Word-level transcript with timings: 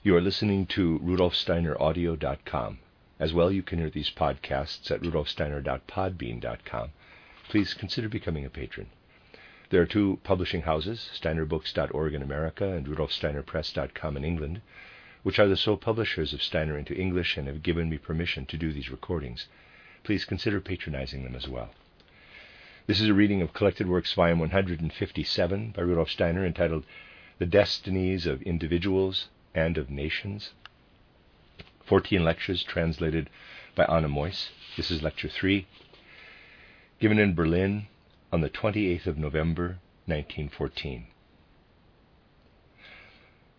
You 0.00 0.14
are 0.14 0.20
listening 0.20 0.66
to 0.66 1.00
rudolfsteineraudio.com. 1.00 2.78
As 3.18 3.34
well, 3.34 3.50
you 3.50 3.64
can 3.64 3.80
hear 3.80 3.90
these 3.90 4.10
podcasts 4.10 4.92
at 4.92 5.00
rudolfsteiner.podbean.com. 5.00 6.90
Please 7.48 7.74
consider 7.74 8.08
becoming 8.08 8.44
a 8.44 8.50
patron. 8.50 8.90
There 9.70 9.82
are 9.82 9.86
two 9.86 10.20
publishing 10.22 10.62
houses, 10.62 11.10
steinerbooks.org 11.20 12.14
in 12.14 12.22
America 12.22 12.70
and 12.70 12.86
rudolfsteinerpress.com 12.86 14.16
in 14.16 14.24
England, 14.24 14.60
which 15.24 15.40
are 15.40 15.48
the 15.48 15.56
sole 15.56 15.76
publishers 15.76 16.32
of 16.32 16.44
Steiner 16.44 16.78
into 16.78 16.94
English 16.94 17.36
and 17.36 17.48
have 17.48 17.64
given 17.64 17.90
me 17.90 17.98
permission 17.98 18.46
to 18.46 18.56
do 18.56 18.72
these 18.72 18.92
recordings. 18.92 19.48
Please 20.04 20.24
consider 20.24 20.60
patronizing 20.60 21.24
them 21.24 21.34
as 21.34 21.48
well. 21.48 21.70
This 22.86 23.00
is 23.00 23.08
a 23.08 23.14
reading 23.14 23.42
of 23.42 23.52
Collected 23.52 23.88
Works, 23.88 24.14
Volume 24.14 24.38
157 24.38 25.72
by 25.72 25.82
Rudolf 25.82 26.08
Steiner, 26.08 26.46
entitled 26.46 26.84
The 27.38 27.46
Destinies 27.46 28.26
of 28.26 28.42
Individuals 28.42 29.26
and 29.54 29.78
of 29.78 29.90
Nations. 29.90 30.52
14 31.86 32.22
lectures 32.22 32.62
translated 32.62 33.30
by 33.74 33.84
Anna 33.84 34.08
Meuss. 34.08 34.50
This 34.76 34.90
is 34.90 35.02
Lecture 35.02 35.28
3, 35.28 35.66
given 37.00 37.18
in 37.18 37.34
Berlin 37.34 37.86
on 38.30 38.42
the 38.42 38.50
28th 38.50 39.06
of 39.06 39.16
November, 39.16 39.78
1914. 40.06 41.06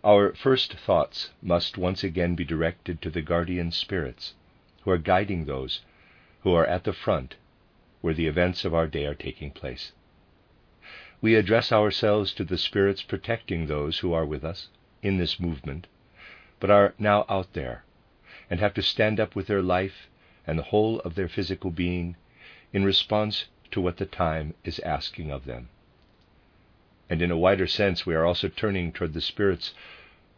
Our 0.03 0.33
first 0.33 0.75
thoughts 0.75 1.31
must 1.41 1.77
once 1.77 2.03
again 2.03 2.35
be 2.35 2.45
directed 2.45 3.01
to 3.01 3.09
the 3.09 3.21
guardian 3.21 3.71
spirits 3.71 4.35
who 4.81 4.91
are 4.91 4.97
guiding 4.97 5.45
those 5.45 5.81
who 6.41 6.53
are 6.53 6.65
at 6.65 6.83
the 6.83 6.93
front 6.93 7.35
where 8.01 8.13
the 8.13 8.27
events 8.27 8.63
of 8.63 8.73
our 8.73 8.87
day 8.87 9.05
are 9.05 9.15
taking 9.15 9.51
place. 9.51 9.91
We 11.21 11.35
address 11.35 11.71
ourselves 11.71 12.33
to 12.35 12.45
the 12.45 12.57
spirits 12.57 13.01
protecting 13.01 13.65
those 13.65 13.99
who 13.99 14.13
are 14.13 14.25
with 14.25 14.45
us 14.45 14.69
in 15.01 15.17
this 15.17 15.39
movement, 15.39 15.87
but 16.59 16.69
are 16.69 16.93
now 16.97 17.25
out 17.29 17.53
there 17.53 17.83
and 18.49 18.59
have 18.59 18.73
to 18.73 18.81
stand 18.81 19.19
up 19.19 19.35
with 19.35 19.47
their 19.47 19.61
life 19.61 20.07
and 20.45 20.57
the 20.57 20.63
whole 20.63 20.99
of 21.01 21.15
their 21.15 21.29
physical 21.29 21.71
being 21.71 22.15
in 22.73 22.83
response 22.83 23.45
to 23.71 23.79
what 23.79 23.97
the 23.97 24.05
time 24.05 24.53
is 24.63 24.79
asking 24.79 25.31
of 25.31 25.45
them. 25.45 25.69
And 27.09 27.21
in 27.21 27.31
a 27.31 27.37
wider 27.37 27.67
sense, 27.67 28.05
we 28.05 28.15
are 28.15 28.25
also 28.25 28.47
turning 28.47 28.91
toward 28.91 29.13
the 29.13 29.21
spirits 29.21 29.73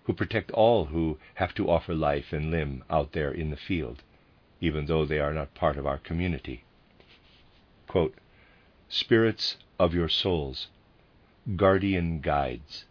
who 0.04 0.14
protect 0.14 0.52
all 0.52 0.86
who 0.86 1.18
have 1.36 1.54
to 1.56 1.70
offer 1.70 1.94
life 1.94 2.34
and 2.34 2.52
limb 2.52 2.84
out 2.90 3.12
there 3.12 3.32
in 3.32 3.50
the 3.50 3.58
field, 3.58 4.02
even 4.60 4.86
though 4.86 5.06
they 5.06 5.20
are 5.20 5.34
not 5.34 5.54
part 5.54 5.78
of 5.78 5.86
our 5.86 5.98
community. 5.98 6.64
Quote, 7.88 8.16
Spirits 8.90 9.58
of 9.80 9.94
your 9.94 10.10
souls, 10.10 10.68
guardian 11.56 12.20
guides, 12.20 12.86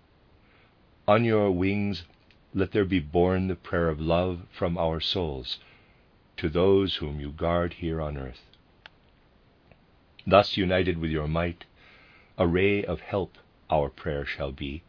on 1.06 1.24
your 1.24 1.50
wings 1.50 2.04
let 2.54 2.72
there 2.72 2.84
be 2.84 3.00
borne 3.00 3.48
the 3.48 3.54
prayer 3.54 3.88
of 3.88 4.00
love 4.00 4.40
from 4.50 4.76
our 4.76 5.00
souls 5.00 5.58
to 6.36 6.48
those 6.48 6.96
whom 6.96 7.20
you 7.20 7.30
guard 7.30 7.74
here 7.74 8.00
on 8.00 8.16
earth. 8.16 8.42
Thus 10.26 10.56
united 10.56 10.98
with 10.98 11.10
your 11.10 11.28
might, 11.28 11.64
a 12.38 12.46
ray 12.46 12.84
of 12.84 13.00
help 13.00 13.36
our 13.68 13.88
prayer 13.88 14.24
shall 14.24 14.52
be, 14.52 14.82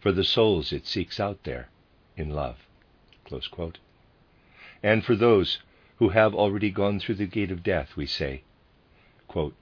for 0.00 0.12
the 0.12 0.24
souls 0.24 0.72
it 0.72 0.86
seeks 0.86 1.18
out 1.18 1.44
there 1.44 1.68
in 2.16 2.30
love. 2.30 2.66
And 4.82 5.04
for 5.04 5.16
those 5.16 5.58
who 5.96 6.10
have 6.10 6.34
already 6.34 6.70
gone 6.70 7.00
through 7.00 7.16
the 7.16 7.26
gate 7.26 7.50
of 7.50 7.62
death, 7.62 7.96
we 7.96 8.06
say, 8.06 8.42
quote, 9.26 9.54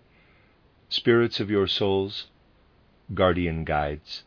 Spirits 0.89 1.41
of 1.41 1.51
your 1.51 1.67
souls, 1.67 2.27
guardian 3.13 3.65
guides, 3.65 4.25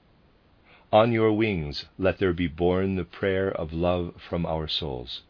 on 0.92 1.12
your 1.12 1.32
wings 1.32 1.86
let 1.98 2.18
there 2.18 2.34
be 2.34 2.48
borne 2.48 2.95
the 2.95 3.04
prayer 3.04 3.52
of 3.52 3.72
love 3.73 4.14
from 4.18 4.45
our 4.45 4.68
souls 4.68 5.22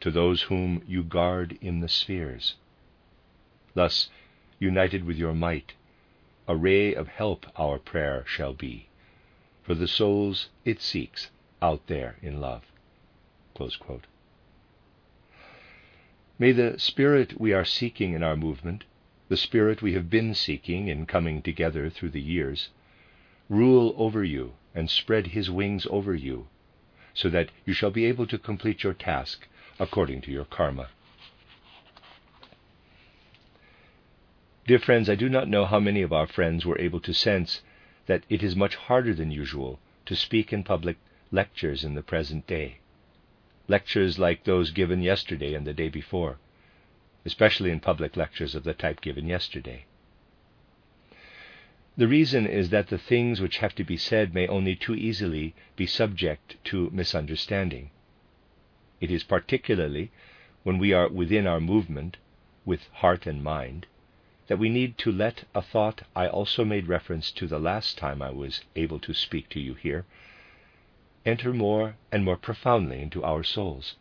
to 0.00 0.10
those 0.10 0.42
whom 0.42 0.82
you 0.86 1.02
guard 1.02 1.58
in 1.60 1.80
the 1.80 1.88
spheres. 1.88 2.54
Thus, 3.74 4.10
united 4.58 5.04
with 5.04 5.16
your 5.16 5.34
might, 5.34 5.74
a 6.46 6.54
ray 6.54 6.94
of 6.94 7.08
help 7.08 7.46
our 7.56 7.78
prayer 7.78 8.24
shall 8.26 8.52
be 8.52 8.88
for 9.68 9.74
the 9.74 9.86
souls 9.86 10.48
it 10.64 10.80
seeks 10.80 11.30
out 11.60 11.88
there 11.88 12.16
in 12.22 12.40
love. 12.40 12.62
May 16.38 16.52
the 16.52 16.78
spirit 16.78 17.38
we 17.38 17.52
are 17.52 17.66
seeking 17.66 18.14
in 18.14 18.22
our 18.22 18.34
movement, 18.34 18.84
the 19.28 19.36
spirit 19.36 19.82
we 19.82 19.92
have 19.92 20.08
been 20.08 20.34
seeking 20.34 20.88
in 20.88 21.04
coming 21.04 21.42
together 21.42 21.90
through 21.90 22.12
the 22.12 22.22
years, 22.22 22.70
rule 23.50 23.94
over 23.98 24.24
you 24.24 24.54
and 24.78 24.88
spread 24.88 25.26
his 25.28 25.50
wings 25.50 25.88
over 25.90 26.14
you, 26.14 26.46
so 27.12 27.28
that 27.28 27.50
you 27.66 27.72
shall 27.72 27.90
be 27.90 28.04
able 28.04 28.28
to 28.28 28.38
complete 28.38 28.84
your 28.84 28.94
task 28.94 29.48
according 29.80 30.20
to 30.20 30.30
your 30.30 30.44
karma. 30.44 30.88
Dear 34.68 34.78
friends, 34.78 35.10
I 35.10 35.16
do 35.16 35.28
not 35.28 35.48
know 35.48 35.64
how 35.64 35.80
many 35.80 36.02
of 36.02 36.12
our 36.12 36.28
friends 36.28 36.64
were 36.64 36.78
able 36.78 37.00
to 37.00 37.12
sense 37.12 37.62
that 38.06 38.22
it 38.28 38.40
is 38.42 38.54
much 38.54 38.76
harder 38.76 39.12
than 39.14 39.32
usual 39.32 39.80
to 40.06 40.14
speak 40.14 40.52
in 40.52 40.62
public 40.62 40.96
lectures 41.32 41.82
in 41.82 41.94
the 41.94 42.02
present 42.02 42.46
day. 42.46 42.78
Lectures 43.66 44.16
like 44.16 44.44
those 44.44 44.70
given 44.70 45.02
yesterday 45.02 45.54
and 45.54 45.66
the 45.66 45.74
day 45.74 45.88
before, 45.88 46.38
especially 47.24 47.70
in 47.70 47.80
public 47.80 48.16
lectures 48.16 48.54
of 48.54 48.62
the 48.62 48.74
type 48.74 49.00
given 49.00 49.26
yesterday. 49.26 49.86
The 51.98 52.06
reason 52.06 52.46
is 52.46 52.70
that 52.70 52.86
the 52.86 52.96
things 52.96 53.40
which 53.40 53.58
have 53.58 53.74
to 53.74 53.82
be 53.82 53.96
said 53.96 54.32
may 54.32 54.46
only 54.46 54.76
too 54.76 54.94
easily 54.94 55.52
be 55.74 55.84
subject 55.84 56.54
to 56.66 56.90
misunderstanding. 56.90 57.90
It 59.00 59.10
is 59.10 59.24
particularly 59.24 60.12
when 60.62 60.78
we 60.78 60.92
are 60.92 61.08
within 61.08 61.48
our 61.48 61.58
movement, 61.58 62.16
with 62.64 62.86
heart 62.92 63.26
and 63.26 63.42
mind, 63.42 63.86
that 64.46 64.60
we 64.60 64.68
need 64.68 64.96
to 64.98 65.10
let 65.10 65.42
a 65.56 65.60
thought 65.60 66.02
I 66.14 66.28
also 66.28 66.64
made 66.64 66.86
reference 66.86 67.32
to 67.32 67.48
the 67.48 67.58
last 67.58 67.98
time 67.98 68.22
I 68.22 68.30
was 68.30 68.62
able 68.76 69.00
to 69.00 69.12
speak 69.12 69.48
to 69.48 69.60
you 69.60 69.74
here 69.74 70.06
enter 71.26 71.52
more 71.52 71.96
and 72.12 72.24
more 72.24 72.36
profoundly 72.36 73.02
into 73.02 73.24
our 73.24 73.42
souls. 73.42 73.96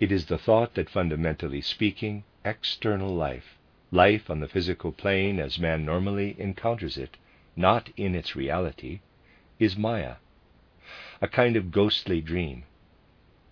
It 0.00 0.10
is 0.10 0.24
the 0.24 0.38
thought 0.38 0.76
that, 0.76 0.88
fundamentally 0.88 1.60
speaking, 1.60 2.24
external 2.42 3.14
life 3.14 3.55
Life 3.92 4.28
on 4.28 4.40
the 4.40 4.48
physical 4.48 4.90
plane, 4.90 5.38
as 5.38 5.60
man 5.60 5.84
normally 5.84 6.34
encounters 6.40 6.98
it, 6.98 7.16
not 7.54 7.88
in 7.96 8.16
its 8.16 8.34
reality, 8.34 8.98
is 9.60 9.76
Maya, 9.76 10.16
a 11.20 11.28
kind 11.28 11.54
of 11.54 11.70
ghostly 11.70 12.20
dream, 12.20 12.64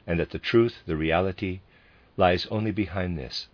and 0.08 0.18
that 0.18 0.30
the 0.30 0.40
truth, 0.40 0.82
the 0.86 0.96
reality, 0.96 1.60
lies 2.16 2.46
only 2.46 2.72
behind 2.72 3.16
this. 3.16 3.46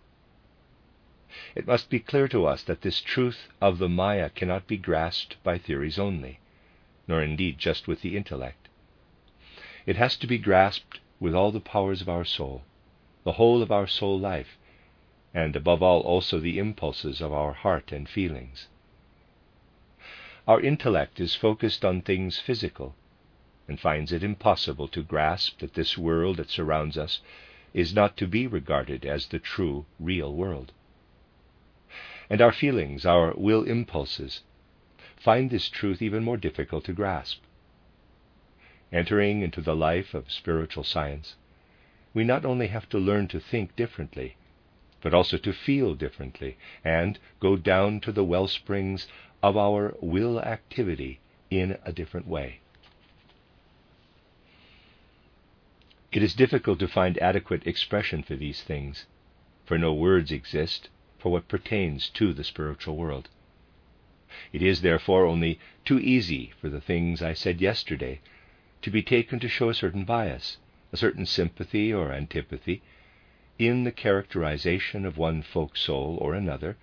It 1.53 1.67
must 1.67 1.89
be 1.89 1.99
clear 1.99 2.27
to 2.29 2.47
us 2.47 2.63
that 2.63 2.81
this 2.81 2.99
truth 2.99 3.49
of 3.61 3.77
the 3.77 3.87
Maya 3.87 4.31
cannot 4.31 4.65
be 4.65 4.77
grasped 4.77 5.41
by 5.43 5.59
theories 5.59 5.99
only, 5.99 6.39
nor 7.07 7.21
indeed 7.21 7.59
just 7.59 7.87
with 7.87 8.01
the 8.01 8.17
intellect. 8.17 8.69
It 9.85 9.97
has 9.97 10.17
to 10.17 10.25
be 10.25 10.39
grasped 10.39 10.99
with 11.19 11.35
all 11.35 11.51
the 11.51 11.59
powers 11.59 12.01
of 12.01 12.09
our 12.09 12.25
soul, 12.25 12.63
the 13.23 13.33
whole 13.33 13.61
of 13.61 13.71
our 13.71 13.87
soul 13.87 14.19
life, 14.19 14.57
and 15.33 15.55
above 15.55 15.81
all 15.81 16.01
also 16.01 16.39
the 16.39 16.59
impulses 16.59 17.21
of 17.21 17.31
our 17.31 17.53
heart 17.53 17.91
and 17.91 18.09
feelings. 18.09 18.67
Our 20.47 20.59
intellect 20.59 21.19
is 21.19 21.35
focused 21.35 21.85
on 21.85 22.01
things 22.01 22.39
physical 22.39 22.95
and 23.67 23.79
finds 23.79 24.11
it 24.11 24.23
impossible 24.23 24.87
to 24.89 25.03
grasp 25.03 25.59
that 25.59 25.75
this 25.75 25.97
world 25.97 26.37
that 26.37 26.49
surrounds 26.49 26.97
us 26.97 27.21
is 27.73 27.93
not 27.93 28.17
to 28.17 28.27
be 28.27 28.47
regarded 28.47 29.05
as 29.05 29.27
the 29.27 29.39
true, 29.39 29.85
real 29.99 30.33
world. 30.33 30.73
And 32.29 32.41
our 32.41 32.51
feelings, 32.51 33.05
our 33.05 33.33
will 33.35 33.63
impulses, 33.63 34.41
find 35.15 35.49
this 35.49 35.69
truth 35.69 36.01
even 36.01 36.23
more 36.23 36.37
difficult 36.37 36.83
to 36.85 36.93
grasp. 36.93 37.41
Entering 38.91 39.41
into 39.41 39.61
the 39.61 39.75
life 39.75 40.13
of 40.13 40.31
spiritual 40.31 40.83
science, 40.83 41.35
we 42.13 42.25
not 42.25 42.43
only 42.43 42.67
have 42.67 42.89
to 42.89 42.97
learn 42.97 43.27
to 43.29 43.39
think 43.39 43.75
differently, 43.77 44.35
but 45.01 45.13
also 45.13 45.37
to 45.37 45.51
feel 45.51 45.95
differently 45.95 46.57
and 46.83 47.19
go 47.39 47.55
down 47.55 47.99
to 47.99 48.11
the 48.11 48.23
well 48.23 48.47
springs 48.47 49.07
of 49.43 49.57
our 49.57 49.95
will 49.99 50.39
activity 50.39 51.19
in 51.49 51.77
a 51.83 51.91
different 51.91 52.27
way. 52.27 52.59
It 56.11 56.21
is 56.21 56.33
difficult 56.35 56.79
to 56.79 56.87
find 56.87 57.17
adequate 57.19 57.65
expression 57.65 58.21
for 58.21 58.35
these 58.35 58.61
things, 58.61 59.05
for 59.65 59.77
no 59.77 59.93
words 59.93 60.31
exist 60.31 60.89
for 61.17 61.31
what 61.31 61.47
pertains 61.47 62.09
to 62.09 62.33
the 62.33 62.43
spiritual 62.43 62.97
world. 62.97 63.29
It 64.51 64.61
is 64.61 64.81
therefore 64.81 65.25
only 65.25 65.59
too 65.85 65.99
easy 65.99 66.51
for 66.59 66.69
the 66.69 66.81
things 66.81 67.21
I 67.21 67.33
said 67.33 67.61
yesterday 67.61 68.19
to 68.81 68.89
be 68.89 69.01
taken 69.01 69.39
to 69.39 69.47
show 69.47 69.69
a 69.69 69.73
certain 69.73 70.03
bias, 70.03 70.57
a 70.91 70.97
certain 70.97 71.25
sympathy 71.25 71.93
or 71.93 72.11
antipathy 72.11 72.81
in 73.67 73.83
the 73.83 73.91
characterization 73.91 75.05
of 75.05 75.17
one 75.17 75.43
folk 75.43 75.77
soul 75.77 76.17
or 76.19 76.33
another, 76.33 76.75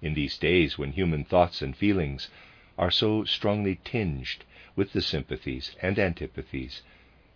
in 0.00 0.14
these 0.14 0.38
days 0.38 0.78
when 0.78 0.92
human 0.92 1.24
thoughts 1.24 1.60
and 1.60 1.76
feelings 1.76 2.30
are 2.78 2.90
so 2.90 3.24
strongly 3.24 3.80
tinged 3.84 4.44
with 4.76 4.92
the 4.92 5.02
sympathies 5.02 5.74
and 5.82 5.98
antipathies 5.98 6.82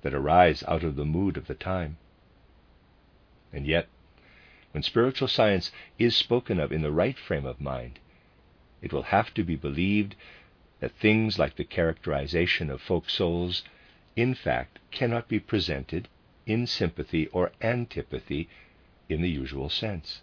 that 0.02 0.14
arise 0.14 0.62
out 0.68 0.84
of 0.84 0.94
the 0.94 1.04
mood 1.04 1.36
of 1.36 1.48
the 1.48 1.54
time. 1.54 1.96
And 3.52 3.66
yet, 3.66 3.88
when 4.70 4.84
spiritual 4.84 5.28
science 5.28 5.72
is 5.98 6.14
spoken 6.16 6.60
of 6.60 6.70
in 6.70 6.82
the 6.82 6.92
right 6.92 7.18
frame 7.18 7.46
of 7.46 7.60
mind, 7.60 7.98
it 8.80 8.92
will 8.92 9.02
have 9.02 9.34
to 9.34 9.42
be 9.42 9.56
believed 9.56 10.14
that 10.78 10.92
things 10.92 11.36
like 11.36 11.56
the 11.56 11.64
characterization 11.64 12.70
of 12.70 12.80
folk 12.80 13.10
souls, 13.10 13.64
in 14.14 14.34
fact, 14.34 14.78
cannot 14.92 15.26
be 15.26 15.40
presented 15.40 16.08
in 16.46 16.66
sympathy 16.66 17.26
or 17.28 17.50
antipathy 17.60 18.48
in 19.08 19.22
the 19.22 19.30
usual 19.30 19.68
sense, 19.68 20.22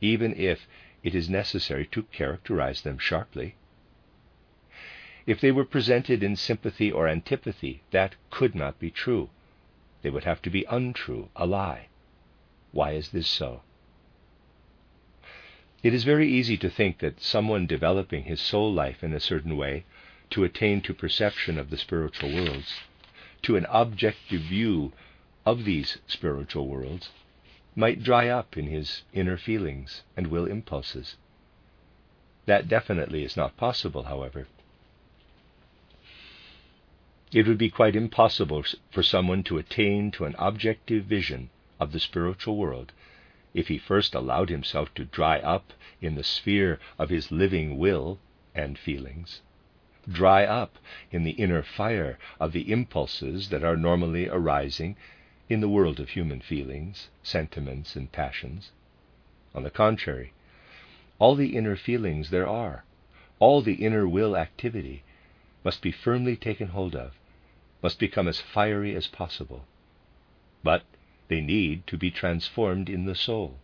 even 0.00 0.34
if 0.34 0.66
it 1.02 1.14
is 1.14 1.28
necessary 1.28 1.86
to 1.86 2.02
characterize 2.04 2.82
them 2.82 2.98
sharply. 2.98 3.56
If 5.26 5.40
they 5.40 5.52
were 5.52 5.64
presented 5.64 6.22
in 6.22 6.36
sympathy 6.36 6.90
or 6.90 7.08
antipathy, 7.08 7.82
that 7.90 8.16
could 8.30 8.54
not 8.54 8.78
be 8.78 8.90
true. 8.90 9.30
They 10.02 10.10
would 10.10 10.24
have 10.24 10.42
to 10.42 10.50
be 10.50 10.64
untrue, 10.68 11.28
a 11.36 11.46
lie. 11.46 11.86
Why 12.72 12.92
is 12.92 13.10
this 13.10 13.28
so? 13.28 13.62
It 15.82 15.94
is 15.94 16.04
very 16.04 16.28
easy 16.28 16.56
to 16.58 16.70
think 16.70 16.98
that 16.98 17.20
someone 17.20 17.66
developing 17.66 18.24
his 18.24 18.40
soul 18.40 18.72
life 18.72 19.02
in 19.02 19.12
a 19.12 19.20
certain 19.20 19.56
way 19.56 19.84
to 20.30 20.44
attain 20.44 20.80
to 20.82 20.94
perception 20.94 21.58
of 21.58 21.70
the 21.70 21.76
spiritual 21.76 22.32
worlds, 22.32 22.80
to 23.42 23.56
an 23.56 23.66
objective 23.68 24.42
view 24.42 24.92
of 25.44 25.64
these 25.64 25.98
spiritual 26.06 26.68
worlds, 26.68 27.10
might 27.74 28.02
dry 28.02 28.28
up 28.28 28.56
in 28.56 28.66
his 28.66 29.02
inner 29.12 29.36
feelings 29.36 30.02
and 30.16 30.26
will 30.26 30.46
impulses. 30.46 31.16
That 32.46 32.68
definitely 32.68 33.24
is 33.24 33.36
not 33.36 33.56
possible, 33.56 34.04
however. 34.04 34.46
It 37.32 37.46
would 37.46 37.58
be 37.58 37.70
quite 37.70 37.96
impossible 37.96 38.64
for 38.90 39.02
someone 39.02 39.42
to 39.44 39.56
attain 39.56 40.10
to 40.12 40.24
an 40.26 40.34
objective 40.38 41.06
vision 41.06 41.48
of 41.80 41.92
the 41.92 42.00
spiritual 42.00 42.56
world 42.56 42.92
if 43.54 43.68
he 43.68 43.78
first 43.78 44.14
allowed 44.14 44.50
himself 44.50 44.92
to 44.94 45.04
dry 45.04 45.38
up 45.38 45.72
in 46.00 46.14
the 46.14 46.24
sphere 46.24 46.78
of 46.98 47.08
his 47.08 47.30
living 47.32 47.78
will 47.78 48.18
and 48.54 48.78
feelings, 48.78 49.40
dry 50.10 50.44
up 50.44 50.78
in 51.10 51.22
the 51.24 51.32
inner 51.32 51.62
fire 51.62 52.18
of 52.38 52.52
the 52.52 52.70
impulses 52.70 53.48
that 53.48 53.64
are 53.64 53.76
normally 53.76 54.28
arising 54.28 54.96
in 55.48 55.60
the 55.60 55.68
world 55.68 56.00
of 56.00 56.10
human 56.10 56.40
feelings, 56.40 57.08
sentiments, 57.22 57.96
and 57.96 58.12
passions. 58.12 58.70
On 59.54 59.62
the 59.62 59.70
contrary, 59.70 60.32
all 61.18 61.34
the 61.34 61.56
inner 61.56 61.76
feelings 61.76 62.30
there 62.30 62.48
are, 62.48 62.84
all 63.38 63.60
the 63.62 63.74
inner 63.74 64.08
will 64.08 64.36
activity, 64.36 65.02
must 65.64 65.82
be 65.82 65.92
firmly 65.92 66.36
taken 66.36 66.68
hold 66.68 66.94
of 66.94 67.12
must 67.82 67.98
become 67.98 68.28
as 68.28 68.40
fiery 68.40 68.94
as 68.94 69.08
possible. 69.08 69.66
But 70.62 70.84
they 71.28 71.40
need 71.40 71.86
to 71.88 71.98
be 71.98 72.10
transformed 72.10 72.88
in 72.88 73.06
the 73.06 73.14
soul. 73.14 73.58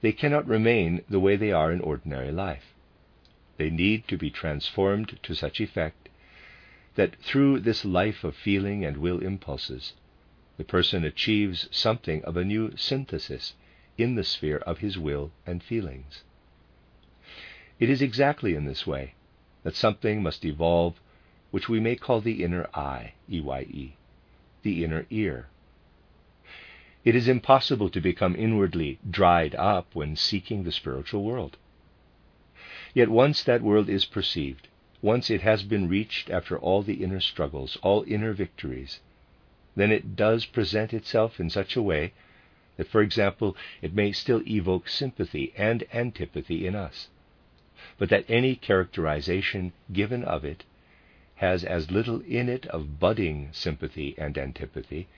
They 0.00 0.12
cannot 0.12 0.48
remain 0.48 1.04
the 1.08 1.20
way 1.20 1.36
they 1.36 1.52
are 1.52 1.70
in 1.70 1.80
ordinary 1.80 2.32
life. 2.32 2.74
They 3.58 3.68
need 3.68 4.08
to 4.08 4.16
be 4.16 4.30
transformed 4.30 5.18
to 5.22 5.34
such 5.34 5.60
effect 5.60 6.08
that 6.94 7.16
through 7.16 7.60
this 7.60 7.84
life 7.84 8.24
of 8.24 8.34
feeling 8.34 8.84
and 8.84 8.96
will 8.96 9.20
impulses, 9.20 9.92
the 10.60 10.64
person 10.64 11.04
achieves 11.06 11.70
something 11.70 12.22
of 12.24 12.36
a 12.36 12.44
new 12.44 12.76
synthesis 12.76 13.54
in 13.96 14.14
the 14.14 14.22
sphere 14.22 14.58
of 14.58 14.80
his 14.80 14.98
will 14.98 15.32
and 15.46 15.62
feelings. 15.62 16.22
It 17.78 17.88
is 17.88 18.02
exactly 18.02 18.54
in 18.54 18.66
this 18.66 18.86
way 18.86 19.14
that 19.62 19.74
something 19.74 20.22
must 20.22 20.44
evolve 20.44 21.00
which 21.50 21.70
we 21.70 21.80
may 21.80 21.96
call 21.96 22.20
the 22.20 22.44
inner 22.44 22.68
eye, 22.74 23.14
E-Y-E, 23.26 23.96
the 24.60 24.84
inner 24.84 25.06
ear. 25.08 25.48
It 27.06 27.14
is 27.14 27.26
impossible 27.26 27.88
to 27.88 28.00
become 28.02 28.36
inwardly 28.36 28.98
dried 29.08 29.54
up 29.54 29.94
when 29.94 30.14
seeking 30.14 30.64
the 30.64 30.72
spiritual 30.72 31.24
world. 31.24 31.56
Yet 32.92 33.08
once 33.08 33.42
that 33.44 33.62
world 33.62 33.88
is 33.88 34.04
perceived, 34.04 34.68
once 35.00 35.30
it 35.30 35.40
has 35.40 35.62
been 35.62 35.88
reached 35.88 36.28
after 36.28 36.58
all 36.58 36.82
the 36.82 37.02
inner 37.02 37.20
struggles, 37.20 37.78
all 37.80 38.04
inner 38.06 38.34
victories, 38.34 39.00
then 39.76 39.92
it 39.92 40.16
does 40.16 40.46
present 40.46 40.92
itself 40.92 41.38
in 41.38 41.48
such 41.50 41.76
a 41.76 41.82
way 41.82 42.12
that, 42.76 42.88
for 42.88 43.02
example, 43.02 43.56
it 43.82 43.94
may 43.94 44.12
still 44.12 44.42
evoke 44.46 44.88
sympathy 44.88 45.52
and 45.56 45.84
antipathy 45.92 46.66
in 46.66 46.74
us, 46.74 47.08
but 47.98 48.08
that 48.08 48.24
any 48.28 48.56
characterization 48.56 49.72
given 49.92 50.24
of 50.24 50.44
it 50.44 50.64
has 51.36 51.64
as 51.64 51.90
little 51.90 52.20
in 52.22 52.48
it 52.48 52.66
of 52.66 52.98
budding 53.00 53.48
sympathy 53.52 54.14
and 54.18 54.36
antipathy 54.36 55.08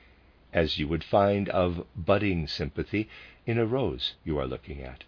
as 0.53 0.79
you 0.79 0.87
would 0.87 1.03
find 1.03 1.49
of 1.49 1.87
budding 1.97 2.47
sympathy 2.47 3.09
in 3.47 3.59
a 3.59 3.67
rose 3.67 4.15
you 4.25 4.39
are 4.39 4.47
looking 4.47 4.83
at. 4.83 5.05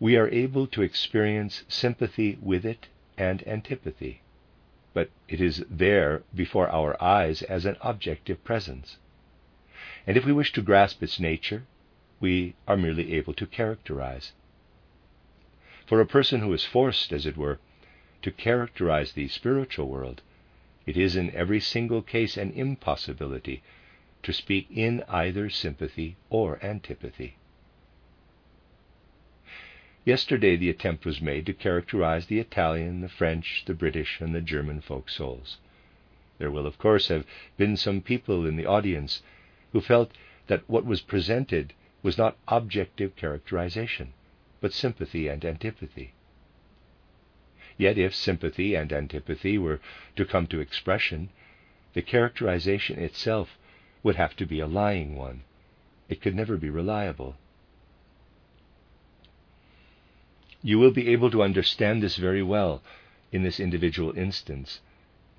We 0.00 0.16
are 0.16 0.28
able 0.28 0.66
to 0.68 0.82
experience 0.82 1.62
sympathy 1.68 2.38
with 2.40 2.64
it 2.64 2.86
and 3.18 3.46
antipathy, 3.46 4.22
but 4.92 5.10
it 5.28 5.40
is 5.40 5.64
there 5.70 6.22
before 6.34 6.68
our 6.68 7.00
eyes 7.02 7.42
as 7.42 7.64
an 7.64 7.76
objective 7.80 8.42
presence. 8.44 8.98
And 10.06 10.16
if 10.16 10.24
we 10.24 10.32
wish 10.32 10.52
to 10.52 10.62
grasp 10.62 11.02
its 11.02 11.20
nature, 11.20 11.64
we 12.18 12.54
are 12.66 12.76
merely 12.76 13.14
able 13.14 13.34
to 13.34 13.46
characterize. 13.46 14.32
For 15.86 16.00
a 16.00 16.06
person 16.06 16.40
who 16.40 16.52
is 16.52 16.64
forced, 16.64 17.12
as 17.12 17.26
it 17.26 17.36
were, 17.36 17.58
to 18.22 18.30
characterize 18.30 19.12
the 19.12 19.28
spiritual 19.28 19.88
world, 19.88 20.22
it 20.86 20.96
is 20.96 21.16
in 21.16 21.34
every 21.34 21.60
single 21.60 22.02
case 22.02 22.36
an 22.36 22.52
impossibility 22.52 23.62
to 24.22 24.32
speak 24.32 24.68
in 24.70 25.02
either 25.08 25.48
sympathy 25.48 26.16
or 26.28 26.58
antipathy. 26.64 27.36
Yesterday 30.04 30.56
the 30.56 30.70
attempt 30.70 31.04
was 31.04 31.20
made 31.20 31.44
to 31.46 31.52
characterize 31.52 32.26
the 32.26 32.38
Italian, 32.38 33.02
the 33.02 33.08
French, 33.08 33.64
the 33.66 33.74
British, 33.74 34.20
and 34.20 34.34
the 34.34 34.40
German 34.40 34.80
folk 34.80 35.10
souls. 35.10 35.58
There 36.38 36.50
will, 36.50 36.66
of 36.66 36.78
course, 36.78 37.08
have 37.08 37.26
been 37.58 37.76
some 37.76 38.00
people 38.00 38.46
in 38.46 38.56
the 38.56 38.64
audience 38.64 39.22
who 39.72 39.80
felt 39.82 40.12
that 40.46 40.68
what 40.68 40.86
was 40.86 41.02
presented 41.02 41.74
was 42.02 42.16
not 42.16 42.38
objective 42.48 43.14
characterization, 43.14 44.14
but 44.60 44.72
sympathy 44.72 45.28
and 45.28 45.44
antipathy. 45.44 46.14
Yet, 47.76 47.98
if 47.98 48.14
sympathy 48.14 48.74
and 48.74 48.90
antipathy 48.92 49.58
were 49.58 49.80
to 50.16 50.24
come 50.24 50.46
to 50.46 50.60
expression, 50.60 51.28
the 51.92 52.02
characterization 52.02 52.98
itself 52.98 53.58
would 54.02 54.16
have 54.16 54.34
to 54.36 54.46
be 54.46 54.60
a 54.60 54.66
lying 54.66 55.14
one. 55.14 55.42
It 56.08 56.22
could 56.22 56.34
never 56.34 56.56
be 56.56 56.70
reliable. 56.70 57.36
You 60.62 60.78
will 60.78 60.90
be 60.90 61.08
able 61.08 61.30
to 61.30 61.42
understand 61.42 62.02
this 62.02 62.16
very 62.16 62.42
well 62.42 62.82
in 63.32 63.42
this 63.42 63.58
individual 63.60 64.16
instance 64.16 64.80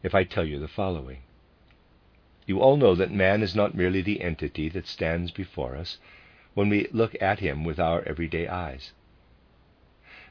if 0.04 0.16
I 0.16 0.24
tell 0.24 0.46
you 0.46 0.60
the 0.60 0.68
following. 0.68 1.20
You 2.48 2.60
all 2.60 2.76
know 2.76 2.96
that 2.96 3.12
man 3.12 3.44
is 3.44 3.56
not 3.56 3.76
merely 3.76 4.02
the 4.02 4.22
entity 4.22 4.68
that 4.70 4.88
stands 4.88 5.32
before 5.32 5.76
us 5.76 6.00
when 6.54 6.70
we 6.70 6.88
look 6.92 7.16
at 7.22 7.40
him 7.40 7.64
with 7.64 7.80
our 7.80 8.02
everyday 8.04 8.48
eyes. 8.48 8.94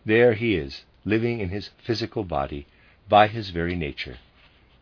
There 0.04 0.35
he 0.35 0.56
is, 0.56 0.85
living 1.04 1.40
in 1.40 1.50
his 1.50 1.68
physical 1.78 2.25
body 2.25 2.66
by 3.09 3.28
his 3.28 3.50
very 3.50 3.76
nature. 3.76 4.18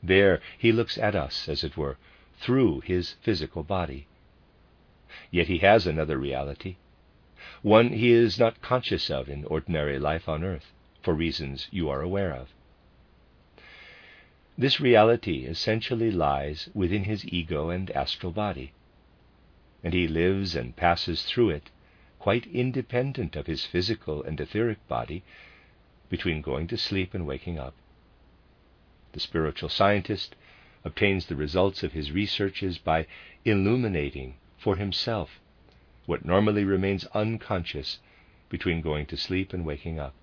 There 0.03 0.41
he 0.57 0.73
looks 0.73 0.97
at 0.97 1.15
us, 1.15 1.49
as 1.49 1.63
it 1.63 1.77
were, 1.77 1.99
through 2.39 2.81
his 2.81 3.13
physical 3.21 3.63
body. 3.63 4.07
Yet 5.31 5.49
he 5.49 5.59
has 5.59 5.87
another 5.87 6.17
reality, 6.17 6.77
one 7.63 7.93
he 7.93 8.11
is 8.11 8.39
not 8.39 8.63
conscious 8.63 9.11
of 9.11 9.29
in 9.29 9.45
ordinary 9.47 9.99
life 9.99 10.29
on 10.29 10.45
earth, 10.45 10.73
for 11.03 11.15
reasons 11.15 11.69
you 11.71 11.89
are 11.89 12.03
aware 12.03 12.33
of. 12.33 12.49
This 14.57 14.81
reality 14.81 15.45
essentially 15.45 16.11
lies 16.11 16.69
within 16.75 17.05
his 17.05 17.27
ego 17.27 17.71
and 17.71 17.91
astral 17.93 18.33
body, 18.33 18.73
and 19.83 19.95
he 19.95 20.09
lives 20.09 20.55
and 20.55 20.77
passes 20.77 21.23
through 21.25 21.51
it 21.51 21.71
quite 22.19 22.47
independent 22.49 23.37
of 23.37 23.47
his 23.47 23.65
physical 23.65 24.23
and 24.23 24.41
etheric 24.41 24.87
body 24.89 25.23
between 26.09 26.43
going 26.43 26.67
to 26.67 26.77
sleep 26.77 27.15
and 27.15 27.27
waking 27.27 27.59
up. 27.59 27.75
The 29.13 29.21
spiritual 29.21 29.69
scientist 29.69 30.35
obtains 30.85 31.27
the 31.27 31.37
results 31.37 31.83
of 31.83 31.93
his 31.93 32.13
researches 32.13 32.79
by 32.79 33.07
illuminating 33.45 34.35
for 34.59 34.77
himself 34.77 35.41
what 36.09 36.25
normally 36.25 36.65
remains 36.65 37.05
unconscious 37.13 37.99
between 38.49 38.81
going 38.81 39.05
to 39.05 39.15
sleep 39.15 39.53
and 39.53 39.67
waking 39.67 39.99
up. 39.99 40.15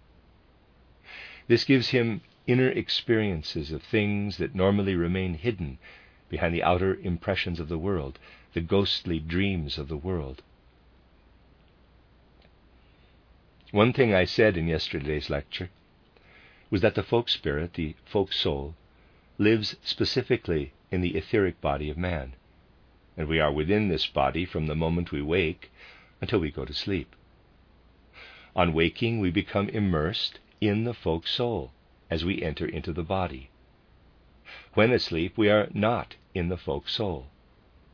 This 1.47 1.63
gives 1.63 1.89
him 1.89 2.21
inner 2.47 2.69
experiences 2.69 3.71
of 3.71 3.83
things 3.83 4.37
that 4.37 4.55
normally 4.55 4.95
remain 4.95 5.35
hidden 5.35 5.77
behind 6.27 6.55
the 6.55 6.63
outer 6.63 6.95
impressions 6.95 7.59
of 7.59 7.69
the 7.69 7.77
world, 7.77 8.17
the 8.53 8.61
ghostly 8.61 9.19
dreams 9.19 9.77
of 9.77 9.87
the 9.87 9.95
world. 9.95 10.41
One 13.69 13.93
thing 13.93 14.11
I 14.11 14.25
said 14.25 14.57
in 14.57 14.67
yesterday's 14.67 15.29
lecture 15.29 15.69
was 16.71 16.81
that 16.81 16.95
the 16.95 17.03
folk 17.03 17.29
spirit, 17.29 17.75
the 17.75 17.93
folk 18.05 18.33
soul, 18.33 18.73
lives 19.37 19.75
specifically 19.83 20.73
in 20.89 21.01
the 21.01 21.15
etheric 21.15 21.61
body 21.61 21.91
of 21.91 21.97
man, 21.97 22.33
and 23.17 23.27
we 23.27 23.39
are 23.39 23.51
within 23.51 23.87
this 23.87 24.07
body 24.07 24.45
from 24.45 24.67
the 24.67 24.75
moment 24.75 25.11
we 25.11 25.21
wake 25.21 25.71
until 26.21 26.39
we 26.39 26.51
go 26.51 26.65
to 26.65 26.73
sleep. 26.73 27.15
On 28.55 28.73
waking, 28.73 29.19
we 29.19 29.31
become 29.31 29.69
immersed 29.69 30.39
in 30.61 30.83
the 30.83 30.93
folk 30.93 31.27
soul 31.27 31.71
as 32.09 32.23
we 32.23 32.41
enter 32.41 32.65
into 32.65 32.93
the 32.93 33.03
body. 33.03 33.49
When 34.73 34.91
asleep, 34.91 35.37
we 35.37 35.49
are 35.49 35.69
not 35.73 36.15
in 36.33 36.49
the 36.49 36.57
folk 36.57 36.87
soul, 36.87 37.27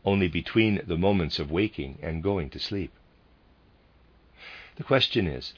only 0.04 0.28
between 0.28 0.82
the 0.86 0.98
moments 0.98 1.40
of 1.40 1.52
waking 1.52 2.00
and 2.02 2.24
going 2.24 2.50
to 2.52 2.60
sleep. 2.60 2.92
The 4.76 4.84
question 4.84 5.28
is 5.28 5.54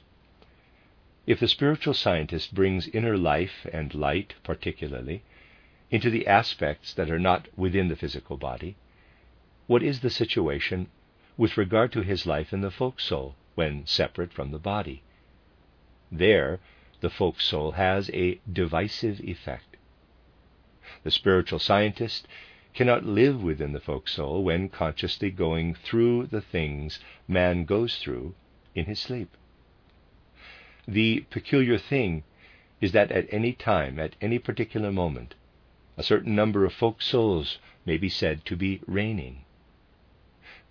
if 1.26 1.40
the 1.40 1.48
spiritual 1.48 1.94
scientist 1.94 2.54
brings 2.54 2.88
inner 2.88 3.16
life 3.16 3.66
and 3.72 3.94
light, 3.94 4.34
particularly, 4.42 5.22
into 5.90 6.10
the 6.10 6.26
aspects 6.26 6.92
that 6.94 7.10
are 7.10 7.18
not 7.18 7.48
within 7.56 7.88
the 7.88 7.96
physical 7.96 8.36
body, 8.36 8.76
what 9.66 9.82
is 9.82 10.00
the 10.00 10.10
situation 10.10 10.88
with 11.36 11.56
regard 11.56 11.90
to 11.90 12.02
his 12.02 12.26
life 12.26 12.52
in 12.52 12.60
the 12.60 12.70
folk 12.70 13.00
soul 13.00 13.34
when 13.54 13.86
separate 13.86 14.32
from 14.32 14.50
the 14.50 14.58
body? 14.58 15.02
There, 16.12 16.60
the 17.00 17.08
folk 17.08 17.40
soul 17.40 17.72
has 17.72 18.10
a 18.10 18.40
divisive 18.50 19.20
effect. 19.20 19.76
The 21.02 21.10
spiritual 21.10 21.58
scientist 21.58 22.28
cannot 22.74 23.06
live 23.06 23.42
within 23.42 23.72
the 23.72 23.80
folk 23.80 24.06
soul 24.06 24.44
when 24.44 24.68
consciously 24.68 25.30
going 25.30 25.74
through 25.74 26.26
the 26.26 26.42
things 26.42 26.98
man 27.26 27.64
goes 27.64 27.98
through 27.98 28.34
in 28.74 28.84
his 28.84 29.00
sleep. 29.00 29.34
The 30.86 31.20
peculiar 31.30 31.78
thing 31.78 32.24
is 32.82 32.92
that 32.92 33.10
at 33.10 33.32
any 33.32 33.54
time, 33.54 33.98
at 33.98 34.14
any 34.20 34.38
particular 34.38 34.92
moment, 34.92 35.34
a 35.96 36.02
certain 36.02 36.34
number 36.34 36.66
of 36.66 36.72
folk 36.74 37.00
souls 37.00 37.58
may 37.86 37.96
be 37.96 38.10
said 38.10 38.44
to 38.44 38.56
be 38.56 38.82
reigning. 38.86 39.44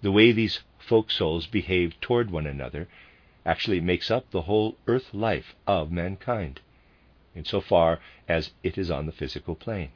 The 0.04 0.12
way 0.12 0.34
these 0.34 0.60
folk 0.80 1.10
souls 1.10 1.48
behave 1.48 1.98
toward 2.02 2.30
one 2.30 2.46
another 2.46 2.90
actually 3.46 3.80
makes 3.80 4.12
up 4.12 4.30
the 4.30 4.42
whole 4.42 4.76
earth 4.86 5.14
life 5.14 5.56
of 5.66 5.94
mankind, 5.94 6.60
insofar 7.34 8.02
as 8.28 8.52
it 8.64 8.78
is 8.78 8.92
on 8.92 9.06
the 9.06 9.14
physical 9.14 9.56
plane. 9.56 9.92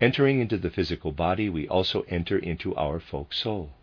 Entering 0.00 0.40
into 0.40 0.56
the 0.56 0.70
physical 0.70 1.12
body, 1.12 1.50
we 1.50 1.68
also 1.68 2.06
enter 2.08 2.38
into 2.38 2.74
our 2.74 2.98
folk 2.98 3.34
soul. 3.34 3.74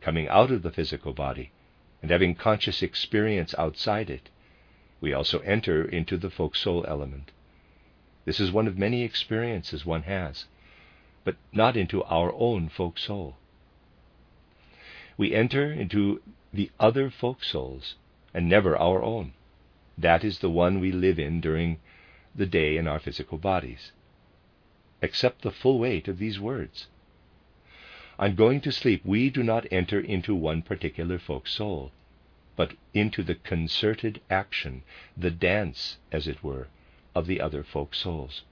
Coming 0.00 0.28
out 0.28 0.52
of 0.52 0.62
the 0.62 0.70
physical 0.70 1.12
body 1.12 1.50
and 2.00 2.12
having 2.12 2.36
conscious 2.36 2.84
experience 2.84 3.52
outside 3.58 4.10
it, 4.10 4.28
we 5.00 5.12
also 5.12 5.40
enter 5.40 5.84
into 5.84 6.16
the 6.16 6.30
folk 6.30 6.54
soul 6.54 6.84
element. 6.86 7.32
This 8.24 8.38
is 8.38 8.52
one 8.52 8.68
of 8.68 8.78
many 8.78 9.02
experiences 9.02 9.84
one 9.84 10.04
has, 10.04 10.44
but 11.28 11.36
not 11.52 11.76
into 11.76 12.02
our 12.04 12.32
own 12.32 12.70
folk 12.70 12.98
soul. 12.98 13.36
We 15.18 15.34
enter 15.34 15.70
into 15.70 16.22
the 16.54 16.70
other 16.80 17.10
folk 17.10 17.44
souls 17.44 17.96
and 18.32 18.48
never 18.48 18.74
our 18.78 19.02
own. 19.02 19.34
That 19.98 20.24
is 20.24 20.38
the 20.38 20.48
one 20.48 20.80
we 20.80 20.90
live 20.90 21.18
in 21.18 21.42
during 21.42 21.80
the 22.34 22.46
day 22.46 22.78
in 22.78 22.88
our 22.88 22.98
physical 22.98 23.36
bodies. 23.36 23.92
Accept 25.02 25.42
the 25.42 25.50
full 25.50 25.78
weight 25.78 26.08
of 26.08 26.16
these 26.16 26.40
words. 26.40 26.86
On 28.18 28.34
going 28.34 28.62
to 28.62 28.72
sleep, 28.72 29.04
we 29.04 29.28
do 29.28 29.42
not 29.42 29.70
enter 29.70 30.00
into 30.00 30.34
one 30.34 30.62
particular 30.62 31.18
folk 31.18 31.46
soul, 31.46 31.92
but 32.56 32.72
into 32.94 33.22
the 33.22 33.34
concerted 33.34 34.22
action, 34.30 34.82
the 35.14 35.30
dance, 35.30 35.98
as 36.10 36.26
it 36.26 36.42
were, 36.42 36.68
of 37.14 37.26
the 37.26 37.38
other 37.38 37.62
folk 37.62 37.94
souls. 37.94 38.44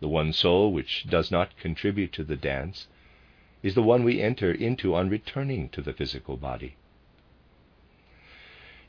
The 0.00 0.08
one 0.08 0.32
soul 0.32 0.72
which 0.72 1.04
does 1.10 1.30
not 1.30 1.58
contribute 1.58 2.10
to 2.14 2.24
the 2.24 2.36
dance 2.36 2.88
is 3.62 3.74
the 3.74 3.82
one 3.82 4.02
we 4.02 4.22
enter 4.22 4.50
into 4.50 4.94
on 4.94 5.10
returning 5.10 5.68
to 5.70 5.82
the 5.82 5.92
physical 5.92 6.38
body. 6.38 6.76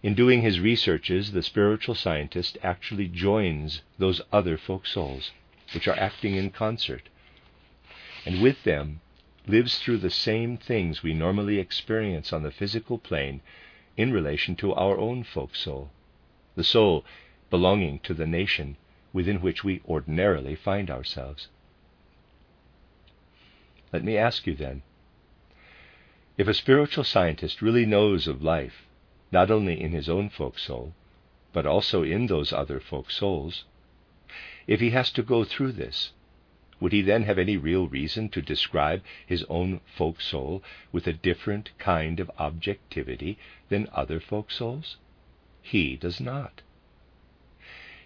In 0.01 0.13
doing 0.15 0.41
his 0.41 0.62
researches, 0.62 1.34
the 1.34 1.44
spiritual 1.44 1.96
scientist 1.96 2.58
actually 2.63 3.10
joins 3.10 3.82
those 3.98 4.22
other 4.32 4.58
folk 4.58 4.88
souls 4.88 5.32
which 5.74 5.86
are 5.86 6.00
acting 6.00 6.36
in 6.36 6.50
concert, 6.50 7.10
and 8.25 8.41
with 8.41 8.63
them 8.63 9.01
lives 9.46 9.80
through 9.80 9.98
the 9.98 10.10
same 10.10 10.56
things 10.56 11.03
we 11.03 11.13
normally 11.13 11.60
experience 11.60 12.32
on 12.32 12.44
the 12.44 12.51
physical 12.51 12.98
plane 12.98 13.41
in 13.98 14.13
relation 14.13 14.56
to 14.56 14.74
our 14.74 14.98
own 14.98 15.24
folk 15.24 15.56
soul, 15.56 15.91
the 16.56 16.63
soul 16.63 17.03
belonging 17.50 18.00
to 18.00 18.13
the 18.13 18.25
nation 18.25 18.77
within 19.13 19.41
which 19.41 19.63
we 19.63 19.82
ordinarily 19.88 20.56
find 20.56 20.89
ourselves. 20.89 21.48
Let 23.91 24.03
me 24.03 24.18
ask 24.18 24.48
you 24.48 24.56
then 24.56 24.84
if 26.38 26.48
a 26.48 26.53
spiritual 26.53 27.03
scientist 27.03 27.62
really 27.62 27.86
knows 27.86 28.25
of 28.25 28.41
life, 28.41 28.88
not 29.32 29.51
only 29.51 29.80
in 29.80 29.91
his 29.91 30.10
own 30.10 30.30
folk 30.30 30.58
soul, 30.58 30.94
but 31.53 31.65
also 31.65 32.03
in 32.03 32.27
those 32.27 32.53
other 32.53 32.80
folk 32.80 33.12
souls, 33.12 33.65
if 34.65 34.80
he 34.80 34.91
has 34.91 35.12
to 35.12 35.22
go 35.22 35.44
through 35.44 35.74
this, 35.74 36.13
would 36.80 36.94
he 36.94 37.01
then 37.01 37.24
have 37.24 37.38
any 37.38 37.58
real 37.58 37.88
reason 37.88 38.30
to 38.30 38.41
describe 38.41 39.03
his 39.27 39.44
own 39.50 39.82
folk 39.86 40.20
soul 40.20 40.63
with 40.91 41.06
a 41.06 41.13
different 41.13 41.77
kind 41.77 42.20
of 42.20 42.32
objectivity 42.39 43.38
than 43.70 43.88
other 43.94 44.20
folk 44.20 44.50
souls? 44.50 44.98
He 45.62 45.96
does 45.96 46.20
not. 46.20 46.62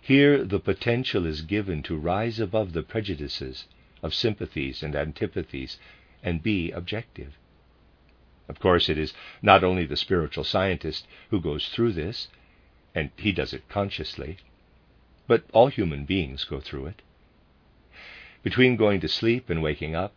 Here 0.07 0.43
the 0.43 0.59
potential 0.59 1.25
is 1.25 1.41
given 1.41 1.81
to 1.81 1.97
rise 1.97 2.39
above 2.39 2.73
the 2.73 2.83
prejudices 2.83 3.65
of 4.03 4.13
sympathies 4.13 4.83
and 4.83 4.95
antipathies 4.95 5.79
and 6.21 6.43
be 6.43 6.69
objective. 6.69 7.39
Of 8.47 8.59
course, 8.59 8.87
it 8.87 8.99
is 8.99 9.15
not 9.41 9.63
only 9.63 9.83
the 9.83 9.97
spiritual 9.97 10.43
scientist 10.43 11.07
who 11.31 11.41
goes 11.41 11.69
through 11.69 11.93
this, 11.93 12.27
and 12.93 13.09
he 13.17 13.31
does 13.31 13.51
it 13.51 13.67
consciously, 13.67 14.37
but 15.25 15.43
all 15.53 15.69
human 15.69 16.05
beings 16.05 16.43
go 16.43 16.59
through 16.59 16.85
it. 16.85 17.01
Between 18.43 18.75
going 18.75 18.99
to 18.99 19.07
sleep 19.07 19.49
and 19.49 19.63
waking 19.63 19.95
up, 19.95 20.13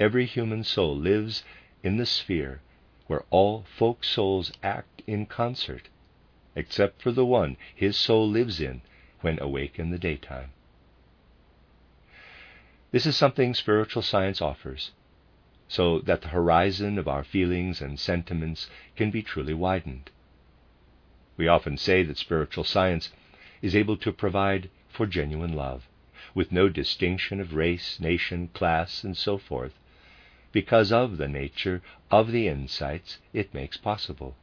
every 0.00 0.26
human 0.26 0.64
soul 0.64 0.96
lives 0.96 1.44
in 1.84 1.98
the 1.98 2.04
sphere 2.04 2.62
where 3.06 3.22
all 3.30 3.62
folk 3.62 4.02
souls 4.02 4.50
act 4.64 5.02
in 5.06 5.24
concert, 5.24 5.88
except 6.56 7.00
for 7.00 7.12
the 7.12 7.24
one 7.24 7.56
his 7.72 7.96
soul 7.96 8.28
lives 8.28 8.60
in 8.60 8.82
when 9.20 9.40
awake 9.40 9.78
in 9.78 9.90
the 9.90 9.98
daytime. 9.98 10.50
This 12.90 13.06
is 13.06 13.16
something 13.16 13.54
spiritual 13.54 14.02
science 14.02 14.42
offers, 14.42 14.90
so 15.68 16.00
that 16.00 16.22
the 16.22 16.28
horizon 16.28 16.98
of 16.98 17.06
our 17.06 17.22
feelings 17.22 17.80
and 17.80 17.98
sentiments 17.98 18.68
can 18.96 19.10
be 19.10 19.22
truly 19.22 19.54
widened. 19.54 20.10
We 21.36 21.46
often 21.46 21.76
say 21.76 22.02
that 22.02 22.18
spiritual 22.18 22.64
science 22.64 23.10
is 23.62 23.76
able 23.76 23.96
to 23.98 24.12
provide 24.12 24.70
for 24.88 25.06
genuine 25.06 25.52
love, 25.52 25.88
with 26.34 26.50
no 26.50 26.68
distinction 26.68 27.40
of 27.40 27.54
race, 27.54 28.00
nation, 28.00 28.48
class, 28.48 29.04
and 29.04 29.16
so 29.16 29.38
forth, 29.38 29.78
because 30.52 30.90
of 30.90 31.16
the 31.16 31.28
nature 31.28 31.82
of 32.10 32.32
the 32.32 32.48
insights 32.48 33.18
it 33.32 33.54
makes 33.54 33.76
possible. 33.76 34.34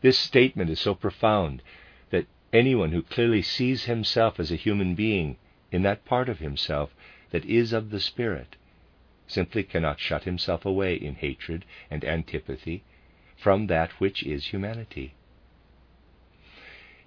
This 0.00 0.18
statement 0.18 0.70
is 0.70 0.80
so 0.80 0.94
profound 0.94 1.62
anyone 2.52 2.92
who 2.92 3.02
clearly 3.02 3.42
sees 3.42 3.84
himself 3.84 4.38
as 4.38 4.52
a 4.52 4.56
human 4.56 4.94
being 4.94 5.36
in 5.72 5.82
that 5.82 6.04
part 6.04 6.28
of 6.28 6.38
himself 6.38 6.94
that 7.30 7.44
is 7.44 7.72
of 7.72 7.90
the 7.90 8.00
Spirit 8.00 8.56
simply 9.26 9.62
cannot 9.62 9.98
shut 9.98 10.24
himself 10.24 10.64
away 10.64 10.94
in 10.94 11.14
hatred 11.14 11.64
and 11.90 12.04
antipathy 12.04 12.82
from 13.36 13.66
that 13.66 13.90
which 14.00 14.22
is 14.22 14.46
humanity 14.46 15.14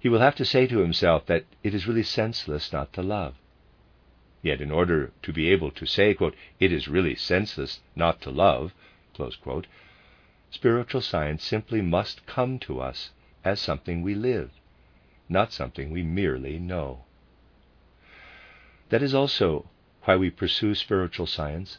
he 0.00 0.08
will 0.08 0.20
have 0.20 0.34
to 0.34 0.46
say 0.46 0.66
to 0.66 0.78
himself 0.78 1.26
that 1.26 1.44
it 1.62 1.74
is 1.74 1.86
really 1.86 2.02
senseless 2.02 2.72
not 2.72 2.90
to 2.94 3.02
love. 3.02 3.34
Yet, 4.42 4.62
in 4.62 4.70
order 4.70 5.12
to 5.22 5.32
be 5.32 5.50
able 5.50 5.70
to 5.72 5.84
say, 5.84 6.14
quote, 6.14 6.34
it 6.58 6.72
is 6.72 6.88
really 6.88 7.14
senseless 7.14 7.80
not 7.94 8.22
to 8.22 8.30
love, 8.30 8.72
quote, 9.12 9.66
spiritual 10.50 11.02
science 11.02 11.44
simply 11.44 11.82
must 11.82 12.24
come 12.24 12.58
to 12.60 12.80
us 12.80 13.10
as 13.44 13.60
something 13.60 14.00
we 14.00 14.14
live, 14.14 14.50
not 15.30 15.52
something 15.52 15.90
we 15.90 16.02
merely 16.02 16.58
know. 16.58 17.04
That 18.90 19.02
is 19.02 19.14
also 19.14 19.70
why 20.02 20.16
we 20.16 20.30
pursue 20.30 20.74
spiritual 20.74 21.26
science, 21.26 21.78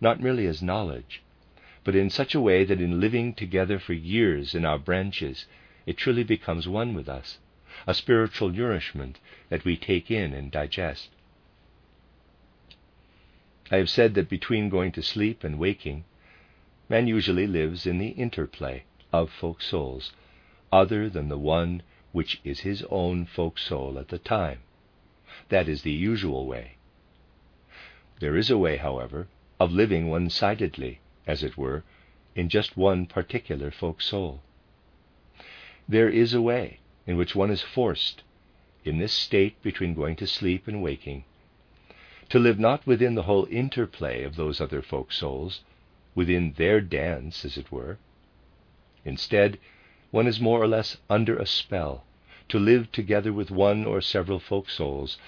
not 0.00 0.20
merely 0.20 0.46
as 0.46 0.62
knowledge, 0.62 1.22
but 1.82 1.96
in 1.96 2.08
such 2.08 2.34
a 2.34 2.40
way 2.40 2.64
that 2.64 2.80
in 2.80 3.00
living 3.00 3.34
together 3.34 3.78
for 3.78 3.92
years 3.92 4.54
in 4.54 4.64
our 4.64 4.78
branches, 4.78 5.46
it 5.84 5.96
truly 5.96 6.24
becomes 6.24 6.68
one 6.68 6.94
with 6.94 7.08
us 7.08 7.38
a 7.86 7.94
spiritual 7.94 8.50
nourishment 8.50 9.18
that 9.48 9.64
we 9.64 9.76
take 9.76 10.10
in 10.10 10.32
and 10.32 10.50
digest. 10.50 11.10
I 13.70 13.78
have 13.78 13.90
said 13.90 14.14
that 14.14 14.28
between 14.28 14.68
going 14.68 14.92
to 14.92 15.02
sleep 15.02 15.42
and 15.42 15.58
waking, 15.58 16.04
man 16.88 17.08
usually 17.08 17.46
lives 17.46 17.86
in 17.86 17.98
the 17.98 18.10
interplay 18.10 18.84
of 19.12 19.30
folk 19.30 19.60
souls, 19.60 20.12
other 20.72 21.08
than 21.08 21.28
the 21.28 21.38
one 21.38 21.82
which 22.14 22.40
is 22.44 22.60
his 22.60 22.84
own 22.90 23.26
folk 23.26 23.58
soul 23.58 23.98
at 23.98 24.06
the 24.06 24.18
time. 24.18 24.60
That 25.48 25.68
is 25.68 25.82
the 25.82 25.90
usual 25.90 26.46
way. 26.46 26.76
There 28.20 28.36
is 28.36 28.50
a 28.50 28.56
way, 28.56 28.76
however, 28.76 29.26
of 29.58 29.72
living 29.72 30.08
one 30.08 30.30
sidedly, 30.30 31.00
as 31.26 31.42
it 31.42 31.56
were, 31.56 31.82
in 32.36 32.48
just 32.48 32.76
one 32.76 33.06
particular 33.06 33.72
folk 33.72 34.00
soul. 34.00 34.42
There 35.88 36.08
is 36.08 36.32
a 36.32 36.40
way 36.40 36.78
in 37.04 37.16
which 37.16 37.34
one 37.34 37.50
is 37.50 37.62
forced, 37.62 38.22
in 38.84 38.98
this 38.98 39.12
state 39.12 39.60
between 39.60 39.92
going 39.92 40.14
to 40.14 40.26
sleep 40.28 40.68
and 40.68 40.80
waking, 40.80 41.24
to 42.28 42.38
live 42.38 42.60
not 42.60 42.86
within 42.86 43.16
the 43.16 43.24
whole 43.24 43.48
interplay 43.50 44.22
of 44.22 44.36
those 44.36 44.60
other 44.60 44.82
folk 44.82 45.10
souls, 45.10 45.62
within 46.14 46.54
their 46.58 46.80
dance, 46.80 47.44
as 47.44 47.58
it 47.58 47.72
were. 47.72 47.98
Instead, 49.04 49.58
one 50.14 50.28
is 50.28 50.38
more 50.40 50.62
or 50.62 50.68
less 50.68 50.96
under 51.10 51.36
a 51.36 51.44
spell 51.44 52.04
to 52.48 52.56
live 52.56 52.92
together 52.92 53.32
with 53.32 53.50
one 53.50 53.84
or 53.84 54.00
several 54.00 54.38
folk 54.38 54.70
souls 54.70 55.18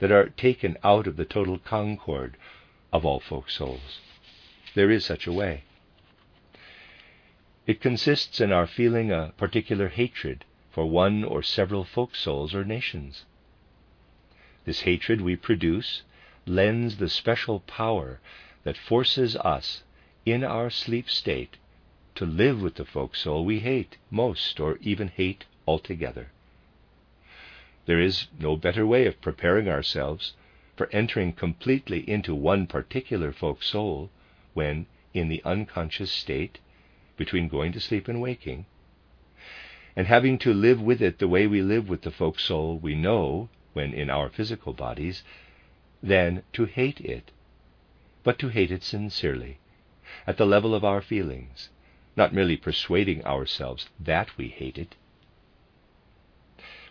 that 0.00 0.10
are 0.10 0.30
taken 0.30 0.76
out 0.82 1.06
of 1.06 1.16
the 1.16 1.24
total 1.24 1.58
concord 1.58 2.36
of 2.92 3.06
all 3.06 3.20
folk 3.20 3.48
souls. 3.48 4.00
There 4.74 4.90
is 4.90 5.04
such 5.04 5.28
a 5.28 5.32
way. 5.32 5.62
It 7.68 7.80
consists 7.80 8.40
in 8.40 8.50
our 8.50 8.66
feeling 8.66 9.12
a 9.12 9.32
particular 9.36 9.86
hatred 9.86 10.44
for 10.72 10.86
one 10.86 11.22
or 11.22 11.44
several 11.44 11.84
folk 11.84 12.16
souls 12.16 12.52
or 12.52 12.64
nations. 12.64 13.24
This 14.64 14.80
hatred 14.80 15.20
we 15.20 15.36
produce 15.36 16.02
lends 16.46 16.96
the 16.96 17.08
special 17.08 17.60
power 17.60 18.18
that 18.64 18.76
forces 18.76 19.36
us 19.36 19.84
in 20.26 20.42
our 20.42 20.68
sleep 20.68 21.08
state 21.08 21.58
to 22.14 22.26
live 22.26 22.60
with 22.60 22.74
the 22.74 22.84
folk 22.84 23.16
soul 23.16 23.44
we 23.44 23.60
hate 23.60 23.96
most 24.10 24.60
or 24.60 24.76
even 24.82 25.08
hate 25.08 25.44
altogether. 25.66 26.30
There 27.86 28.00
is 28.00 28.28
no 28.38 28.56
better 28.56 28.86
way 28.86 29.06
of 29.06 29.20
preparing 29.20 29.68
ourselves 29.68 30.34
for 30.76 30.88
entering 30.92 31.32
completely 31.32 32.08
into 32.08 32.34
one 32.34 32.66
particular 32.66 33.32
folk 33.32 33.62
soul 33.62 34.10
when, 34.54 34.86
in 35.14 35.28
the 35.28 35.42
unconscious 35.44 36.10
state, 36.10 36.58
between 37.16 37.48
going 37.48 37.72
to 37.72 37.80
sleep 37.80 38.08
and 38.08 38.20
waking, 38.20 38.66
and 39.94 40.06
having 40.06 40.38
to 40.38 40.54
live 40.54 40.80
with 40.80 41.02
it 41.02 41.18
the 41.18 41.28
way 41.28 41.46
we 41.46 41.60
live 41.60 41.88
with 41.88 42.02
the 42.02 42.10
folk 42.10 42.38
soul 42.38 42.78
we 42.78 42.94
know 42.94 43.48
when 43.72 43.92
in 43.92 44.10
our 44.10 44.28
physical 44.28 44.72
bodies, 44.72 45.22
than 46.02 46.42
to 46.52 46.64
hate 46.64 47.00
it, 47.00 47.30
but 48.22 48.38
to 48.38 48.48
hate 48.48 48.70
it 48.70 48.82
sincerely, 48.82 49.58
at 50.26 50.36
the 50.36 50.46
level 50.46 50.74
of 50.74 50.84
our 50.84 51.00
feelings, 51.00 51.70
not 52.16 52.34
merely 52.34 52.56
persuading 52.56 53.24
ourselves 53.24 53.88
that 53.98 54.36
we 54.36 54.48
hate 54.48 54.78
it. 54.78 54.94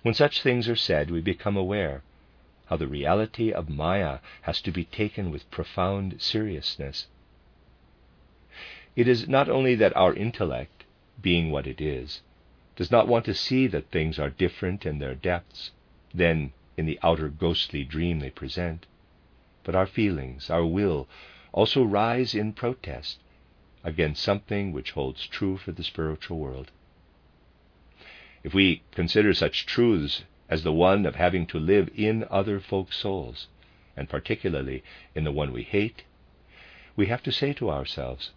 When 0.01 0.13
such 0.13 0.41
things 0.41 0.67
are 0.67 0.75
said, 0.75 1.11
we 1.11 1.21
become 1.21 1.55
aware 1.55 2.01
how 2.65 2.77
the 2.77 2.87
reality 2.87 3.51
of 3.51 3.69
Maya 3.69 4.19
has 4.43 4.61
to 4.61 4.71
be 4.71 4.85
taken 4.85 5.29
with 5.29 5.51
profound 5.51 6.21
seriousness. 6.21 7.07
It 8.95 9.07
is 9.07 9.27
not 9.27 9.49
only 9.49 9.75
that 9.75 9.95
our 9.95 10.13
intellect, 10.13 10.85
being 11.21 11.51
what 11.51 11.67
it 11.67 11.79
is, 11.79 12.21
does 12.75 12.89
not 12.89 13.07
want 13.07 13.25
to 13.25 13.33
see 13.33 13.67
that 13.67 13.91
things 13.91 14.17
are 14.17 14.29
different 14.29 14.85
in 14.85 14.99
their 14.99 15.15
depths 15.15 15.71
than 16.13 16.53
in 16.77 16.85
the 16.85 16.99
outer 17.03 17.29
ghostly 17.29 17.83
dream 17.83 18.19
they 18.19 18.29
present, 18.29 18.87
but 19.63 19.75
our 19.75 19.85
feelings, 19.85 20.49
our 20.49 20.65
will, 20.65 21.07
also 21.51 21.83
rise 21.83 22.33
in 22.33 22.53
protest 22.53 23.19
against 23.83 24.21
something 24.21 24.71
which 24.71 24.91
holds 24.91 25.25
true 25.27 25.57
for 25.57 25.71
the 25.71 25.83
spiritual 25.83 26.37
world. 26.37 26.71
If 28.43 28.53
we 28.53 28.83
consider 28.91 29.33
such 29.33 29.65
truths 29.65 30.23
as 30.49 30.63
the 30.63 30.73
one 30.73 31.05
of 31.05 31.15
having 31.15 31.45
to 31.47 31.59
live 31.59 31.89
in 31.95 32.25
other 32.29 32.59
folks' 32.59 32.97
souls, 32.97 33.47
and 33.95 34.09
particularly 34.09 34.83
in 35.15 35.23
the 35.23 35.31
one 35.31 35.53
we 35.53 35.63
hate, 35.63 36.03
we 36.95 37.07
have 37.07 37.23
to 37.23 37.31
say 37.31 37.53
to 37.53 37.69
ourselves, 37.69 38.31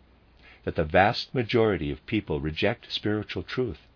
that 0.64 0.76
the 0.76 0.84
vast 0.84 1.34
majority 1.34 1.90
of 1.90 2.06
people 2.06 2.40
reject 2.40 2.90
spiritual 2.90 3.42
truth, 3.42 3.86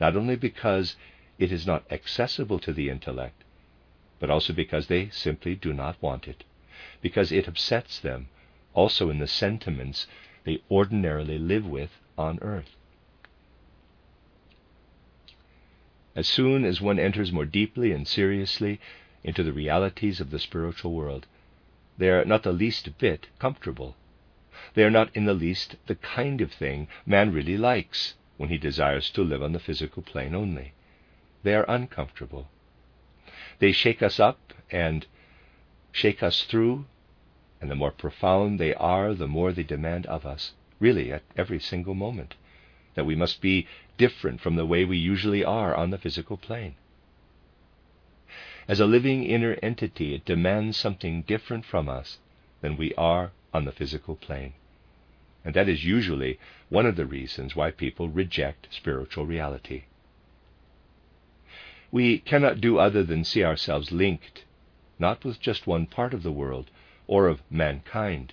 not 0.00 0.16
only 0.16 0.36
because 0.36 0.96
it 1.38 1.52
is 1.52 1.66
not 1.66 1.84
accessible 1.90 2.58
to 2.58 2.72
the 2.72 2.88
intellect, 2.88 3.44
but 4.18 4.30
also 4.30 4.52
because 4.52 4.86
they 4.86 5.08
simply 5.10 5.54
do 5.54 5.72
not 5.74 6.00
want 6.00 6.26
it, 6.26 6.44
because 7.02 7.30
it 7.32 7.46
upsets 7.46 7.98
them 7.98 8.28
also 8.72 9.10
in 9.10 9.18
the 9.18 9.26
sentiments 9.26 10.06
they 10.46 10.62
ordinarily 10.70 11.38
live 11.38 11.66
with 11.66 11.90
on 12.16 12.38
earth. 12.40 12.74
As 16.14 16.26
soon 16.26 16.64
as 16.64 16.80
one 16.80 16.98
enters 16.98 17.30
more 17.30 17.44
deeply 17.44 17.92
and 17.92 18.08
seriously 18.08 18.80
into 19.22 19.42
the 19.42 19.52
realities 19.52 20.18
of 20.18 20.30
the 20.30 20.38
spiritual 20.38 20.94
world, 20.94 21.26
they 21.98 22.08
are 22.08 22.24
not 22.24 22.42
the 22.42 22.52
least 22.52 22.96
bit 22.96 23.26
comfortable 23.38 23.94
they 24.72 24.84
are 24.84 24.90
not 24.90 25.14
in 25.14 25.26
the 25.26 25.34
least 25.34 25.76
the 25.86 25.94
kind 25.94 26.40
of 26.40 26.52
thing 26.52 26.88
man 27.04 27.32
really 27.32 27.56
likes 27.56 28.14
when 28.36 28.48
he 28.48 28.58
desires 28.58 29.10
to 29.10 29.22
live 29.22 29.42
on 29.42 29.52
the 29.52 29.58
physical 29.58 30.02
plane 30.02 30.34
only. 30.34 30.72
They 31.42 31.54
are 31.54 31.64
uncomfortable. 31.68 32.48
They 33.58 33.72
shake 33.72 34.02
us 34.02 34.20
up 34.20 34.52
and 34.70 35.06
shake 35.92 36.22
us 36.22 36.44
through, 36.44 36.86
and 37.60 37.70
the 37.70 37.74
more 37.74 37.90
profound 37.90 38.60
they 38.60 38.74
are, 38.74 39.14
the 39.14 39.26
more 39.26 39.52
they 39.52 39.62
demand 39.62 40.06
of 40.06 40.26
us, 40.26 40.52
really 40.78 41.12
at 41.12 41.22
every 41.36 41.58
single 41.58 41.94
moment, 41.94 42.34
that 42.94 43.06
we 43.06 43.14
must 43.14 43.40
be 43.40 43.66
different 43.96 44.40
from 44.40 44.56
the 44.56 44.66
way 44.66 44.84
we 44.84 44.98
usually 44.98 45.44
are 45.44 45.74
on 45.74 45.90
the 45.90 45.98
physical 45.98 46.36
plane. 46.36 46.74
As 48.68 48.80
a 48.80 48.86
living 48.86 49.24
inner 49.24 49.56
entity, 49.62 50.14
it 50.14 50.24
demands 50.24 50.76
something 50.76 51.22
different 51.22 51.64
from 51.64 51.88
us 51.88 52.18
than 52.60 52.76
we 52.76 52.92
are 52.94 53.30
on 53.54 53.64
the 53.64 53.72
physical 53.72 54.16
plane. 54.16 54.54
And 55.44 55.54
that 55.54 55.68
is 55.68 55.84
usually 55.84 56.38
one 56.68 56.86
of 56.86 56.96
the 56.96 57.06
reasons 57.06 57.54
why 57.54 57.70
people 57.70 58.08
reject 58.08 58.66
spiritual 58.70 59.24
reality. 59.24 59.84
We 61.92 62.18
cannot 62.18 62.60
do 62.60 62.78
other 62.78 63.04
than 63.04 63.22
see 63.22 63.44
ourselves 63.44 63.92
linked, 63.92 64.44
not 64.98 65.24
with 65.24 65.40
just 65.40 65.66
one 65.66 65.86
part 65.86 66.12
of 66.12 66.24
the 66.24 66.32
world 66.32 66.70
or 67.06 67.28
of 67.28 67.42
mankind, 67.50 68.32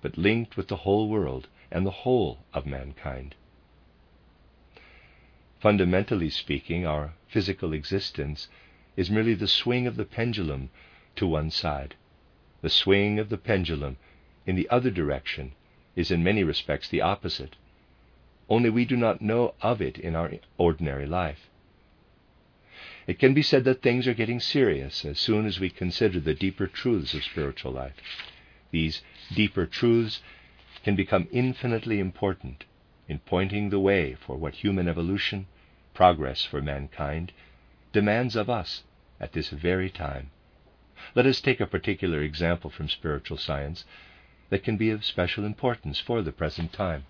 but 0.00 0.18
linked 0.18 0.56
with 0.56 0.68
the 0.68 0.76
whole 0.76 1.08
world 1.08 1.48
and 1.70 1.86
the 1.86 2.02
whole 2.02 2.38
of 2.52 2.66
mankind. 2.66 3.34
Fundamentally 5.60 6.30
speaking, 6.30 6.86
our 6.86 7.14
physical 7.26 7.72
existence 7.72 8.48
is 8.96 9.10
merely 9.10 9.34
the 9.34 9.48
swing 9.48 9.86
of 9.86 9.96
the 9.96 10.04
pendulum 10.04 10.70
to 11.16 11.26
one 11.26 11.50
side, 11.50 11.94
the 12.60 12.70
swing 12.70 13.18
of 13.18 13.28
the 13.28 13.38
pendulum 13.38 13.96
in 14.46 14.56
the 14.56 14.68
other 14.68 14.90
direction 14.90 15.52
is 15.96 16.10
in 16.10 16.22
many 16.24 16.44
respects 16.44 16.88
the 16.88 17.00
opposite, 17.00 17.56
only 18.48 18.68
we 18.68 18.84
do 18.84 18.96
not 18.96 19.22
know 19.22 19.54
of 19.62 19.80
it 19.80 19.96
in 19.98 20.14
our 20.14 20.30
ordinary 20.58 21.06
life. 21.06 21.48
It 23.06 23.18
can 23.18 23.34
be 23.34 23.42
said 23.42 23.64
that 23.64 23.82
things 23.82 24.06
are 24.08 24.14
getting 24.14 24.40
serious 24.40 25.04
as 25.04 25.18
soon 25.18 25.44
as 25.44 25.60
we 25.60 25.68
consider 25.68 26.20
the 26.20 26.34
deeper 26.34 26.66
truths 26.66 27.12
of 27.12 27.22
spiritual 27.24 27.72
life. 27.72 27.94
These 28.70 29.02
deeper 29.34 29.66
truths 29.66 30.22
can 30.82 30.96
become 30.96 31.28
infinitely 31.30 32.00
important 32.00 32.64
in 33.06 33.18
pointing 33.18 33.68
the 33.68 33.80
way 33.80 34.14
for 34.14 34.36
what 34.36 34.54
human 34.56 34.88
evolution, 34.88 35.46
progress 35.92 36.44
for 36.44 36.62
mankind, 36.62 37.32
demands 37.92 38.36
of 38.36 38.48
us 38.48 38.84
at 39.20 39.32
this 39.32 39.50
very 39.50 39.90
time. 39.90 40.30
Let 41.14 41.26
us 41.26 41.40
take 41.40 41.60
a 41.60 41.66
particular 41.66 42.22
example 42.22 42.70
from 42.70 42.88
spiritual 42.88 43.36
science 43.36 43.84
that 44.48 44.64
can 44.64 44.76
be 44.76 44.90
of 44.90 45.04
special 45.04 45.44
importance 45.44 46.00
for 46.00 46.22
the 46.22 46.32
present 46.32 46.72
time. 46.72 47.04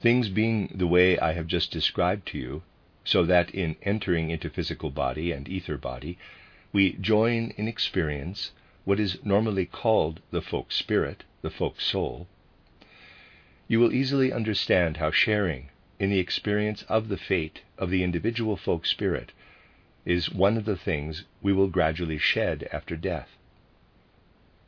Things 0.00 0.28
being 0.28 0.72
the 0.74 0.86
way 0.86 1.18
I 1.18 1.32
have 1.32 1.46
just 1.46 1.72
described 1.72 2.26
to 2.28 2.38
you, 2.38 2.62
so 3.04 3.24
that 3.24 3.50
in 3.50 3.76
entering 3.82 4.30
into 4.30 4.50
physical 4.50 4.90
body 4.90 5.32
and 5.32 5.48
ether 5.48 5.78
body, 5.78 6.18
we 6.72 6.92
join 6.94 7.50
in 7.56 7.66
experience 7.66 8.52
what 8.84 9.00
is 9.00 9.24
normally 9.24 9.66
called 9.66 10.20
the 10.30 10.42
folk 10.42 10.72
spirit, 10.72 11.24
the 11.42 11.50
folk 11.50 11.80
soul, 11.80 12.26
you 13.68 13.78
will 13.78 13.92
easily 13.92 14.32
understand 14.32 14.96
how 14.96 15.10
sharing 15.10 15.68
in 16.00 16.10
the 16.10 16.18
experience 16.18 16.82
of 16.88 17.08
the 17.08 17.16
fate 17.16 17.62
of 17.78 17.90
the 17.90 18.02
individual 18.02 18.56
folk 18.56 18.84
spirit 18.84 19.32
is 20.04 20.30
one 20.30 20.56
of 20.56 20.64
the 20.64 20.76
things 20.76 21.24
we 21.40 21.52
will 21.52 21.68
gradually 21.68 22.18
shed 22.18 22.68
after 22.72 22.96
death. 22.96 23.28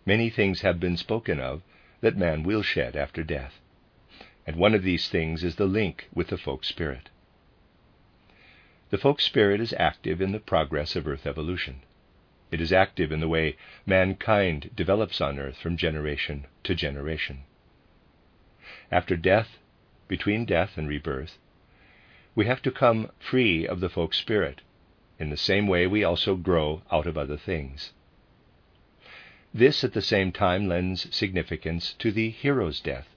Many 0.07 0.31
things 0.31 0.61
have 0.61 0.79
been 0.79 0.97
spoken 0.97 1.40
of 1.40 1.62
that 2.01 2.16
man 2.16 2.42
will 2.42 2.62
shed 2.62 2.95
after 2.97 3.23
death. 3.23 3.61
And 4.47 4.57
one 4.57 4.75
of 4.75 4.83
these 4.83 5.09
things 5.09 5.42
is 5.42 5.57
the 5.57 5.66
link 5.66 6.09
with 6.14 6.29
the 6.29 6.38
folk 6.38 6.64
spirit. 6.64 7.09
The 8.92 8.98
folk 8.98 9.22
spirit 9.22 9.59
is 9.62 9.72
active 9.78 10.20
in 10.20 10.33
the 10.33 10.38
progress 10.38 10.96
of 10.96 11.09
earth 11.09 11.26
evolution. 11.26 11.81
It 12.50 12.61
is 12.61 12.74
active 12.74 13.11
in 13.11 13.20
the 13.20 13.28
way 13.28 13.57
mankind 13.87 14.68
develops 14.76 15.18
on 15.18 15.38
earth 15.38 15.57
from 15.57 15.78
generation 15.78 16.46
to 16.64 16.74
generation. 16.74 17.44
After 18.90 19.16
death, 19.16 19.57
between 20.09 20.44
death 20.44 20.76
and 20.76 20.87
rebirth, 20.87 21.38
we 22.35 22.44
have 22.44 22.61
to 22.61 22.70
come 22.70 23.11
free 23.18 23.66
of 23.66 23.81
the 23.81 23.88
folk 23.88 24.12
spirit 24.12 24.61
In 25.18 25.31
the 25.31 25.38
same 25.38 25.66
way, 25.66 25.87
we 25.87 26.05
also 26.05 26.37
grow 26.37 26.83
out 26.92 27.07
of 27.07 27.16
other 27.16 27.38
things. 27.38 27.94
This 29.55 29.85
at 29.85 29.94
the 29.94 30.02
same 30.02 30.33
time 30.33 30.68
lends 30.68 31.16
significance 31.16 31.94
to 31.94 32.12
the 32.12 32.28
hero's 32.28 32.78
death, 32.78 33.09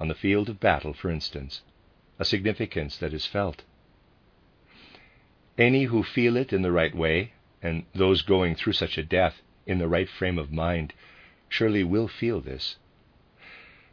on 0.00 0.08
the 0.08 0.14
field 0.14 0.48
of 0.48 0.58
battle, 0.58 0.94
for 0.94 1.10
instance, 1.10 1.60
a 2.18 2.24
significance 2.24 2.96
that 2.96 3.12
is 3.12 3.26
felt. 3.26 3.62
Any 5.58 5.84
who 5.84 6.02
feel 6.02 6.36
it 6.36 6.52
in 6.52 6.62
the 6.62 6.72
right 6.72 6.94
way, 6.94 7.32
and 7.62 7.84
those 7.94 8.22
going 8.22 8.54
through 8.54 8.72
such 8.72 8.96
a 8.96 9.02
death 9.02 9.42
in 9.66 9.78
the 9.78 9.88
right 9.88 10.08
frame 10.08 10.38
of 10.38 10.50
mind, 10.50 10.94
surely 11.48 11.84
will 11.84 12.08
feel 12.08 12.40
this, 12.40 12.76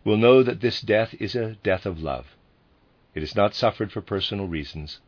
will 0.04 0.18
know 0.18 0.42
that 0.42 0.62
this 0.62 0.82
death 0.82 1.14
is 1.20 1.36
a 1.36 1.56
death 1.62 1.86
of 1.86 2.02
love. 2.02 2.36
It 3.14 3.24
is 3.24 3.36
not 3.36 3.54
suffered 3.54 3.92
for 3.92 4.02
personal 4.02 4.48
reasons, 4.48 5.02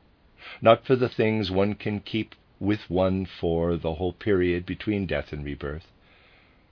not 0.62 0.86
for 0.86 0.96
the 0.96 1.10
things 1.10 1.50
one 1.50 1.76
can 1.76 2.02
keep 2.02 2.36
with 2.60 2.90
one 2.90 3.26
for 3.26 3.78
the 3.78 3.96
whole 3.96 4.14
period 4.14 4.66
between 4.66 5.08
death 5.08 5.34
and 5.34 5.44
rebirth. 5.44 5.92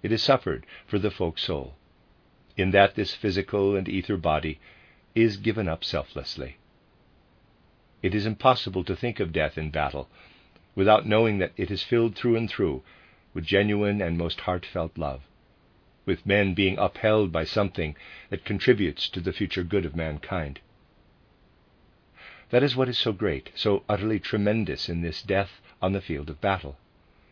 It 0.04 0.12
is 0.12 0.22
suffered 0.22 0.66
for 0.86 1.00
the 1.00 1.12
folk 1.12 1.40
soul, 1.40 1.76
in 2.56 2.72
that 2.72 2.96
this 2.96 3.16
physical 3.16 3.76
and 3.76 3.90
ether 3.90 4.18
body 4.18 4.60
is 5.16 5.38
given 5.38 5.68
up 5.68 5.84
selflessly. 5.84 6.58
It 8.02 8.16
is 8.16 8.26
impossible 8.26 8.86
to 8.86 8.96
think 8.96 9.20
of 9.20 9.34
death 9.34 9.58
in 9.58 9.72
battle 9.72 10.10
without 10.74 11.06
knowing 11.06 11.40
that 11.40 11.52
it 11.58 11.70
is 11.70 11.84
filled 11.84 12.16
through 12.16 12.38
and 12.38 12.50
through 12.50 12.82
with 13.34 13.46
genuine 13.46 14.02
and 14.02 14.18
most 14.18 14.40
heartfelt 14.42 14.98
love, 14.98 15.22
with 16.06 16.26
men 16.26 16.54
being 16.54 16.78
upheld 16.78 17.32
by 17.32 17.44
something 17.44 17.96
that 18.30 18.46
contributes 18.46 19.10
to 19.10 19.20
the 19.20 19.34
future 19.34 19.64
good 19.64 19.86
of 19.86 19.98
mankind. 19.98 20.62
That 22.52 22.64
is 22.64 22.76
what 22.76 22.88
is 22.88 22.98
so 22.98 23.12
great, 23.12 23.52
so 23.54 23.84
utterly 23.90 24.20
tremendous 24.20 24.88
in 24.88 25.02
this 25.02 25.22
death 25.22 25.60
on 25.82 25.92
the 25.92 26.02
field 26.02 26.30
of 26.30 26.40
battle, 26.40 26.78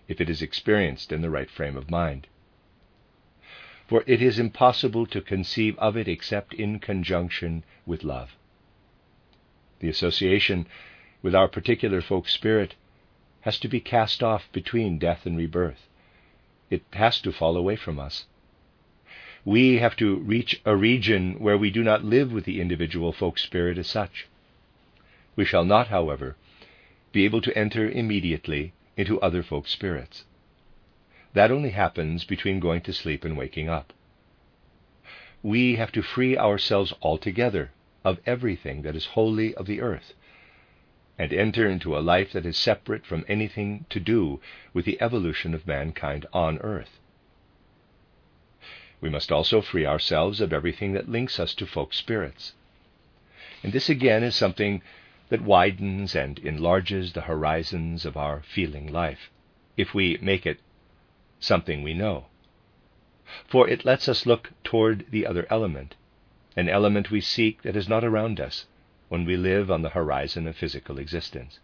if 0.09 0.19
it 0.19 0.29
is 0.29 0.41
experienced 0.41 1.13
in 1.13 1.21
the 1.21 1.29
right 1.29 1.49
frame 1.49 1.77
of 1.77 1.89
mind. 1.89 2.27
For 3.87 4.03
it 4.05 4.21
is 4.21 4.37
impossible 4.37 5.05
to 5.07 5.21
conceive 5.21 5.79
of 5.79 5.95
it 5.95 6.09
except 6.09 6.53
in 6.53 6.79
conjunction 6.79 7.63
with 7.85 8.03
love. 8.03 8.35
The 9.79 9.89
association 9.89 10.67
with 11.21 11.35
our 11.35 11.47
particular 11.47 12.01
folk 12.01 12.27
spirit 12.27 12.75
has 13.41 13.59
to 13.59 13.67
be 13.67 13.79
cast 13.79 14.23
off 14.23 14.51
between 14.51 14.97
death 14.97 15.25
and 15.25 15.37
rebirth. 15.37 15.87
It 16.69 16.83
has 16.93 17.21
to 17.21 17.31
fall 17.31 17.55
away 17.55 17.75
from 17.75 17.99
us. 17.99 18.25
We 19.45 19.77
have 19.77 19.95
to 19.97 20.17
reach 20.17 20.59
a 20.65 20.75
region 20.75 21.39
where 21.39 21.57
we 21.57 21.69
do 21.69 21.83
not 21.83 22.03
live 22.03 22.33
with 22.33 22.45
the 22.45 22.59
individual 22.59 23.13
folk 23.13 23.37
spirit 23.37 23.77
as 23.77 23.87
such. 23.87 24.27
We 25.35 25.45
shall 25.45 25.63
not, 25.63 25.87
however, 25.87 26.35
be 27.13 27.23
able 27.23 27.41
to 27.41 27.57
enter 27.57 27.89
immediately 27.89 28.73
into 28.97 29.21
other 29.21 29.43
folk 29.43 29.67
spirits. 29.67 30.25
That 31.33 31.51
only 31.51 31.69
happens 31.69 32.25
between 32.25 32.59
going 32.59 32.81
to 32.81 32.93
sleep 32.93 33.23
and 33.23 33.37
waking 33.37 33.69
up. 33.69 33.93
We 35.43 35.75
have 35.75 35.91
to 35.93 36.01
free 36.01 36.37
ourselves 36.37 36.93
altogether 37.01 37.71
of 38.07 38.21
everything 38.25 38.83
that 38.83 38.95
is 38.95 39.17
wholly 39.17 39.53
of 39.55 39.65
the 39.65 39.81
earth, 39.81 40.13
and 41.19 41.33
enter 41.33 41.69
into 41.69 41.97
a 41.97 41.99
life 41.99 42.31
that 42.31 42.45
is 42.45 42.55
separate 42.55 43.05
from 43.05 43.25
anything 43.27 43.85
to 43.89 43.99
do 43.99 44.39
with 44.73 44.85
the 44.85 45.01
evolution 45.01 45.53
of 45.53 45.67
mankind 45.67 46.25
on 46.31 46.57
earth. 46.59 46.99
We 49.01 49.09
must 49.09 49.29
also 49.29 49.59
free 49.59 49.85
ourselves 49.85 50.39
of 50.39 50.53
everything 50.53 50.93
that 50.93 51.09
links 51.09 51.37
us 51.37 51.53
to 51.55 51.65
folk 51.65 51.93
spirits. 51.93 52.53
And 53.61 53.73
this 53.73 53.89
again 53.89 54.23
is 54.23 54.37
something 54.37 54.81
that 55.27 55.41
widens 55.41 56.15
and 56.15 56.39
enlarges 56.39 57.11
the 57.11 57.27
horizons 57.27 58.05
of 58.05 58.15
our 58.15 58.41
feeling 58.41 58.89
life, 58.89 59.29
if 59.75 59.93
we 59.93 60.17
make 60.21 60.45
it 60.45 60.61
something 61.41 61.83
we 61.83 61.93
know. 61.93 62.27
For 63.49 63.67
it 63.67 63.83
lets 63.83 64.07
us 64.07 64.25
look 64.25 64.51
toward 64.63 65.11
the 65.11 65.25
other 65.25 65.45
element 65.49 65.95
an 66.57 66.67
element 66.67 67.11
we 67.11 67.21
seek 67.21 67.61
that 67.61 67.75
is 67.75 67.87
not 67.87 68.03
around 68.03 68.39
us 68.39 68.65
when 69.09 69.23
we 69.23 69.37
live 69.37 69.69
on 69.69 69.83
the 69.83 69.91
horizon 69.91 70.47
of 70.47 70.55
physical 70.57 70.97
existence. 70.97 71.59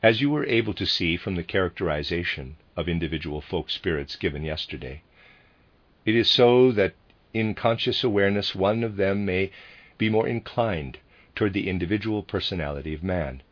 As 0.00 0.20
you 0.20 0.30
were 0.30 0.46
able 0.46 0.72
to 0.74 0.86
see 0.86 1.16
from 1.16 1.34
the 1.34 1.42
characterization 1.42 2.56
of 2.76 2.88
individual 2.88 3.40
folk 3.40 3.70
spirits 3.70 4.14
given 4.14 4.44
yesterday, 4.44 5.02
it 6.06 6.14
is 6.14 6.30
so 6.30 6.70
that 6.70 6.94
in 7.32 7.54
conscious 7.54 8.04
awareness 8.04 8.54
one 8.54 8.84
of 8.84 8.96
them 8.96 9.24
may 9.24 9.50
be 9.98 10.08
more 10.08 10.28
inclined 10.28 10.98
toward 11.34 11.54
the 11.54 11.68
individual 11.68 12.22
personality 12.22 12.94
of 12.94 13.02
man, 13.02 13.42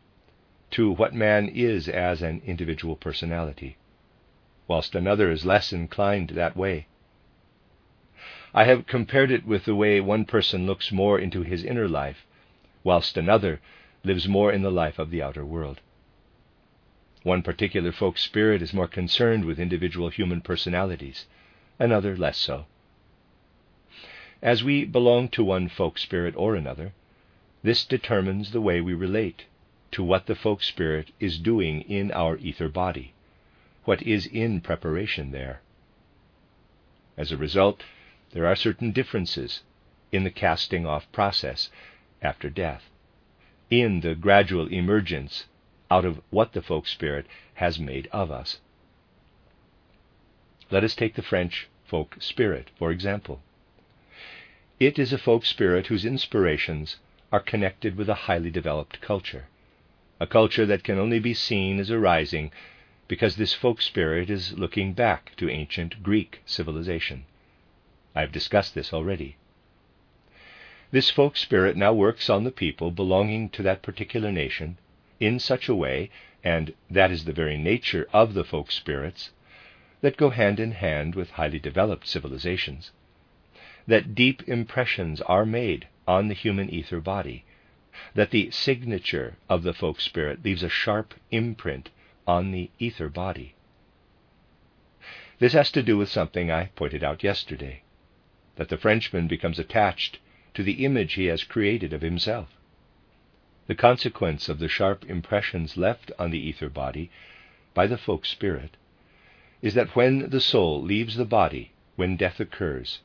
to 0.70 0.92
what 0.92 1.12
man 1.12 1.48
is 1.48 1.88
as 1.88 2.22
an 2.22 2.40
individual 2.46 2.94
personality, 2.94 3.76
whilst 4.68 4.94
another 4.94 5.28
is 5.30 5.44
less 5.44 5.72
inclined 5.72 6.30
that 6.30 6.56
way. 6.56 6.86
I 8.54 8.64
have 8.64 8.86
compared 8.86 9.30
it 9.30 9.46
with 9.46 9.64
the 9.64 9.74
way 9.74 9.98
one 10.00 10.26
person 10.26 10.66
looks 10.66 10.92
more 10.92 11.18
into 11.18 11.42
his 11.42 11.64
inner 11.64 11.88
life, 11.88 12.26
whilst 12.84 13.16
another 13.16 13.60
lives 14.04 14.28
more 14.28 14.52
in 14.52 14.60
the 14.60 14.70
life 14.70 14.98
of 14.98 15.10
the 15.10 15.22
outer 15.22 15.44
world. 15.44 15.80
One 17.22 17.42
particular 17.42 17.92
folk 17.92 18.18
spirit 18.18 18.60
is 18.60 18.74
more 18.74 18.88
concerned 18.88 19.46
with 19.46 19.58
individual 19.58 20.10
human 20.10 20.42
personalities, 20.42 21.26
another 21.78 22.14
less 22.14 22.36
so. 22.36 22.66
As 24.42 24.62
we 24.62 24.84
belong 24.84 25.28
to 25.28 25.44
one 25.44 25.68
folk 25.68 25.96
spirit 25.96 26.34
or 26.36 26.54
another, 26.54 26.92
this 27.62 27.84
determines 27.86 28.50
the 28.50 28.60
way 28.60 28.80
we 28.80 28.92
relate 28.92 29.44
to 29.92 30.02
what 30.02 30.26
the 30.26 30.34
folk 30.34 30.62
spirit 30.62 31.10
is 31.20 31.38
doing 31.38 31.82
in 31.82 32.10
our 32.12 32.36
ether 32.38 32.68
body, 32.68 33.14
what 33.84 34.02
is 34.02 34.26
in 34.26 34.60
preparation 34.60 35.30
there. 35.30 35.62
As 37.16 37.32
a 37.32 37.36
result, 37.36 37.84
there 38.32 38.46
are 38.46 38.56
certain 38.56 38.92
differences 38.92 39.62
in 40.10 40.24
the 40.24 40.30
casting 40.30 40.86
off 40.86 41.10
process 41.12 41.70
after 42.20 42.48
death, 42.48 42.90
in 43.70 44.00
the 44.00 44.14
gradual 44.14 44.68
emergence 44.68 45.46
out 45.90 46.04
of 46.04 46.20
what 46.30 46.52
the 46.52 46.62
folk 46.62 46.86
spirit 46.86 47.26
has 47.54 47.78
made 47.78 48.08
of 48.12 48.30
us. 48.30 48.60
Let 50.70 50.84
us 50.84 50.94
take 50.94 51.14
the 51.14 51.22
French 51.22 51.68
folk 51.84 52.16
spirit, 52.20 52.70
for 52.78 52.90
example. 52.90 53.42
It 54.80 54.98
is 54.98 55.12
a 55.12 55.18
folk 55.18 55.44
spirit 55.44 55.88
whose 55.88 56.04
inspirations 56.04 56.96
are 57.30 57.40
connected 57.40 57.96
with 57.96 58.08
a 58.08 58.24
highly 58.26 58.50
developed 58.50 59.00
culture, 59.00 59.48
a 60.18 60.26
culture 60.26 60.66
that 60.66 60.84
can 60.84 60.98
only 60.98 61.18
be 61.18 61.34
seen 61.34 61.78
as 61.78 61.90
arising 61.90 62.50
because 63.08 63.36
this 63.36 63.52
folk 63.52 63.82
spirit 63.82 64.30
is 64.30 64.58
looking 64.58 64.94
back 64.94 65.32
to 65.36 65.50
ancient 65.50 66.02
Greek 66.02 66.40
civilization. 66.46 67.24
I 68.14 68.20
have 68.20 68.32
discussed 68.32 68.74
this 68.74 68.92
already. 68.92 69.36
This 70.90 71.08
folk 71.08 71.38
spirit 71.38 71.78
now 71.78 71.94
works 71.94 72.28
on 72.28 72.44
the 72.44 72.50
people 72.50 72.90
belonging 72.90 73.48
to 73.50 73.62
that 73.62 73.80
particular 73.80 74.30
nation 74.30 74.76
in 75.18 75.38
such 75.38 75.66
a 75.66 75.74
way, 75.74 76.10
and 76.44 76.74
that 76.90 77.10
is 77.10 77.24
the 77.24 77.32
very 77.32 77.56
nature 77.56 78.06
of 78.12 78.34
the 78.34 78.44
folk 78.44 78.70
spirits, 78.70 79.30
that 80.02 80.18
go 80.18 80.28
hand 80.28 80.60
in 80.60 80.72
hand 80.72 81.14
with 81.14 81.30
highly 81.30 81.58
developed 81.58 82.06
civilizations, 82.06 82.90
that 83.86 84.14
deep 84.14 84.46
impressions 84.46 85.22
are 85.22 85.46
made 85.46 85.88
on 86.06 86.28
the 86.28 86.34
human 86.34 86.68
ether 86.68 87.00
body, 87.00 87.44
that 88.14 88.30
the 88.30 88.50
signature 88.50 89.36
of 89.48 89.62
the 89.62 89.72
folk 89.72 90.02
spirit 90.02 90.44
leaves 90.44 90.62
a 90.62 90.68
sharp 90.68 91.14
imprint 91.30 91.88
on 92.26 92.50
the 92.50 92.70
ether 92.78 93.08
body. 93.08 93.54
This 95.38 95.54
has 95.54 95.70
to 95.72 95.82
do 95.82 95.96
with 95.96 96.10
something 96.10 96.50
I 96.50 96.66
pointed 96.76 97.02
out 97.02 97.24
yesterday 97.24 97.80
that 98.56 98.68
the 98.68 98.76
Frenchman 98.76 99.26
becomes 99.28 99.58
attached 99.58 100.18
to 100.54 100.62
the 100.62 100.84
image 100.84 101.14
he 101.14 101.26
has 101.26 101.44
created 101.44 101.92
of 101.92 102.02
himself. 102.02 102.48
The 103.66 103.74
consequence 103.74 104.48
of 104.48 104.58
the 104.58 104.68
sharp 104.68 105.04
impressions 105.08 105.76
left 105.76 106.12
on 106.18 106.30
the 106.30 106.38
ether 106.38 106.68
body 106.68 107.10
by 107.74 107.86
the 107.86 107.96
folk 107.96 108.26
spirit 108.26 108.76
is 109.62 109.74
that 109.74 109.94
when 109.96 110.28
the 110.30 110.40
soul 110.40 110.82
leaves 110.82 111.14
the 111.16 111.24
body, 111.24 111.72
when 111.96 112.16
death 112.16 112.40
occurs, 112.40 113.00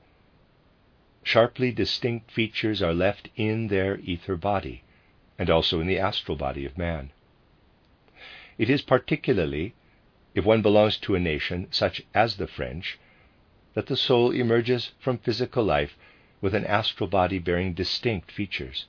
sharply 1.23 1.71
distinct 1.71 2.31
features 2.31 2.81
are 2.81 2.93
left 2.93 3.29
in 3.35 3.67
their 3.67 3.99
ether 3.99 4.35
body 4.35 4.83
and 5.37 5.49
also 5.49 5.79
in 5.79 5.87
the 5.87 5.99
astral 5.99 6.35
body 6.35 6.65
of 6.65 6.77
man. 6.77 7.11
It 8.57 8.69
is 8.69 8.81
particularly, 8.81 9.75
if 10.33 10.45
one 10.45 10.61
belongs 10.61 10.97
to 10.99 11.15
a 11.15 11.19
nation 11.19 11.67
such 11.69 12.01
as 12.13 12.37
the 12.37 12.47
French, 12.47 12.97
that 13.77 13.85
the 13.85 13.95
soul 13.95 14.31
emerges 14.31 14.93
from 14.97 15.19
physical 15.19 15.63
life 15.63 15.95
with 16.41 16.55
an 16.55 16.65
astral 16.65 17.07
body 17.07 17.37
bearing 17.37 17.75
distinct 17.75 18.31
features. 18.31 18.87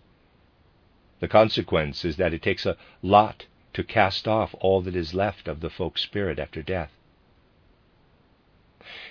The 1.21 1.29
consequence 1.29 2.07
is 2.07 2.17
that 2.17 2.33
it 2.33 2.41
takes 2.41 2.65
a 2.65 2.79
lot 3.03 3.45
to 3.75 3.85
cast 3.85 4.27
off 4.27 4.55
all 4.61 4.81
that 4.81 4.97
is 4.97 5.13
left 5.13 5.47
of 5.47 5.61
the 5.61 5.69
folk 5.69 5.99
spirit 5.99 6.39
after 6.39 6.63
death. 6.63 6.91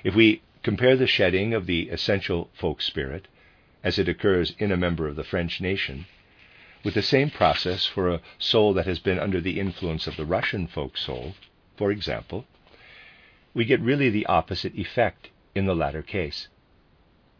If 0.04 0.16
we 0.16 0.42
compare 0.64 0.96
the 0.96 1.06
shedding 1.06 1.54
of 1.54 1.68
the 1.68 1.90
essential 1.90 2.50
folk 2.56 2.82
spirit, 2.82 3.28
as 3.84 4.00
it 4.00 4.10
occurs 4.10 4.56
in 4.58 4.72
a 4.72 4.78
member 4.78 5.08
of 5.08 5.16
the 5.16 5.24
French 5.24 5.62
nation, 5.62 6.08
with 6.84 6.96
the 6.96 7.04
same 7.04 7.30
process 7.30 7.86
for 7.86 8.10
a 8.10 8.22
soul 8.40 8.74
that 8.74 8.88
has 8.88 8.98
been 8.98 9.20
under 9.20 9.40
the 9.40 9.60
influence 9.60 10.08
of 10.08 10.18
the 10.18 10.26
Russian 10.26 10.66
folk 10.66 10.98
soul, 10.98 11.36
for 11.76 11.92
example, 11.92 12.48
we 13.54 13.64
get 13.64 13.80
really 13.80 14.10
the 14.10 14.26
opposite 14.26 14.74
effect 14.74 15.30
in 15.58 15.66
the 15.66 15.76
latter 15.76 16.02
case. 16.02 16.48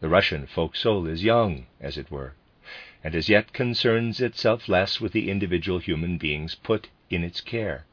The 0.00 0.08
Russian 0.08 0.46
folk 0.46 0.76
soul 0.76 1.06
is 1.06 1.24
young, 1.24 1.66
as 1.80 1.96
it 1.96 2.10
were, 2.10 2.34
and 3.02 3.14
as 3.14 3.28
yet 3.28 3.52
concerns 3.52 4.20
itself 4.20 4.68
less 4.68 5.00
with 5.00 5.12
the 5.12 5.30
individual 5.30 5.78
human 5.78 6.18
beings 6.18 6.54
put 6.54 6.88
in 7.10 7.24
its 7.24 7.40
care. 7.40 7.84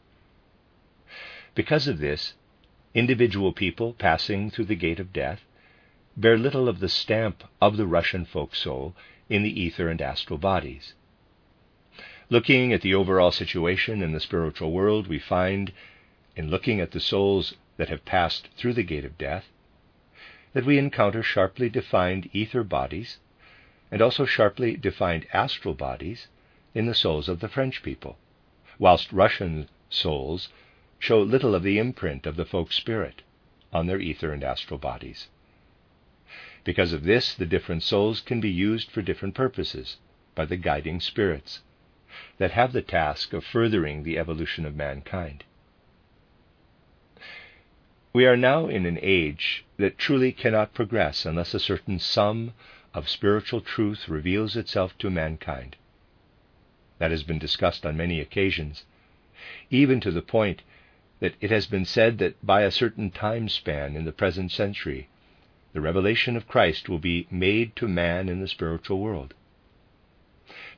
Because 1.54 1.88
of 1.88 2.00
this, 2.00 2.34
individual 2.94 3.54
people 3.54 3.94
passing 3.94 4.50
through 4.50 4.66
the 4.66 4.76
gate 4.76 5.00
of 5.00 5.14
death 5.14 5.46
bear 6.18 6.38
little 6.38 6.70
of 6.70 6.80
the 6.80 6.90
stamp 6.90 7.44
of 7.62 7.78
the 7.78 7.86
Russian 7.86 8.26
folk 8.26 8.56
soul 8.56 8.96
in 9.30 9.44
the 9.44 9.62
ether 9.62 9.90
and 9.90 10.02
astral 10.02 10.40
bodies. 10.40 10.94
Looking 12.30 12.74
at 12.74 12.82
the 12.82 12.96
overall 12.96 13.32
situation 13.32 14.02
in 14.02 14.12
the 14.12 14.20
spiritual 14.20 14.72
world, 14.72 15.08
we 15.08 15.20
find, 15.20 15.72
in 16.36 16.50
looking 16.50 16.80
at 16.80 16.92
the 16.92 17.00
souls 17.00 17.56
that 17.78 17.90
have 17.90 18.06
passed 18.06 18.50
through 18.58 18.74
the 18.74 18.84
gate 18.84 19.06
of 19.06 19.18
death, 19.18 19.46
that 20.56 20.66
we 20.66 20.78
encounter 20.78 21.22
sharply 21.22 21.68
defined 21.68 22.30
ether 22.32 22.64
bodies 22.64 23.18
and 23.92 24.02
also 24.02 24.26
sharply 24.26 24.78
defined 24.78 25.28
astral 25.34 25.74
bodies 25.74 26.28
in 26.74 26.86
the 26.86 26.96
souls 26.96 27.28
of 27.28 27.42
the 27.42 27.50
French 27.50 27.84
people, 27.84 28.18
whilst 28.80 29.12
Russian 29.12 29.68
souls 29.90 30.48
show 30.98 31.22
little 31.22 31.54
of 31.56 31.62
the 31.62 31.78
imprint 31.78 32.26
of 32.26 32.38
the 32.38 32.46
folk 32.46 32.72
spirit 32.72 33.22
on 33.74 33.88
their 33.88 34.00
ether 34.00 34.32
and 34.32 34.46
astral 34.46 34.80
bodies. 34.80 35.28
Because 36.64 36.94
of 36.94 37.04
this, 37.04 37.36
the 37.36 37.46
different 37.46 37.84
souls 37.84 38.22
can 38.22 38.40
be 38.40 38.50
used 38.50 38.90
for 38.90 39.02
different 39.02 39.36
purposes 39.36 39.98
by 40.36 40.46
the 40.46 40.56
guiding 40.56 41.02
spirits 41.02 41.64
that 42.38 42.52
have 42.52 42.72
the 42.72 42.82
task 42.82 43.34
of 43.34 43.44
furthering 43.44 44.04
the 44.04 44.18
evolution 44.18 44.66
of 44.66 44.74
mankind. 44.74 45.44
We 48.16 48.26
are 48.28 48.38
now 48.38 48.68
in 48.68 48.86
an 48.86 48.98
age 49.02 49.66
that 49.76 49.98
truly 49.98 50.32
cannot 50.32 50.74
progress 50.74 51.26
unless 51.26 51.54
a 51.54 51.60
certain 51.60 52.00
sum 52.00 52.54
of 52.94 53.10
spiritual 53.10 53.60
truth 53.60 54.08
reveals 54.08 54.56
itself 54.56 54.98
to 55.00 55.10
mankind. 55.10 55.76
That 56.98 57.12
has 57.12 57.24
been 57.24 57.40
discussed 57.40 57.86
on 57.86 57.98
many 57.98 58.22
occasions, 58.22 58.86
even 59.70 60.00
to 60.00 60.12
the 60.12 60.22
point 60.22 60.62
that 61.20 61.34
it 61.42 61.52
has 61.52 61.68
been 61.68 61.84
said 61.84 62.18
that 62.20 62.36
by 62.42 62.62
a 62.62 62.72
certain 62.72 63.12
time 63.12 63.50
span 63.50 63.98
in 63.98 64.06
the 64.06 64.14
present 64.14 64.50
century, 64.54 65.10
the 65.74 65.82
revelation 65.82 66.38
of 66.38 66.48
Christ 66.48 66.88
will 66.88 67.00
be 67.00 67.28
made 67.30 67.76
to 67.76 67.86
man 67.90 68.30
in 68.30 68.40
the 68.40 68.48
spiritual 68.48 69.02
world. 69.02 69.34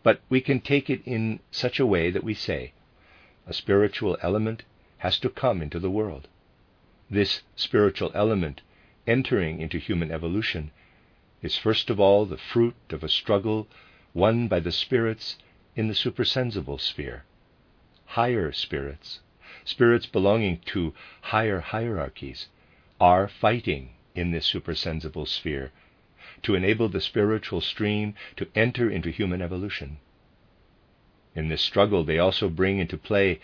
But 0.02 0.21
we 0.28 0.41
can 0.41 0.60
take 0.60 0.89
it 0.89 1.04
in 1.06 1.39
such 1.52 1.80
a 1.80 1.86
way 1.86 2.10
that 2.10 2.23
we 2.23 2.34
say, 2.34 2.73
a 3.45 3.54
spiritual 3.54 4.17
element 4.23 4.63
has 4.97 5.19
to 5.19 5.30
come 5.30 5.62
into 5.62 5.78
the 5.78 5.91
world. 5.91 6.28
This 7.10 7.41
spiritual 7.56 8.12
element 8.13 8.62
entering 9.08 9.62
into 9.62 9.78
human 9.78 10.12
evolution 10.12 10.72
is 11.41 11.58
first 11.58 11.89
of 11.89 12.02
all 12.02 12.26
the 12.26 12.38
fruit 12.38 12.76
of 12.89 13.02
a 13.02 13.08
struggle 13.08 13.65
won 14.13 14.50
by 14.50 14.60
the 14.60 14.74
spirits 14.74 15.38
in 15.74 15.88
the 15.88 15.96
supersensible 15.96 16.78
sphere. 16.78 17.24
Higher 18.08 18.52
spirits, 18.52 19.22
spirits 19.63 20.06
belonging 20.06 20.60
to 20.65 20.93
higher 21.22 21.62
hierarchies, 21.62 22.50
are 23.00 23.30
fighting 23.30 23.91
in 24.13 24.32
this 24.32 24.46
supersensible 24.46 25.26
sphere 25.28 25.72
to 26.41 26.56
enable 26.56 26.89
the 26.89 27.00
spiritual 27.00 27.62
stream 27.62 28.15
to 28.36 28.50
enter 28.54 28.89
into 28.89 29.12
human 29.12 29.41
evolution. 29.41 29.98
In 31.36 31.48
this 31.48 31.62
struggle, 31.62 32.04
they 32.04 32.20
also 32.20 32.50
bring 32.50 32.80
into 32.80 32.98
play 32.98 33.39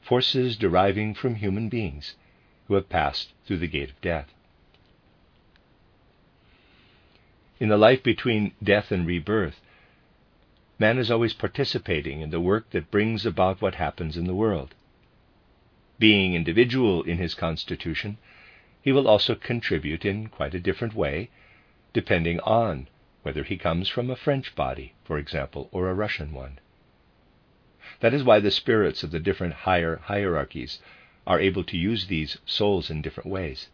forces 0.00 0.56
deriving 0.56 1.12
from 1.12 1.34
human 1.34 1.68
beings 1.68 2.14
who 2.72 2.76
have 2.76 2.88
passed 2.88 3.34
through 3.44 3.58
the 3.58 3.66
gate 3.66 3.90
of 3.90 4.00
death. 4.00 4.28
In 7.60 7.68
the 7.68 7.76
life 7.76 8.02
between 8.02 8.54
death 8.62 8.90
and 8.90 9.06
rebirth, 9.06 9.60
man 10.78 10.96
is 10.96 11.10
always 11.10 11.34
participating 11.34 12.22
in 12.22 12.30
the 12.30 12.40
work 12.40 12.70
that 12.70 12.90
brings 12.90 13.26
about 13.26 13.60
what 13.60 13.74
happens 13.74 14.16
in 14.16 14.24
the 14.24 14.34
world. 14.34 14.74
Being 15.98 16.34
individual 16.34 17.02
in 17.02 17.18
his 17.18 17.34
constitution, 17.34 18.16
he 18.80 18.90
will 18.90 19.06
also 19.06 19.34
contribute 19.34 20.06
in 20.06 20.28
quite 20.28 20.54
a 20.54 20.58
different 20.58 20.94
way, 20.94 21.28
depending 21.92 22.40
on 22.40 22.88
whether 23.22 23.42
he 23.42 23.58
comes 23.58 23.90
from 23.90 24.08
a 24.08 24.16
French 24.16 24.54
body, 24.54 24.94
for 25.04 25.18
example, 25.18 25.68
or 25.72 25.90
a 25.90 25.94
Russian 25.94 26.32
one. 26.32 26.58
That 28.00 28.14
is 28.14 28.24
why 28.24 28.40
the 28.40 28.50
spirits 28.50 29.02
of 29.02 29.10
the 29.10 29.20
different 29.20 29.52
higher 29.68 29.96
hierarchies 29.96 30.78
are 31.26 31.40
able 31.40 31.64
to 31.64 31.76
use 31.76 32.06
these 32.06 32.38
souls 32.46 32.90
in 32.90 33.02
different 33.02 33.30
ways. 33.30 33.68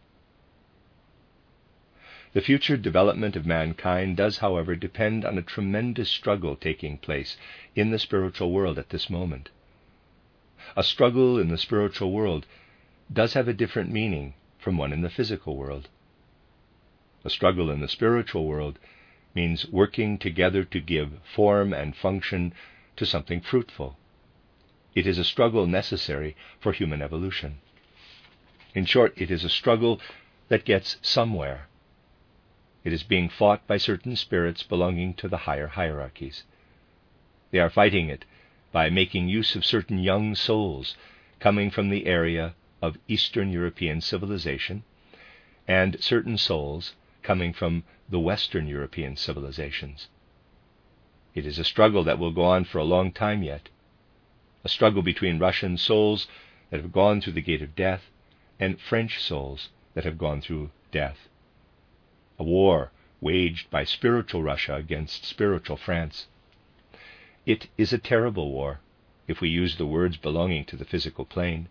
The 2.31 2.41
future 2.41 2.77
development 2.77 3.35
of 3.35 3.47
mankind 3.47 4.17
does, 4.17 4.37
however, 4.37 4.75
depend 4.75 5.25
on 5.25 5.37
a 5.37 5.41
tremendous 5.41 6.09
struggle 6.09 6.55
taking 6.55 6.97
place 6.99 7.37
in 7.75 7.89
the 7.89 7.97
spiritual 7.97 8.51
world 8.51 8.77
at 8.77 8.89
this 8.89 9.09
moment. 9.09 9.49
A 10.77 10.83
struggle 10.83 11.39
in 11.39 11.47
the 11.47 11.57
spiritual 11.57 12.11
world 12.11 12.45
does 13.11 13.33
have 13.33 13.47
a 13.47 13.53
different 13.53 13.91
meaning 13.91 14.35
from 14.59 14.77
one 14.77 14.93
in 14.93 15.01
the 15.01 15.09
physical 15.09 15.55
world. 15.55 15.89
A 17.25 17.31
struggle 17.31 17.71
in 17.71 17.79
the 17.79 17.87
spiritual 17.87 18.45
world 18.45 18.77
means 19.33 19.67
working 19.67 20.19
together 20.19 20.63
to 20.65 20.79
give 20.79 21.19
form 21.23 21.73
and 21.73 21.95
function 21.95 22.53
to 22.95 23.05
something 23.05 23.41
fruitful. 23.41 23.97
It 24.95 25.05
is 25.05 25.17
a 25.17 25.23
struggle 25.23 25.67
necessary 25.67 26.35
for 26.59 26.71
human 26.71 27.01
evolution. 27.01 27.59
In 28.73 28.85
short, 28.85 29.13
it 29.15 29.29
is 29.29 29.43
a 29.43 29.49
struggle 29.49 30.01
that 30.47 30.65
gets 30.65 30.97
somewhere. 31.01 31.67
It 32.83 32.93
is 32.93 33.03
being 33.03 33.29
fought 33.29 33.65
by 33.67 33.77
certain 33.77 34.15
spirits 34.15 34.63
belonging 34.63 35.13
to 35.15 35.27
the 35.27 35.37
higher 35.45 35.67
hierarchies. 35.67 36.43
They 37.51 37.59
are 37.59 37.69
fighting 37.69 38.09
it 38.09 38.25
by 38.71 38.89
making 38.89 39.27
use 39.27 39.55
of 39.55 39.65
certain 39.65 39.99
young 39.99 40.35
souls 40.35 40.95
coming 41.39 41.69
from 41.71 41.89
the 41.89 42.05
area 42.05 42.55
of 42.81 42.97
Eastern 43.07 43.51
European 43.51 44.01
civilization 44.01 44.83
and 45.67 46.01
certain 46.01 46.37
souls 46.37 46.95
coming 47.21 47.53
from 47.53 47.83
the 48.09 48.19
Western 48.19 48.67
European 48.67 49.15
civilizations. 49.15 50.07
It 51.35 51.45
is 51.45 51.59
a 51.59 51.63
struggle 51.63 52.03
that 52.05 52.17
will 52.17 52.31
go 52.31 52.43
on 52.43 52.63
for 52.65 52.79
a 52.79 52.83
long 52.83 53.11
time 53.11 53.43
yet, 53.43 53.69
a 54.63 54.69
struggle 54.69 55.01
between 55.01 55.39
Russian 55.39 55.77
souls 55.77 56.27
that 56.69 56.81
have 56.81 56.91
gone 56.91 57.21
through 57.21 57.33
the 57.33 57.41
gate 57.41 57.61
of 57.61 57.75
death 57.75 58.09
and 58.59 58.79
French 58.79 59.21
souls 59.21 59.69
that 59.93 60.03
have 60.03 60.17
gone 60.17 60.41
through 60.41 60.71
death 60.91 61.29
a 62.39 62.43
war 62.43 62.91
waged 63.19 63.69
by 63.69 63.83
spiritual 63.83 64.41
Russia 64.41 64.75
against 64.75 65.25
spiritual 65.25 65.75
France. 65.75 66.27
It 67.45 67.67
is 67.77 67.91
a 67.91 67.97
terrible 67.97 68.51
war, 68.51 68.79
if 69.27 69.41
we 69.41 69.49
use 69.49 69.75
the 69.75 69.85
words 69.85 70.15
belonging 70.15 70.63
to 70.65 70.77
the 70.77 70.85
physical 70.85 71.25
plane. 71.25 71.67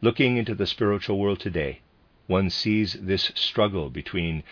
Looking 0.00 0.36
into 0.36 0.54
the 0.54 0.66
spiritual 0.66 1.18
world 1.18 1.40
today, 1.40 1.80
one 2.28 2.50
sees 2.50 2.92
this 2.94 3.32
struggle 3.34 3.90
between 3.90 4.44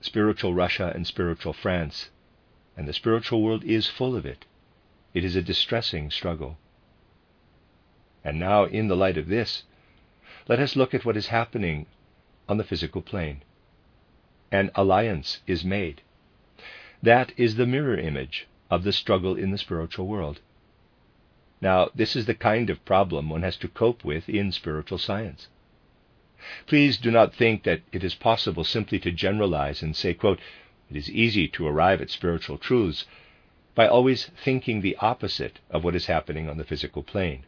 spiritual 0.00 0.54
Russia 0.54 0.90
and 0.94 1.06
spiritual 1.06 1.52
France, 1.52 2.10
and 2.76 2.88
the 2.88 2.92
spiritual 2.92 3.42
world 3.42 3.62
is 3.64 3.86
full 3.86 4.16
of 4.16 4.26
it. 4.26 4.44
It 5.14 5.24
is 5.24 5.36
a 5.36 5.42
distressing 5.42 6.10
struggle. 6.10 6.58
And 8.24 8.38
now, 8.38 8.64
in 8.64 8.88
the 8.88 8.96
light 8.96 9.16
of 9.16 9.28
this, 9.28 9.64
let 10.48 10.60
us 10.60 10.76
look 10.76 10.94
at 10.94 11.04
what 11.04 11.16
is 11.16 11.28
happening 11.28 11.86
on 12.48 12.56
the 12.56 12.64
physical 12.64 13.02
plane. 13.02 13.42
An 14.50 14.70
alliance 14.74 15.40
is 15.46 15.64
made. 15.64 16.02
That 17.02 17.32
is 17.36 17.56
the 17.56 17.66
mirror 17.66 17.96
image 17.96 18.46
of 18.70 18.82
the 18.82 18.92
struggle 18.92 19.36
in 19.36 19.50
the 19.50 19.58
spiritual 19.58 20.06
world. 20.06 20.40
Now, 21.60 21.90
this 21.94 22.14
is 22.14 22.26
the 22.26 22.34
kind 22.34 22.70
of 22.70 22.84
problem 22.84 23.28
one 23.28 23.42
has 23.42 23.56
to 23.58 23.68
cope 23.68 24.04
with 24.04 24.28
in 24.28 24.52
spiritual 24.52 24.98
science. 24.98 25.48
Please 26.66 26.96
do 26.98 27.10
not 27.10 27.34
think 27.34 27.64
that 27.64 27.82
it 27.92 28.04
is 28.04 28.14
possible 28.14 28.64
simply 28.64 28.98
to 29.00 29.10
generalize 29.10 29.82
and 29.82 29.96
say, 29.96 30.14
quote, 30.14 30.40
it 30.90 30.96
is 30.96 31.10
easy 31.10 31.48
to 31.48 31.66
arrive 31.66 32.00
at 32.00 32.10
spiritual 32.10 32.58
truths 32.58 33.04
by 33.78 33.86
always 33.86 34.28
thinking 34.44 34.80
the 34.80 34.96
opposite 34.96 35.60
of 35.70 35.84
what 35.84 35.94
is 35.94 36.06
happening 36.06 36.48
on 36.48 36.56
the 36.56 36.64
physical 36.64 37.00
plane. 37.00 37.44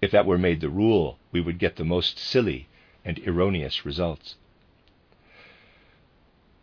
If 0.00 0.12
that 0.12 0.26
were 0.26 0.38
made 0.38 0.60
the 0.60 0.68
rule, 0.68 1.18
we 1.32 1.40
would 1.40 1.58
get 1.58 1.74
the 1.74 1.84
most 1.84 2.16
silly 2.16 2.68
and 3.04 3.18
erroneous 3.26 3.84
results. 3.84 4.36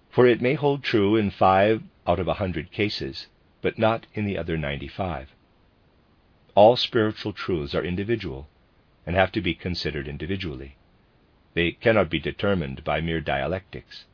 For 0.09 0.25
it 0.25 0.39
may 0.39 0.53
hold 0.53 0.83
true 0.83 1.17
in 1.17 1.31
five 1.31 1.83
out 2.07 2.21
of 2.21 2.29
a 2.29 2.35
hundred 2.35 2.71
cases, 2.71 3.27
but 3.61 3.77
not 3.77 4.07
in 4.13 4.23
the 4.23 4.37
other 4.37 4.55
95. 4.55 5.35
All 6.55 6.77
spiritual 6.77 7.33
truths 7.33 7.75
are 7.75 7.83
individual 7.83 8.47
and 9.05 9.17
have 9.17 9.33
to 9.33 9.41
be 9.41 9.53
considered 9.53 10.07
individually. 10.07 10.77
They 11.55 11.73
cannot 11.73 12.09
be 12.09 12.19
determined 12.19 12.85
by 12.85 13.01
mere 13.01 13.19
dialectics. 13.19 14.05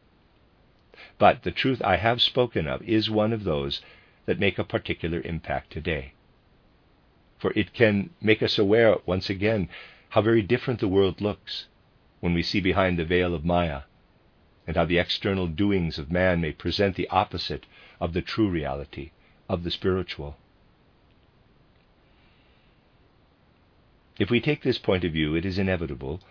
But 1.20 1.44
the 1.44 1.52
truth 1.52 1.82
I 1.84 1.98
have 1.98 2.22
spoken 2.22 2.68
of 2.68 2.82
is 2.84 3.10
one 3.10 3.34
of 3.34 3.44
those 3.44 3.82
that 4.26 4.40
make 4.40 4.60
a 4.60 4.64
particular 4.64 5.22
impact 5.22 5.72
today. 5.72 6.14
For 7.40 7.54
it 7.56 7.74
can 7.74 8.12
make 8.22 8.44
us 8.44 8.58
aware 8.58 8.98
once 9.06 9.30
again 9.30 9.70
how 10.10 10.22
very 10.22 10.42
different 10.42 10.80
the 10.80 10.88
world 10.88 11.22
looks 11.22 11.66
when 12.20 12.34
we 12.34 12.44
see 12.44 12.60
behind 12.60 12.98
the 12.98 13.06
veil 13.06 13.34
of 13.34 13.46
Maya, 13.46 13.84
and 14.66 14.76
how 14.76 14.86
the 14.86 14.98
external 14.98 15.48
doings 15.48 15.98
of 16.00 16.12
man 16.12 16.42
may 16.42 16.52
present 16.52 16.96
the 16.96 17.10
opposite 17.10 17.66
of 18.00 18.14
the 18.14 18.22
true 18.22 18.50
reality, 18.50 19.12
of 19.48 19.64
the 19.64 19.72
spiritual. 19.72 20.38
If 24.20 24.32
we 24.32 24.42
take 24.42 24.64
this 24.64 24.80
point 24.80 25.04
of 25.04 25.14
view, 25.14 25.36
it 25.36 25.46
is 25.46 25.60
inevitable 25.60 26.22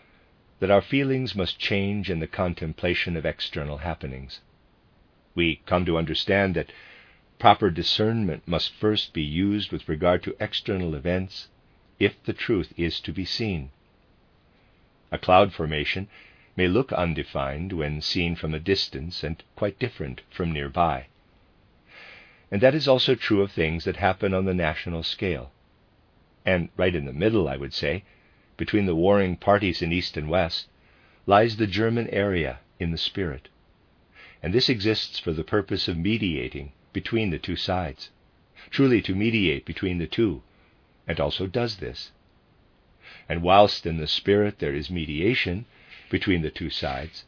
that 0.59 0.70
our 0.70 0.83
feelings 0.83 1.35
must 1.35 1.59
change 1.59 2.11
in 2.11 2.18
the 2.18 2.26
contemplation 2.26 3.16
of 3.16 3.24
external 3.24 3.79
happenings. 3.79 4.40
We 5.37 5.61
come 5.66 5.85
to 5.85 5.99
understand 5.99 6.57
that 6.57 6.72
proper 7.38 7.70
discernment 7.70 8.49
must 8.49 8.72
first 8.72 9.12
be 9.12 9.22
used 9.22 9.70
with 9.70 9.88
regard 9.88 10.22
to 10.22 10.35
external 10.40 10.94
events 10.94 11.49
if 12.01 12.14
the 12.25 12.33
truth 12.33 12.72
is 12.79 13.01
to 13.01 13.12
be 13.12 13.27
seen. 13.27 13.70
A 15.12 15.18
cloud 15.18 15.53
formation 15.53 16.09
may 16.57 16.68
look 16.68 16.90
undefined 16.90 17.75
when 17.75 18.01
seen 18.01 18.35
from 18.35 18.55
a 18.55 18.59
distance 18.59 19.22
and 19.22 19.42
quite 19.55 19.79
different 19.79 20.22
from 20.31 20.53
nearby. 20.53 21.07
And 22.51 22.62
that 22.62 22.75
is 22.75 22.88
also 22.88 23.14
true 23.14 23.42
of 23.42 23.53
things 23.53 23.85
that 23.85 23.96
happen 23.96 24.33
on 24.33 24.46
the 24.46 24.55
national 24.55 25.03
scale. 25.03 25.53
And 26.46 26.70
right 26.79 26.94
in 26.94 27.05
the 27.05 27.12
middle, 27.12 27.46
I 27.46 27.59
would 27.59 27.75
say, 27.75 28.05
between 28.57 28.87
the 28.87 28.94
warring 28.94 29.37
parties 29.37 29.83
in 29.83 29.92
East 29.92 30.16
and 30.16 30.31
West, 30.31 30.68
lies 31.27 31.57
the 31.57 31.66
German 31.66 32.09
area 32.09 32.61
in 32.81 32.90
the 32.90 32.99
spirit. 32.99 33.49
And 34.47 34.55
this 34.55 34.69
exists 34.69 35.19
for 35.19 35.33
the 35.33 35.43
purpose 35.43 35.89
of 35.89 35.99
mediating 35.99 36.71
between 36.93 37.31
the 37.31 37.39
two 37.41 37.57
sides, 37.57 38.11
truly 38.71 39.03
to 39.03 39.13
mediate 39.13 39.65
between 39.65 39.99
the 39.99 40.07
two, 40.07 40.45
and 41.05 41.19
also 41.19 41.49
does 41.49 41.79
this. 41.79 42.13
And 43.29 43.43
whilst 43.43 43.87
in 43.87 43.97
the 43.97 44.07
spirit 44.07 44.61
there 44.61 44.73
is 44.73 44.89
mediation 44.89 45.67
between 46.11 46.43
the 46.43 46.53
two 46.53 46.71
sides, 46.71 47.25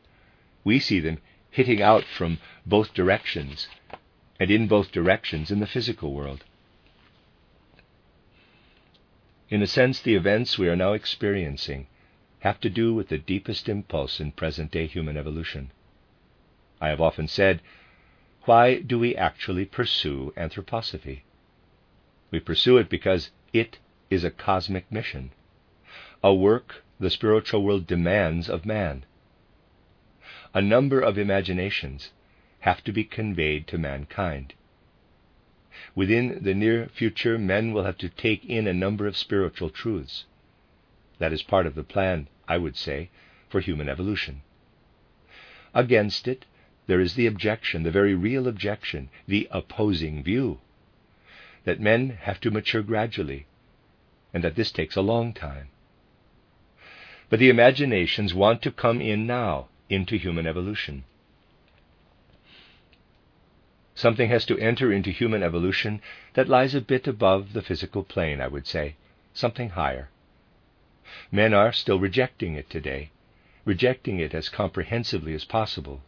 we 0.63 0.79
see 0.79 1.01
them 1.01 1.19
hitting 1.51 1.83
out 1.83 2.05
from 2.05 2.39
both 2.65 2.95
directions 2.95 3.67
and 4.39 4.49
in 4.49 4.69
both 4.69 4.93
directions 4.93 5.51
in 5.51 5.59
the 5.59 5.67
physical 5.67 6.15
world. 6.15 6.45
In 9.49 9.61
a 9.61 9.67
sense, 9.67 10.01
the 10.01 10.15
events 10.15 10.57
we 10.57 10.69
are 10.69 10.77
now 10.77 10.93
experiencing 10.93 11.89
have 12.47 12.61
to 12.61 12.71
do 12.71 12.95
with 12.95 13.09
the 13.09 13.19
deepest 13.19 13.69
impulse 13.69 14.21
in 14.21 14.31
present 14.31 14.71
day 14.71 14.87
human 14.87 15.17
evolution. 15.17 15.73
I 16.81 16.89
have 16.89 17.01
often 17.01 17.29
said, 17.29 17.61
why 18.45 18.81
do 18.81 18.99
we 18.99 19.15
actually 19.15 19.65
pursue 19.65 20.33
anthroposophy? 20.37 21.23
We 22.31 22.41
pursue 22.41 22.79
it 22.79 22.89
because 22.89 23.31
it 23.53 23.79
is 24.11 24.25
a 24.25 24.31
cosmic 24.31 24.91
mission, 24.91 25.33
a 26.23 26.35
work 26.35 26.83
the 27.01 27.11
spiritual 27.11 27.63
world 27.63 27.87
demands 27.87 28.49
of 28.49 28.67
man. 28.67 29.05
A 30.55 30.63
number 30.63 31.01
of 31.01 31.19
imaginations 31.19 32.13
have 32.61 32.83
to 32.85 32.93
be 32.93 33.05
conveyed 33.05 33.67
to 33.69 33.79
mankind. 33.79 34.55
Within 35.95 36.43
the 36.43 36.55
near 36.55 36.87
future, 36.89 37.39
men 37.39 37.73
will 37.73 37.85
have 37.85 37.99
to 37.99 38.09
take 38.09 38.45
in 38.45 38.67
a 38.67 38.73
number 38.73 39.07
of 39.07 39.17
spiritual 39.17 39.71
truths. 39.71 40.25
That 41.19 41.33
is 41.33 41.43
part 41.43 41.67
of 41.67 41.75
the 41.75 41.85
plan, 41.85 42.29
I 42.49 42.59
would 42.59 42.77
say, 42.77 43.11
for 43.49 43.61
human 43.61 43.89
evolution. 43.89 44.43
Against 45.75 46.27
it, 46.27 46.47
there 46.89 47.01
is 47.01 47.15
the 47.15 47.27
objection, 47.27 47.83
the 47.83 47.91
very 47.91 48.15
real 48.15 48.49
objection, 48.49 49.11
the 49.29 49.47
opposing 49.51 50.23
view, 50.23 50.59
that 51.65 51.79
men 51.79 52.19
have 52.23 52.41
to 52.41 52.51
mature 52.51 52.83
gradually, 52.83 53.47
and 54.33 54.43
that 54.43 54.57
this 54.57 54.73
takes 54.73 54.97
a 54.97 55.03
long 55.03 55.35
time. 55.35 55.69
But 57.29 57.41
the 57.41 57.51
imaginations 57.51 58.33
want 58.33 58.63
to 58.63 58.73
come 58.73 59.03
in 59.03 59.27
now 59.27 59.69
into 59.91 60.17
human 60.17 60.47
evolution. 60.47 61.05
Something 63.95 64.31
has 64.31 64.47
to 64.47 64.59
enter 64.59 64.91
into 64.91 65.11
human 65.11 65.43
evolution 65.43 66.01
that 66.35 66.49
lies 66.49 66.75
a 66.75 66.81
bit 66.81 67.07
above 67.07 67.53
the 67.53 67.63
physical 67.63 68.03
plane, 68.03 68.41
I 68.41 68.49
would 68.49 68.67
say, 68.67 68.95
something 69.35 69.71
higher. 69.71 70.09
Men 71.31 71.53
are 71.53 71.73
still 71.73 71.99
rejecting 71.99 72.55
it 72.55 72.71
today, 72.71 73.11
rejecting 73.67 74.21
it 74.21 74.33
as 74.33 74.49
comprehensively 74.49 75.35
as 75.35 75.45
possible. 75.45 76.01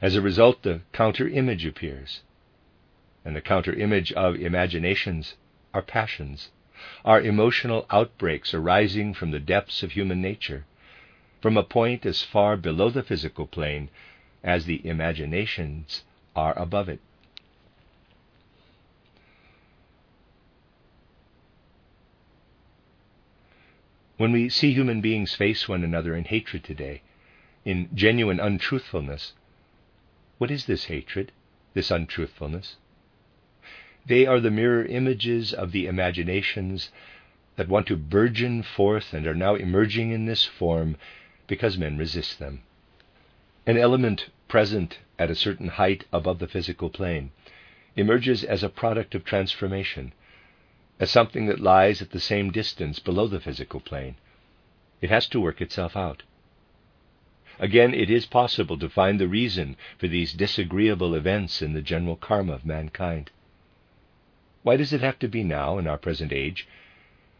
As 0.00 0.14
a 0.14 0.20
result, 0.20 0.62
the 0.62 0.82
counter 0.92 1.28
image 1.28 1.66
appears. 1.66 2.22
And 3.24 3.34
the 3.34 3.40
counter 3.40 3.72
image 3.72 4.12
of 4.12 4.36
imaginations 4.36 5.36
are 5.72 5.82
passions, 5.82 6.50
are 7.04 7.20
emotional 7.20 7.86
outbreaks 7.90 8.54
arising 8.54 9.14
from 9.14 9.30
the 9.30 9.40
depths 9.40 9.82
of 9.82 9.92
human 9.92 10.20
nature, 10.20 10.64
from 11.40 11.56
a 11.56 11.62
point 11.62 12.06
as 12.06 12.22
far 12.22 12.56
below 12.56 12.90
the 12.90 13.02
physical 13.02 13.46
plane 13.46 13.88
as 14.42 14.66
the 14.66 14.86
imaginations 14.86 16.04
are 16.36 16.56
above 16.58 16.88
it. 16.88 17.00
When 24.16 24.30
we 24.30 24.48
see 24.48 24.72
human 24.72 25.00
beings 25.00 25.34
face 25.34 25.68
one 25.68 25.82
another 25.82 26.14
in 26.14 26.24
hatred 26.24 26.62
today, 26.62 27.02
in 27.64 27.88
genuine 27.94 28.38
untruthfulness, 28.38 29.32
what 30.38 30.50
is 30.50 30.66
this 30.66 30.86
hatred, 30.86 31.32
this 31.74 31.90
untruthfulness? 31.90 32.76
They 34.06 34.26
are 34.26 34.40
the 34.40 34.50
mirror 34.50 34.84
images 34.84 35.52
of 35.52 35.72
the 35.72 35.86
imaginations 35.86 36.90
that 37.56 37.68
want 37.68 37.86
to 37.86 37.96
burgeon 37.96 38.62
forth 38.62 39.14
and 39.14 39.26
are 39.26 39.34
now 39.34 39.54
emerging 39.54 40.10
in 40.10 40.26
this 40.26 40.44
form 40.44 40.96
because 41.46 41.78
men 41.78 41.96
resist 41.96 42.38
them. 42.38 42.62
An 43.66 43.78
element 43.78 44.28
present 44.48 44.98
at 45.18 45.30
a 45.30 45.34
certain 45.34 45.68
height 45.68 46.04
above 46.12 46.38
the 46.38 46.48
physical 46.48 46.90
plane, 46.90 47.30
emerges 47.96 48.42
as 48.44 48.62
a 48.62 48.68
product 48.68 49.14
of 49.14 49.24
transformation, 49.24 50.12
as 50.98 51.10
something 51.10 51.46
that 51.46 51.60
lies 51.60 52.02
at 52.02 52.10
the 52.10 52.20
same 52.20 52.50
distance 52.50 52.98
below 52.98 53.26
the 53.26 53.40
physical 53.40 53.80
plane. 53.80 54.16
It 55.00 55.10
has 55.10 55.26
to 55.28 55.40
work 55.40 55.60
itself 55.60 55.96
out. 55.96 56.22
Again, 57.58 57.94
it 57.94 58.10
is 58.10 58.26
possible 58.26 58.78
to 58.78 58.88
find 58.88 59.20
the 59.20 59.28
reason 59.28 59.76
for 59.98 60.08
these 60.08 60.32
disagreeable 60.32 61.14
events 61.14 61.62
in 61.62 61.72
the 61.72 61.82
general 61.82 62.16
karma 62.16 62.54
of 62.54 62.66
mankind. 62.66 63.30
Why 64.62 64.76
does 64.76 64.92
it 64.92 65.00
have 65.00 65.18
to 65.20 65.28
be 65.28 65.44
now, 65.44 65.78
in 65.78 65.86
our 65.86 65.98
present 65.98 66.32
age, 66.32 66.66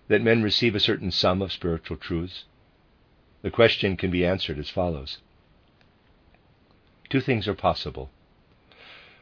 that 0.09 0.23
men 0.23 0.43
receive 0.43 0.75
a 0.75 0.81
certain 0.81 1.11
sum 1.11 1.43
of 1.43 1.53
spiritual 1.53 1.97
truths? 1.97 2.45
The 3.43 3.51
question 3.51 3.97
can 3.97 4.11
be 4.11 4.25
answered 4.25 4.59
as 4.59 4.71
follows 4.71 5.19
two 7.15 7.21
things 7.21 7.47
are 7.47 7.55
possible. 7.55 8.11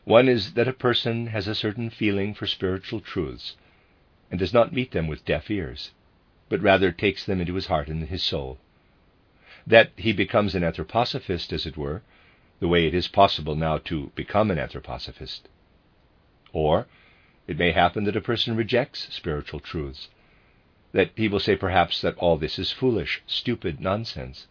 One 0.05 0.27
is 0.27 0.55
that 0.55 0.67
a 0.67 0.73
person 0.73 1.27
has 1.27 1.47
a 1.47 1.55
certain 1.55 1.91
feeling 1.91 2.33
for 2.33 2.47
spiritual 2.47 3.01
truths 3.01 3.57
and 4.31 4.39
does 4.41 4.55
not 4.55 4.73
meet 4.73 4.93
them 4.93 5.09
with 5.09 5.27
deaf 5.27 5.51
ears, 5.51 5.91
but 6.49 6.63
rather 6.63 6.91
takes 6.91 7.25
them 7.27 7.39
into 7.39 7.55
his 7.55 7.67
heart 7.67 7.89
and 7.89 8.09
his 8.09 8.23
soul. 8.23 8.59
That 9.67 9.93
he 9.97 10.13
becomes 10.13 10.55
an 10.55 10.63
anthroposophist, 10.63 11.53
as 11.53 11.67
it 11.67 11.77
were, 11.77 12.03
the 12.59 12.69
way 12.69 12.87
it 12.87 12.95
is 12.95 13.09
possible 13.09 13.55
now 13.55 13.79
to 13.79 14.11
become 14.15 14.51
an 14.51 14.59
anthroposophist. 14.59 15.43
Or 16.53 16.87
it 17.47 17.59
may 17.59 17.73
happen 17.73 18.05
that 18.05 18.17
a 18.17 18.21
person 18.21 18.57
rejects 18.57 19.13
spiritual 19.15 19.61
truths, 19.61 20.09
that 20.93 21.11
he 21.17 21.29
will 21.29 21.41
say 21.41 21.57
perhaps 21.57 22.01
that 22.01 22.17
all 22.19 22.37
this 22.37 22.59
is 22.59 22.73
foolish, 22.73 23.23
stupid 23.27 23.81
nonsense, 23.81 24.47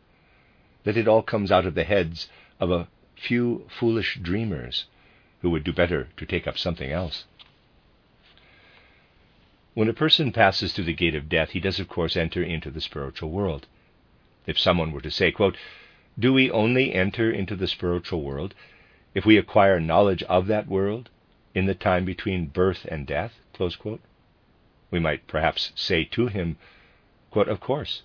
that 0.84 0.98
it 0.98 1.08
all 1.08 1.22
comes 1.22 1.52
out 1.52 1.66
of 1.66 1.76
the 1.76 1.84
heads 1.84 2.30
of 2.60 2.72
a 2.72 2.88
few 3.16 3.68
foolish 3.70 4.18
dreamers 4.22 4.86
who 5.42 5.50
would 5.50 5.64
do 5.64 5.74
better 5.74 6.08
to 6.18 6.26
take 6.26 6.48
up 6.48 6.58
something 6.58 6.90
else. 6.90 7.26
When 9.74 9.88
a 9.90 9.94
person 9.94 10.32
passes 10.32 10.74
through 10.74 10.86
the 10.86 10.94
gate 10.94 11.16
of 11.16 11.30
death, 11.30 11.52
he 11.52 11.60
does, 11.60 11.80
of 11.80 11.88
course, 11.88 12.18
enter 12.18 12.44
into 12.44 12.70
the 12.72 12.82
spiritual 12.82 13.30
world. 13.30 13.68
If 14.48 14.58
someone 14.58 14.92
were 14.92 15.02
to 15.02 15.12
say, 15.12 15.32
quote, 15.32 15.56
Do 16.18 16.34
we 16.34 16.50
only 16.50 16.94
enter 16.94 17.32
into 17.32 17.56
the 17.56 17.68
spiritual 17.68 18.24
world 18.24 18.56
if 19.14 19.26
we 19.26 19.38
acquire 19.38 19.80
knowledge 19.80 20.24
of 20.24 20.48
that 20.48 20.68
world 20.68 21.10
in 21.54 21.66
the 21.66 21.76
time 21.76 22.06
between 22.06 22.48
birth 22.48 22.86
and 22.90 23.06
death? 23.06 23.38
We 24.90 25.00
might 25.00 25.28
perhaps 25.28 25.72
say 25.76 26.04
to 26.06 26.28
him, 26.28 26.58
quote, 27.30 27.48
Of 27.48 27.60
course. 27.60 28.02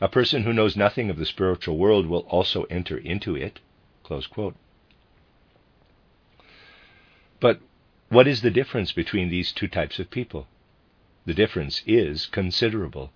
A 0.00 0.08
person 0.08 0.42
who 0.42 0.52
knows 0.52 0.76
nothing 0.76 1.08
of 1.08 1.16
the 1.16 1.24
spiritual 1.24 1.78
world 1.78 2.06
will 2.06 2.26
also 2.28 2.64
enter 2.64 2.98
into 2.98 3.34
it. 3.34 3.60
But 7.40 7.60
what 8.10 8.28
is 8.28 8.42
the 8.42 8.50
difference 8.50 8.92
between 8.92 9.30
these 9.30 9.52
two 9.52 9.68
types 9.68 9.98
of 9.98 10.10
people? 10.10 10.46
The 11.24 11.32
difference 11.32 11.82
is 11.86 12.26
considerable. 12.26 13.12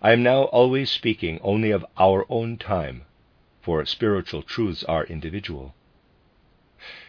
I 0.00 0.12
am 0.12 0.22
now 0.22 0.44
always 0.44 0.90
speaking 0.90 1.40
only 1.42 1.70
of 1.70 1.84
our 1.96 2.24
own 2.28 2.56
time, 2.56 3.02
for 3.60 3.84
spiritual 3.84 4.42
truths 4.42 4.84
are 4.84 5.04
individual. 5.04 5.74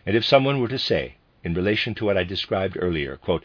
And 0.05 0.15
if 0.15 0.25
someone 0.25 0.59
were 0.59 0.67
to 0.69 0.79
say, 0.79 1.15
in 1.43 1.53
relation 1.53 1.93
to 1.95 2.05
what 2.05 2.17
I 2.17 2.23
described 2.23 2.77
earlier, 2.79 3.17
quote, 3.17 3.43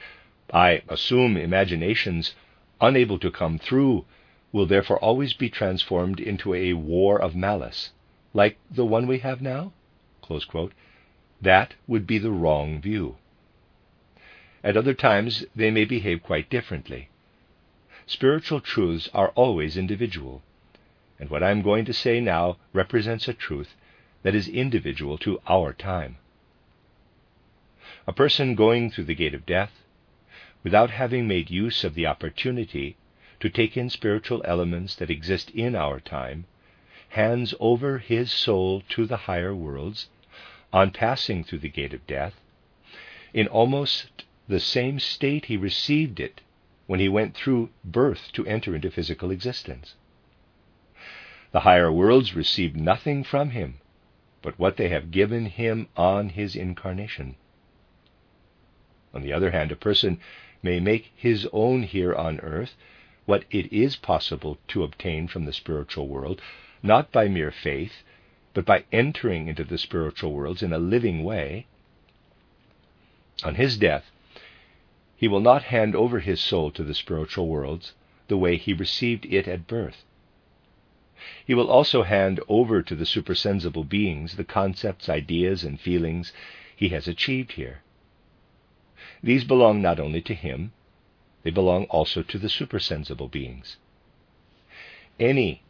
I 0.53 0.83
assume 0.89 1.37
imaginations 1.37 2.35
unable 2.81 3.19
to 3.19 3.31
come 3.31 3.59
through 3.59 4.07
will 4.53 4.67
therefore 4.67 4.99
always 4.99 5.33
be 5.35 5.51
transformed 5.51 6.19
into 6.19 6.55
a 6.55 6.73
war 6.73 7.21
of 7.21 7.37
malice, 7.37 7.93
like 8.33 8.57
the 8.71 8.87
one 8.87 9.07
we 9.07 9.19
have 9.19 9.43
now? 9.43 9.73
That 11.43 11.75
would 11.87 12.07
be 12.07 12.19
the 12.19 12.33
wrong 12.33 12.81
view. 12.81 13.17
At 14.65 14.77
other 14.77 14.95
times, 14.95 15.45
they 15.55 15.71
may 15.71 15.85
behave 15.85 16.23
quite 16.23 16.51
differently. 16.51 17.10
Spiritual 18.13 18.61
truths 18.61 19.09
are 19.15 19.29
always 19.37 19.77
individual, 19.77 20.43
and 21.21 21.31
what 21.31 21.45
I 21.45 21.53
am 21.53 21.63
going 21.63 21.85
to 21.85 21.93
say 21.93 22.19
now 22.21 22.57
represents 22.73 23.29
a 23.29 23.33
truth 23.33 23.77
that 24.25 24.35
is 24.35 24.49
individual 24.49 25.17
to 25.19 25.41
our 25.47 25.73
time. 25.73 26.17
A 28.09 28.13
person 28.13 28.57
going 28.57 28.91
through 28.91 29.05
the 29.05 29.15
gate 29.15 29.33
of 29.33 29.47
death, 29.47 29.85
without 30.65 30.91
having 30.91 31.29
made 31.29 31.51
use 31.51 31.85
of 31.85 31.95
the 31.95 32.09
opportunity 32.09 32.97
to 33.39 33.49
take 33.49 33.77
in 33.77 33.89
spiritual 33.89 34.43
elements 34.45 34.97
that 34.97 35.09
exist 35.09 35.49
in 35.51 35.77
our 35.77 36.01
time, 36.01 36.47
hands 37.11 37.55
over 37.61 37.99
his 37.99 38.33
soul 38.33 38.83
to 38.89 39.07
the 39.07 39.19
higher 39.29 39.55
worlds 39.55 40.09
on 40.73 40.91
passing 40.91 41.45
through 41.45 41.61
the 41.61 41.69
gate 41.69 41.95
of 41.95 42.05
death 42.09 42.35
in 43.33 43.47
almost 43.47 44.25
the 44.49 44.59
same 44.59 44.99
state 44.99 45.45
he 45.45 45.57
received 45.57 46.19
it 46.19 46.41
when 46.91 46.99
he 46.99 47.09
went 47.09 47.37
through 47.37 47.71
birth 47.85 48.33
to 48.33 48.45
enter 48.47 48.75
into 48.75 48.91
physical 48.91 49.31
existence. 49.31 49.95
The 51.53 51.61
higher 51.61 51.93
worlds 51.93 52.35
receive 52.35 52.75
nothing 52.75 53.23
from 53.23 53.51
him 53.51 53.79
but 54.43 54.59
what 54.59 54.77
they 54.77 54.89
have 54.89 55.13
given 55.13 55.47
him 55.47 55.87
on 55.97 56.31
his 56.31 56.57
incarnation. 56.57 57.37
On 59.15 59.23
the 59.23 59.33
other 59.33 59.53
hand, 59.53 59.71
a 59.71 59.77
person 59.77 60.19
may 60.65 60.81
make 60.81 61.13
his 61.15 61.47
own 61.53 61.85
here 61.85 62.13
on 62.13 62.41
earth 62.41 62.75
what 63.25 63.45
it 63.53 63.73
is 63.73 63.95
possible 63.95 64.59
to 64.67 64.83
obtain 64.83 65.29
from 65.29 65.45
the 65.45 65.53
spiritual 65.53 66.09
world, 66.09 66.43
not 66.83 67.13
by 67.13 67.29
mere 67.29 67.53
faith, 67.53 68.03
but 68.53 68.67
by 68.67 68.83
entering 68.91 69.47
into 69.47 69.63
the 69.63 69.79
spiritual 69.79 70.33
worlds 70.33 70.61
in 70.61 70.73
a 70.73 70.79
living 70.81 71.23
way. 71.23 71.67
On 73.45 73.55
his 73.55 73.77
death, 73.77 74.11
he 75.21 75.29
will 75.29 75.43
not 75.43 75.65
hand 75.65 75.95
over 75.95 76.21
his 76.21 76.41
soul 76.41 76.71
to 76.71 76.83
the 76.83 76.95
spiritual 76.95 77.47
worlds 77.47 77.93
the 78.29 78.39
way 78.39 78.57
he 78.57 78.73
received 78.73 79.27
it 79.27 79.47
at 79.47 79.67
birth. 79.67 80.03
He 81.45 81.53
will 81.53 81.69
also 81.71 82.05
hand 82.05 82.41
over 82.49 82.81
to 82.81 82.95
the 82.95 83.05
supersensible 83.05 83.85
beings 83.85 84.37
the 84.37 84.45
concepts, 84.45 85.11
ideas, 85.11 85.63
and 85.63 85.79
feelings 85.79 86.33
he 86.75 86.89
has 86.89 87.07
achieved 87.07 87.53
here. 87.53 87.83
These 89.23 89.45
belong 89.45 89.83
not 89.83 90.01
only 90.01 90.23
to 90.23 90.33
him, 90.33 90.73
they 91.43 91.51
belong 91.51 91.85
also 91.91 92.23
to 92.23 92.39
the 92.39 92.49
supersensible 92.49 93.29
beings. 93.29 93.77
Any 95.19 95.61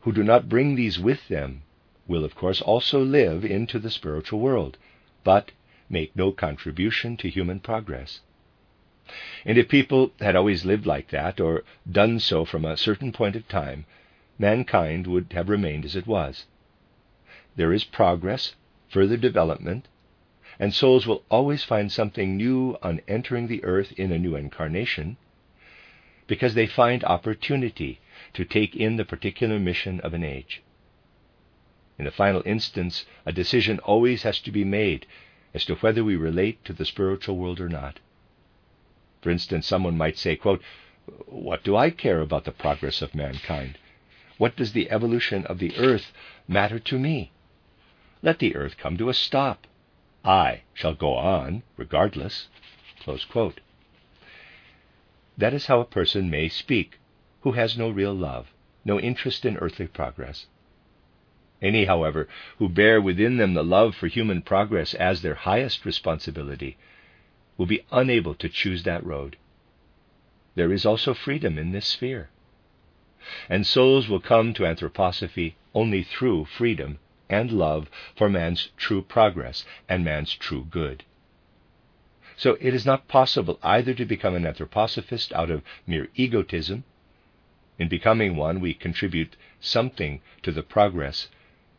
who 0.00 0.12
do 0.12 0.24
not 0.24 0.48
bring 0.48 0.74
these 0.74 0.98
with 0.98 1.28
them 1.28 1.62
will, 2.08 2.24
of 2.24 2.34
course, 2.34 2.60
also 2.60 3.04
live 3.04 3.44
into 3.44 3.78
the 3.78 3.92
spiritual 3.92 4.40
world, 4.40 4.78
but 5.22 5.52
make 5.88 6.16
no 6.16 6.32
contribution 6.32 7.16
to 7.18 7.30
human 7.30 7.60
progress. 7.60 8.18
And 9.44 9.56
if 9.58 9.68
people 9.68 10.12
had 10.20 10.36
always 10.36 10.64
lived 10.64 10.86
like 10.86 11.10
that, 11.10 11.40
or 11.40 11.64
done 11.90 12.18
so 12.18 12.44
from 12.44 12.64
a 12.64 12.76
certain 12.76 13.12
point 13.12 13.36
of 13.36 13.46
time, 13.48 13.86
mankind 14.38 15.06
would 15.06 15.32
have 15.32 15.48
remained 15.48 15.84
as 15.84 15.96
it 15.96 16.06
was. 16.06 16.46
There 17.56 17.72
is 17.72 17.84
progress, 17.84 18.54
further 18.88 19.16
development, 19.16 19.88
and 20.58 20.74
souls 20.74 21.06
will 21.06 21.24
always 21.30 21.64
find 21.64 21.92
something 21.92 22.36
new 22.36 22.76
on 22.82 23.00
entering 23.06 23.46
the 23.46 23.62
earth 23.64 23.92
in 23.92 24.10
a 24.10 24.18
new 24.18 24.34
incarnation, 24.36 25.16
because 26.26 26.54
they 26.54 26.66
find 26.66 27.04
opportunity 27.04 28.00
to 28.32 28.44
take 28.44 28.74
in 28.74 28.96
the 28.96 29.04
particular 29.04 29.58
mission 29.58 30.00
of 30.00 30.14
an 30.14 30.24
age. 30.24 30.62
In 31.98 32.04
the 32.04 32.10
final 32.10 32.42
instance, 32.44 33.06
a 33.24 33.32
decision 33.32 33.78
always 33.78 34.22
has 34.22 34.40
to 34.40 34.50
be 34.50 34.64
made 34.64 35.06
as 35.54 35.64
to 35.64 35.76
whether 35.76 36.04
we 36.04 36.16
relate 36.16 36.64
to 36.64 36.72
the 36.72 36.84
spiritual 36.84 37.36
world 37.36 37.60
or 37.60 37.68
not. 37.68 38.00
For 39.26 39.32
instance, 39.32 39.66
someone 39.66 39.98
might 39.98 40.16
say, 40.16 40.36
quote, 40.36 40.62
What 41.26 41.64
do 41.64 41.74
I 41.74 41.90
care 41.90 42.20
about 42.20 42.44
the 42.44 42.52
progress 42.52 43.02
of 43.02 43.12
mankind? 43.12 43.76
What 44.38 44.54
does 44.54 44.72
the 44.72 44.88
evolution 44.88 45.44
of 45.46 45.58
the 45.58 45.76
earth 45.78 46.12
matter 46.46 46.78
to 46.78 46.96
me? 46.96 47.32
Let 48.22 48.38
the 48.38 48.54
earth 48.54 48.76
come 48.78 48.96
to 48.98 49.08
a 49.08 49.14
stop. 49.14 49.66
I 50.24 50.62
shall 50.74 50.94
go 50.94 51.16
on 51.16 51.64
regardless. 51.76 52.46
That 55.36 55.52
is 55.52 55.66
how 55.66 55.80
a 55.80 55.84
person 55.84 56.30
may 56.30 56.48
speak 56.48 57.00
who 57.40 57.50
has 57.50 57.76
no 57.76 57.90
real 57.90 58.14
love, 58.14 58.52
no 58.84 59.00
interest 59.00 59.44
in 59.44 59.56
earthly 59.56 59.88
progress. 59.88 60.46
Any, 61.60 61.86
however, 61.86 62.28
who 62.58 62.68
bear 62.68 63.00
within 63.00 63.38
them 63.38 63.54
the 63.54 63.64
love 63.64 63.96
for 63.96 64.06
human 64.06 64.42
progress 64.42 64.94
as 64.94 65.22
their 65.22 65.34
highest 65.34 65.84
responsibility 65.84 66.78
will 67.56 67.66
be 67.66 67.84
unable 67.90 68.34
to 68.34 68.48
choose 68.48 68.82
that 68.82 69.04
road. 69.04 69.36
There 70.54 70.72
is 70.72 70.86
also 70.86 71.14
freedom 71.14 71.58
in 71.58 71.72
this 71.72 71.86
sphere. 71.86 72.30
And 73.48 73.66
souls 73.66 74.08
will 74.08 74.20
come 74.20 74.54
to 74.54 74.62
anthroposophy 74.62 75.54
only 75.74 76.02
through 76.02 76.46
freedom 76.46 76.98
and 77.28 77.50
love 77.50 77.90
for 78.16 78.28
man's 78.28 78.70
true 78.76 79.02
progress 79.02 79.64
and 79.88 80.04
man's 80.04 80.34
true 80.34 80.66
good. 80.70 81.04
So 82.36 82.56
it 82.60 82.74
is 82.74 82.86
not 82.86 83.08
possible 83.08 83.58
either 83.62 83.94
to 83.94 84.04
become 84.04 84.34
an 84.34 84.44
anthroposophist 84.44 85.32
out 85.32 85.50
of 85.50 85.62
mere 85.86 86.08
egotism. 86.14 86.84
In 87.78 87.88
becoming 87.88 88.36
one, 88.36 88.60
we 88.60 88.74
contribute 88.74 89.36
something 89.60 90.20
to 90.42 90.52
the 90.52 90.62
progress 90.62 91.28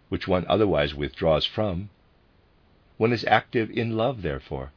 which 0.09 0.27
one 0.27 0.45
otherwise 0.47 0.95
withdraws 0.95 1.45
from. 1.45 1.89
One 2.97 3.13
is 3.13 3.25
active 3.25 3.69
in 3.69 3.95
love, 3.95 4.21
therefore, 4.21 4.71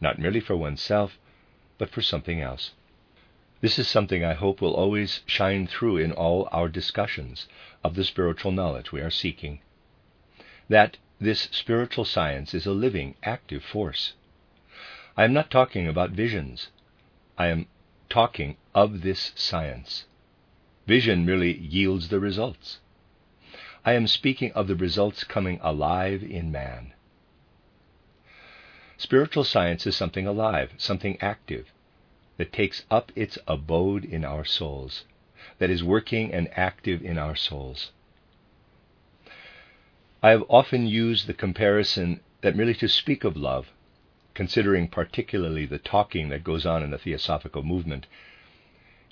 not 0.00 0.18
merely 0.18 0.40
for 0.40 0.56
oneself, 0.56 1.18
but 1.78 1.90
for 1.90 2.02
something 2.02 2.40
else. 2.40 2.72
This 3.60 3.78
is 3.78 3.88
something 3.88 4.24
I 4.24 4.34
hope 4.34 4.60
will 4.60 4.74
always 4.74 5.22
shine 5.26 5.66
through 5.66 5.96
in 5.98 6.12
all 6.12 6.48
our 6.52 6.68
discussions 6.68 7.48
of 7.82 7.94
the 7.94 8.04
spiritual 8.04 8.52
knowledge 8.52 8.92
we 8.92 9.00
are 9.00 9.10
seeking. 9.10 9.60
That 10.68 10.98
this 11.20 11.48
spiritual 11.50 12.04
science 12.04 12.54
is 12.54 12.66
a 12.66 12.72
living, 12.72 13.16
active 13.22 13.64
force. 13.64 14.14
I 15.16 15.24
am 15.24 15.32
not 15.32 15.50
talking 15.50 15.88
about 15.88 16.10
visions. 16.10 16.68
I 17.36 17.48
am 17.48 17.66
talking 18.08 18.56
of 18.74 19.02
this 19.02 19.32
science. 19.34 20.04
Vision 20.86 21.26
merely 21.26 21.58
yields 21.58 22.08
the 22.08 22.20
results. 22.20 22.78
I 23.84 23.94
am 23.94 24.06
speaking 24.06 24.52
of 24.52 24.68
the 24.68 24.76
results 24.76 25.24
coming 25.24 25.58
alive 25.62 26.22
in 26.22 26.52
man. 26.52 26.92
Spiritual 29.00 29.44
science 29.44 29.86
is 29.86 29.94
something 29.94 30.26
alive, 30.26 30.72
something 30.76 31.16
active, 31.20 31.72
that 32.36 32.52
takes 32.52 32.84
up 32.90 33.12
its 33.14 33.38
abode 33.46 34.04
in 34.04 34.24
our 34.24 34.44
souls, 34.44 35.04
that 35.58 35.70
is 35.70 35.84
working 35.84 36.34
and 36.34 36.48
active 36.58 37.00
in 37.00 37.16
our 37.16 37.36
souls. 37.36 37.92
I 40.20 40.30
have 40.30 40.42
often 40.48 40.88
used 40.88 41.28
the 41.28 41.32
comparison 41.32 42.20
that 42.40 42.56
merely 42.56 42.74
to 42.74 42.88
speak 42.88 43.22
of 43.22 43.36
love, 43.36 43.70
considering 44.34 44.88
particularly 44.88 45.64
the 45.64 45.78
talking 45.78 46.28
that 46.30 46.42
goes 46.42 46.66
on 46.66 46.82
in 46.82 46.90
the 46.90 46.98
theosophical 46.98 47.62
movement, 47.62 48.08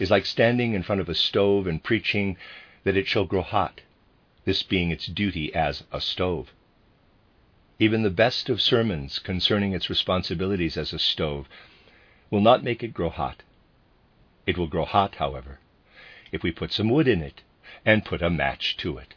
is 0.00 0.10
like 0.10 0.26
standing 0.26 0.74
in 0.74 0.82
front 0.82 1.00
of 1.00 1.08
a 1.08 1.14
stove 1.14 1.68
and 1.68 1.84
preaching 1.84 2.36
that 2.82 2.96
it 2.96 3.06
shall 3.06 3.24
grow 3.24 3.42
hot, 3.42 3.82
this 4.44 4.64
being 4.64 4.90
its 4.90 5.06
duty 5.06 5.54
as 5.54 5.84
a 5.92 6.00
stove. 6.00 6.52
Even 7.78 8.02
the 8.02 8.10
best 8.10 8.48
of 8.48 8.62
sermons 8.62 9.18
concerning 9.18 9.72
its 9.74 9.90
responsibilities 9.90 10.78
as 10.78 10.94
a 10.94 10.98
stove 10.98 11.46
will 12.30 12.40
not 12.40 12.64
make 12.64 12.82
it 12.82 12.94
grow 12.94 13.10
hot. 13.10 13.42
It 14.46 14.56
will 14.56 14.66
grow 14.66 14.86
hot, 14.86 15.16
however, 15.16 15.58
if 16.32 16.42
we 16.42 16.52
put 16.52 16.72
some 16.72 16.88
wood 16.88 17.06
in 17.06 17.20
it 17.20 17.42
and 17.84 18.04
put 18.04 18.22
a 18.22 18.30
match 18.30 18.78
to 18.78 18.96
it. 18.96 19.12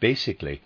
Basically, 0.00 0.62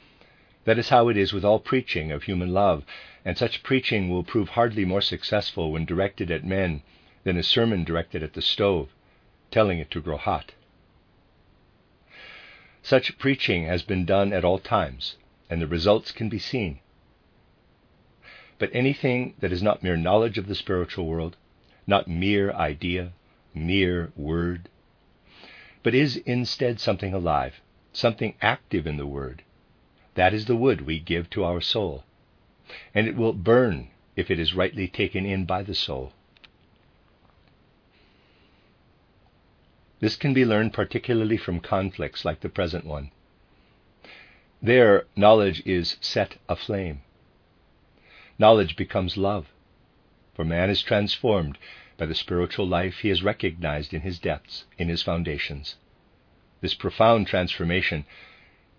that 0.65 0.79
is 0.79 0.89
how 0.89 1.09
it 1.09 1.17
is 1.19 1.33
with 1.33 1.45
all 1.45 1.59
preaching 1.59 2.11
of 2.11 2.23
human 2.23 2.55
love, 2.55 2.85
and 3.23 3.37
such 3.37 3.63
preaching 3.63 4.09
will 4.09 4.25
prove 4.25 4.51
hardly 4.51 4.87
more 4.87 5.03
successful 5.03 5.71
when 5.71 5.85
directed 5.85 6.31
at 6.31 6.45
men 6.45 6.83
than 7.23 7.37
a 7.37 7.43
sermon 7.43 7.85
directed 7.85 8.23
at 8.23 8.33
the 8.33 8.41
stove, 8.41 8.89
telling 9.51 9.79
it 9.79 9.91
to 9.91 10.01
grow 10.01 10.17
hot. 10.17 10.53
Such 12.83 13.19
preaching 13.19 13.65
has 13.67 13.83
been 13.83 14.07
done 14.07 14.33
at 14.33 14.45
all 14.45 14.59
times, 14.59 15.17
and 15.51 15.61
the 15.61 15.67
results 15.67 16.13
can 16.13 16.29
be 16.29 16.39
seen. 16.39 16.81
But 18.59 18.71
anything 18.73 19.35
that 19.39 19.53
is 19.53 19.63
not 19.63 19.83
mere 19.83 19.97
knowledge 19.97 20.37
of 20.37 20.47
the 20.47 20.55
spiritual 20.55 21.07
world, 21.07 21.37
not 21.87 22.09
mere 22.09 22.53
idea, 22.53 23.13
mere 23.55 24.13
word, 24.17 24.69
but 25.83 25.95
is 25.95 26.17
instead 26.17 26.81
something 26.81 27.15
alive, 27.15 27.61
something 27.93 28.35
active 28.43 28.87
in 28.87 28.97
the 28.97 29.07
word, 29.07 29.43
That 30.15 30.35
is 30.35 30.47
the 30.47 30.57
wood 30.57 30.81
we 30.81 30.99
give 30.99 31.31
to 31.31 31.45
our 31.45 31.61
soul, 31.61 32.05
and 32.93 33.07
it 33.07 33.15
will 33.15 33.33
burn 33.33 33.91
if 34.17 34.33
it 34.33 34.41
is 34.41 34.53
rightly 34.53 34.89
taken 34.89 35.25
in 35.25 35.45
by 35.45 35.63
the 35.63 35.75
soul. 35.75 36.13
This 40.01 40.17
can 40.17 40.35
be 40.35 40.45
learned 40.45 40.73
particularly 40.73 41.37
from 41.37 41.61
conflicts 41.61 42.25
like 42.25 42.41
the 42.41 42.49
present 42.49 42.85
one. 42.85 43.13
There, 44.61 45.07
knowledge 45.15 45.63
is 45.65 45.97
set 46.01 46.39
aflame. 46.49 47.03
Knowledge 48.39 48.77
becomes 48.77 49.17
love, 49.17 49.47
for 50.35 50.45
man 50.45 50.69
is 50.69 50.83
transformed 50.83 51.59
by 51.97 52.07
the 52.07 52.15
spiritual 52.15 52.67
life 52.67 52.99
he 52.99 53.09
has 53.09 53.23
recognized 53.23 53.95
in 53.95 54.01
his 54.01 54.19
depths, 54.19 54.65
in 54.77 54.89
his 54.89 55.03
foundations. 55.03 55.77
This 56.61 56.75
profound 56.75 57.29
transformation 57.29 58.05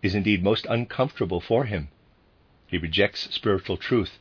is 0.02 0.16
indeed 0.16 0.44
most 0.44 0.66
uncomfortable 0.70 1.40
for 1.40 1.66
him. 1.66 1.90
He 2.68 2.78
rejects 2.78 3.34
spiritual 3.34 3.78
truth 3.78 4.20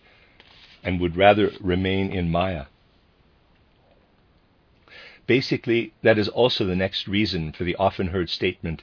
and 0.84 1.00
would 1.00 1.16
rather 1.16 1.52
remain 1.60 2.12
in 2.12 2.30
Maya. 2.30 2.66
Basically, 5.26 5.92
that 6.02 6.18
is 6.18 6.28
also 6.28 6.64
the 6.64 6.76
next 6.76 7.08
reason 7.08 7.52
for 7.52 7.64
the 7.64 7.76
often 7.76 8.08
heard 8.08 8.30
statement 8.30 8.82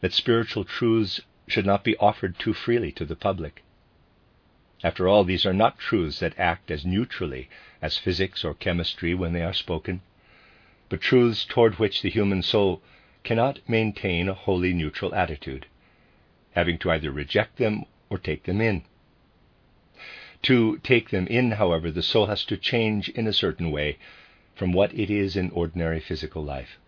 that 0.00 0.12
spiritual 0.12 0.64
truths 0.64 1.20
should 1.50 1.66
not 1.66 1.84
be 1.84 1.96
offered 1.96 2.38
too 2.38 2.54
freely 2.54 2.92
to 2.92 3.04
the 3.04 3.16
public. 3.16 3.62
After 4.82 5.08
all, 5.08 5.24
these 5.24 5.44
are 5.44 5.52
not 5.52 5.78
truths 5.78 6.20
that 6.20 6.38
act 6.38 6.70
as 6.70 6.86
neutrally 6.86 7.48
as 7.82 7.98
physics 7.98 8.44
or 8.44 8.54
chemistry 8.54 9.14
when 9.14 9.32
they 9.32 9.42
are 9.42 9.52
spoken, 9.52 10.00
but 10.88 11.00
truths 11.00 11.44
toward 11.44 11.78
which 11.78 12.02
the 12.02 12.10
human 12.10 12.42
soul 12.42 12.82
cannot 13.22 13.60
maintain 13.68 14.28
a 14.28 14.34
wholly 14.34 14.72
neutral 14.72 15.14
attitude, 15.14 15.66
having 16.52 16.78
to 16.78 16.90
either 16.90 17.10
reject 17.10 17.58
them 17.58 17.84
or 18.08 18.18
take 18.18 18.44
them 18.44 18.60
in. 18.60 18.82
To 20.42 20.78
take 20.78 21.10
them 21.10 21.26
in, 21.26 21.52
however, 21.52 21.90
the 21.90 22.02
soul 22.02 22.26
has 22.26 22.44
to 22.46 22.56
change 22.56 23.10
in 23.10 23.26
a 23.26 23.32
certain 23.32 23.70
way 23.70 23.98
from 24.54 24.72
what 24.72 24.94
it 24.94 25.10
is 25.10 25.36
in 25.36 25.50
ordinary 25.50 26.00
physical 26.00 26.42
life. 26.42 26.78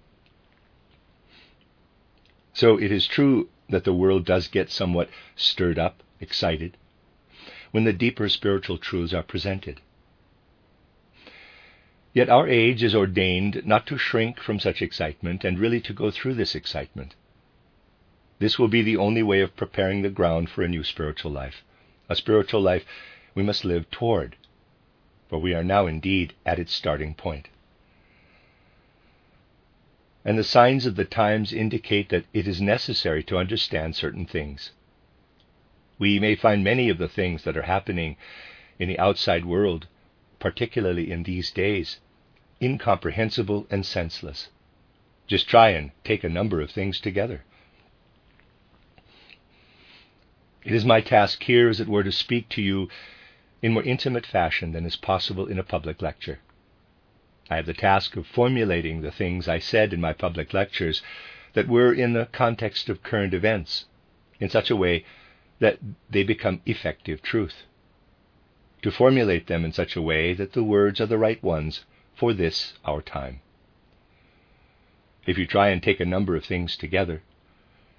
So 2.55 2.79
it 2.79 2.91
is 2.91 3.07
true 3.07 3.49
that 3.73 3.85
the 3.85 3.93
world 3.93 4.25
does 4.25 4.47
get 4.47 4.71
somewhat 4.71 5.11
stirred 5.35 5.79
up, 5.79 6.03
excited, 6.21 6.77
when 7.73 7.85
the 7.85 7.93
deeper 7.93 8.29
spiritual 8.29 8.79
truths 8.79 9.13
are 9.13 9.23
presented. 9.23 9.81
Yet 12.15 12.29
our 12.29 12.47
age 12.47 12.83
is 12.83 12.95
ordained 12.95 13.63
not 13.65 13.87
to 13.87 13.97
shrink 13.97 14.39
from 14.39 14.61
such 14.61 14.83
excitement 14.83 15.45
and 15.45 15.59
really 15.59 15.81
to 15.81 15.95
go 15.95 16.11
through 16.11 16.35
this 16.35 16.55
excitement. 16.55 17.15
This 18.39 18.59
will 18.59 18.69
be 18.69 18.83
the 18.83 18.99
only 18.99 19.23
way 19.23 19.41
of 19.41 19.57
preparing 19.57 20.03
the 20.03 20.11
ground 20.11 20.51
for 20.51 20.63
a 20.63 20.69
new 20.69 20.85
spiritual 20.85 21.33
life, 21.33 21.65
a 22.09 22.15
spiritual 22.15 22.61
life 22.61 22.85
we 23.35 23.43
must 23.43 23.65
live 23.65 23.91
toward, 23.91 24.37
for 25.31 25.39
we 25.39 25.55
are 25.55 25.65
now 25.65 25.87
indeed 25.87 26.35
at 26.45 26.59
its 26.59 26.75
starting 26.75 27.15
point. 27.15 27.49
And 30.25 30.39
the 30.39 30.45
signs 30.45 30.87
of 30.87 30.95
the 30.97 31.05
times 31.05 31.53
indicate 31.53 32.09
that 32.11 32.27
it 32.33 32.47
is 32.47 32.61
necessary 32.61 33.23
to 33.25 33.39
understand 33.39 33.97
certain 33.97 34.27
things. 34.27 34.71
We 35.99 36.19
may 36.19 36.37
find 36.37 36.63
many 36.63 36.89
of 36.89 36.99
the 36.99 37.09
things 37.09 37.45
that 37.45 37.57
are 37.57 37.63
happening 37.63 38.17
in 38.79 38.89
the 38.89 38.99
outside 38.99 39.45
world, 39.45 39.89
particularly 40.39 41.11
in 41.11 41.25
these 41.25 41.51
days, 41.51 41.99
incomprehensible 42.61 43.67
and 43.71 43.85
senseless. 43.85 44.49
Just 45.27 45.49
try 45.49 45.71
and 45.71 45.91
take 46.05 46.25
a 46.25 46.29
number 46.29 46.61
of 46.61 46.71
things 46.71 47.01
together. 47.01 47.45
It 50.65 50.73
is 50.73 50.85
my 50.85 51.01
task 51.01 51.43
here, 51.43 51.69
as 51.69 51.81
it 51.81 51.89
were, 51.89 52.05
to 52.05 52.13
speak 52.13 52.49
to 52.51 52.63
you 52.63 52.89
in 53.61 53.73
more 53.73 53.83
intimate 53.83 54.27
fashion 54.27 54.73
than 54.73 54.87
is 54.87 54.97
possible 54.97 55.47
in 55.47 55.59
a 55.59 55.65
public 55.65 56.01
lecture. 56.01 56.39
I 57.51 57.57
have 57.57 57.67
the 57.67 57.75
task 57.75 58.17
of 58.17 58.27
formulating 58.27 59.01
the 59.01 59.11
things 59.11 59.49
I 59.49 59.59
said 59.59 59.93
in 59.93 60.01
my 60.01 60.13
public 60.13 60.55
lectures 60.55 61.03
that 61.53 61.69
were 61.69 61.93
in 61.93 62.13
the 62.13 62.27
context 62.27 62.89
of 62.89 63.03
current 63.03 63.35
events 63.35 63.87
in 64.41 64.49
such 64.49 64.71
a 64.71 64.77
way 64.77 65.05
that 65.59 65.79
they 66.11 66.23
become 66.23 66.61
effective 66.67 67.23
truth. 67.23 67.65
To 68.83 68.91
formulate 68.91 69.47
them 69.47 69.65
in 69.65 69.73
such 69.73 69.97
a 69.97 70.03
way 70.03 70.33
that 70.35 70.53
the 70.53 70.65
words 70.65 71.01
are 71.01 71.07
the 71.07 71.19
right 71.19 71.43
ones 71.43 71.85
for 72.15 72.33
this, 72.33 72.75
our 72.85 73.03
time. 73.03 73.41
If 75.27 75.39
you 75.39 75.47
try 75.47 75.69
and 75.69 75.83
take 75.83 76.01
a 76.01 76.05
number 76.05 76.35
of 76.35 76.45
things 76.45 76.77
together, 76.77 77.23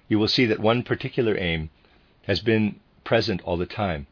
you 0.08 0.18
will 0.18 0.28
see 0.28 0.44
that 0.46 0.60
one 0.60 0.82
particular 0.82 1.38
aim 1.38 1.70
has 2.26 2.40
been 2.40 2.80
present 3.04 3.40
all 3.42 3.56
the 3.56 3.66
time 3.66 4.06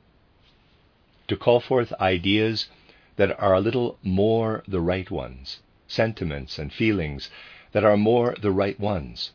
to 1.29 1.37
call 1.37 1.61
forth 1.61 1.93
ideas 1.95 2.69
that 3.23 3.39
are 3.41 3.55
a 3.55 3.61
little 3.61 4.01
more 4.03 4.65
the 4.67 4.81
right 4.81 5.09
ones, 5.09 5.61
sentiments 5.87 6.59
and 6.59 6.73
feelings 6.73 7.31
that 7.71 7.85
are 7.85 7.97
more 7.97 8.35
the 8.43 8.51
right 8.51 8.81
ones, 8.81 9.31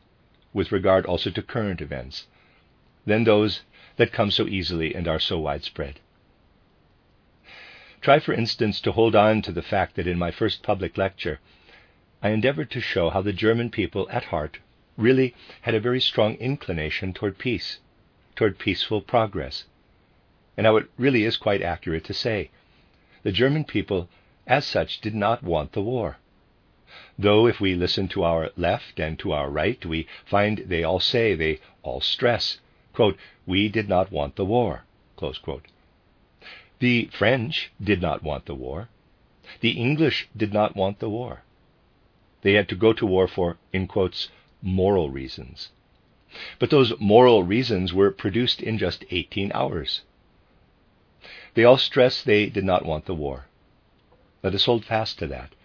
with 0.52 0.74
regard 0.74 1.06
also 1.06 1.30
to 1.30 1.42
current 1.42 1.80
events, 1.80 2.28
than 3.06 3.24
those 3.24 3.62
that 3.96 4.12
come 4.12 4.30
so 4.30 4.46
easily 4.46 4.94
and 4.94 5.08
are 5.08 5.22
so 5.22 5.40
widespread. 5.40 6.02
Try, 8.02 8.20
for 8.20 8.34
instance, 8.34 8.82
to 8.82 8.92
hold 8.92 9.16
on 9.16 9.42
to 9.44 9.54
the 9.54 9.62
fact 9.62 9.96
that 9.96 10.06
in 10.06 10.20
my 10.20 10.32
first 10.32 10.64
public 10.64 10.98
lecture, 10.98 11.40
I 12.22 12.32
endeavored 12.32 12.70
to 12.72 12.82
show 12.82 13.10
how 13.10 13.22
the 13.22 13.32
German 13.32 13.70
people 13.70 14.10
at 14.12 14.26
heart 14.26 14.60
really 14.98 15.34
had 15.62 15.76
a 15.76 15.80
very 15.80 16.02
strong 16.02 16.34
inclination 16.36 17.14
toward 17.14 17.38
peace, 17.38 17.80
toward 18.36 18.60
peaceful 18.60 19.00
progress, 19.00 19.64
and 20.58 20.68
how 20.68 20.76
it 20.76 20.90
really 20.98 21.24
is 21.24 21.38
quite 21.38 21.62
accurate 21.62 22.04
to 22.04 22.14
say 22.14 22.52
the 23.28 23.34
German 23.34 23.66
people, 23.66 24.08
as 24.48 24.66
such, 24.66 25.02
did 25.02 25.14
not 25.14 25.44
want 25.44 25.74
the 25.74 25.82
war. 25.82 26.16
Though, 27.20 27.46
if 27.46 27.60
we 27.60 27.76
listen 27.76 28.08
to 28.08 28.24
our 28.24 28.52
left 28.56 29.02
and 29.02 29.20
to 29.20 29.34
our 29.34 29.50
right, 29.50 29.86
we 29.86 30.08
find 30.26 30.60
they 30.60 30.82
all 30.82 31.02
say, 31.02 31.36
they 31.36 31.60
all 31.84 32.00
stress 32.00 32.62
Quote, 32.94 33.18
we 33.46 33.68
did 33.68 33.90
not 33.90 34.14
want 34.14 34.38
the 34.38 34.46
war. 34.46 34.86
The 36.80 37.10
French 37.12 37.70
did 37.84 38.02
not 38.02 38.24
want 38.24 38.46
the 38.46 38.56
war. 38.56 38.88
The 39.60 39.72
English 39.72 40.30
did 40.36 40.54
not 40.54 40.78
want 40.78 41.00
the 41.00 41.10
war. 41.10 41.44
They 42.44 42.54
had 42.54 42.70
to 42.70 42.76
go 42.76 42.94
to 42.94 43.06
war 43.06 43.28
for, 43.28 43.58
in 43.74 43.88
quotes, 43.88 44.30
moral 44.62 45.10
reasons. 45.10 45.72
But 46.60 46.70
those 46.70 46.98
moral 46.98 47.44
reasons 47.44 47.94
were 47.94 48.10
produced 48.10 48.62
in 48.62 48.78
just 48.78 49.04
18 49.12 49.52
hours. 49.54 50.04
They 51.58 51.64
all 51.64 51.80
stress 51.80 52.22
they 52.22 52.50
did 52.50 52.66
not 52.66 52.86
want 52.86 53.06
the 53.06 53.16
war. 53.16 53.48
Let 54.44 54.54
us 54.54 54.66
hold 54.66 54.86
fast 54.86 55.18
to 55.18 55.26
that. 55.26 55.56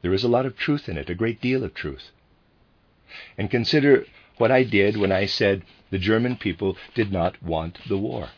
There 0.00 0.14
is 0.14 0.22
a 0.22 0.28
lot 0.28 0.46
of 0.46 0.56
truth 0.56 0.88
in 0.88 0.96
it, 0.96 1.10
a 1.10 1.16
great 1.16 1.40
deal 1.40 1.64
of 1.64 1.74
truth. 1.74 2.12
And 3.36 3.50
consider 3.50 4.06
what 4.36 4.52
I 4.52 4.62
did 4.62 4.96
when 4.96 5.10
I 5.10 5.26
said 5.26 5.64
the 5.90 5.98
German 5.98 6.36
people 6.36 6.76
did 6.94 7.10
not 7.10 7.42
want 7.42 7.80
the 7.88 7.98
war. 7.98 8.28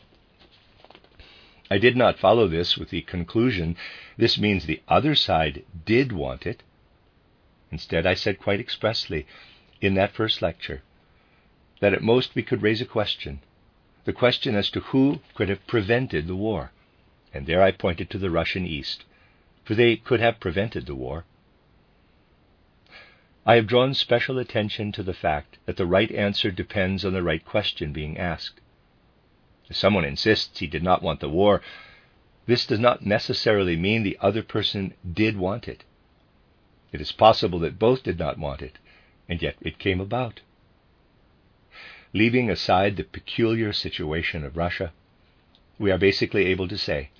I 1.71 1.77
did 1.77 1.95
not 1.95 2.19
follow 2.19 2.49
this 2.49 2.79
with 2.79 2.89
the 2.89 3.03
conclusion 3.03 3.77
this 4.17 4.39
means 4.39 4.65
the 4.65 4.81
other 4.89 5.15
side 5.15 5.67
did 5.85 6.11
want 6.11 6.47
it. 6.47 6.63
Instead, 7.71 8.07
I 8.07 8.15
said 8.15 8.39
quite 8.39 8.61
expressly 8.61 9.27
in 9.83 9.93
that 9.97 10.15
first 10.15 10.41
lecture 10.41 10.81
that 11.81 11.93
at 11.93 12.03
most 12.03 12.35
we 12.35 12.43
could 12.43 12.63
raise 12.63 12.81
a 12.81 12.87
question 12.87 13.41
the 14.07 14.13
question 14.15 14.55
as 14.55 14.71
to 14.71 14.81
who 14.81 15.21
could 15.35 15.51
have 15.51 15.67
prevented 15.67 16.27
the 16.27 16.35
war. 16.35 16.73
And 17.33 17.47
there 17.47 17.63
I 17.63 17.73
pointed 17.73 18.11
to 18.11 18.19
the 18.19 18.31
Russian 18.31 18.67
East, 18.67 19.05
for 19.65 19.75
they 19.75 19.97
could 19.97 20.21
have 20.21 20.41
prevented 20.41 20.87
the 20.87 20.95
war. 20.95 21.25
I 23.45 23.55
have 23.55 23.67
drawn 23.67 23.95
special 23.95 24.39
attention 24.39 24.93
to 24.93 25.03
the 25.03 25.15
fact 25.15 25.59
that 25.67 25.77
the 25.77 25.87
right 25.87 26.11
answer 26.13 26.51
depends 26.51 27.05
on 27.05 27.13
the 27.13 27.23
right 27.23 27.45
question 27.45 27.93
being 27.93 28.19
asked. 28.19 28.61
If 29.69 29.77
someone 29.77 30.05
insists 30.05 30.59
he 30.59 30.67
did 30.67 30.83
not 30.83 31.03
want 31.03 31.21
the 31.21 31.29
war, 31.29 31.63
this 32.47 32.67
does 32.67 32.81
not 32.81 33.05
necessarily 33.05 33.77
mean 33.77 34.03
the 34.03 34.19
other 34.21 34.43
person 34.43 34.95
did 35.13 35.37
want 35.37 35.69
it. 35.69 35.85
It 36.93 37.01
is 37.01 37.13
possible 37.13 37.59
that 37.61 37.79
both 37.79 38.03
did 38.03 38.19
not 38.19 38.39
want 38.39 38.63
it, 38.63 38.79
and 39.29 39.43
yet 39.43 39.57
it 39.61 39.79
came 39.79 40.01
about. 40.01 40.41
Leaving 42.15 42.49
aside 42.51 42.97
the 42.97 43.05
peculiar 43.05 43.73
situation 43.75 44.45
of 44.45 44.57
Russia, 44.57 44.93
we 45.79 45.91
are 45.91 45.99
basically 45.99 46.47
able 46.47 46.69
to 46.69 46.79
say 46.79 47.11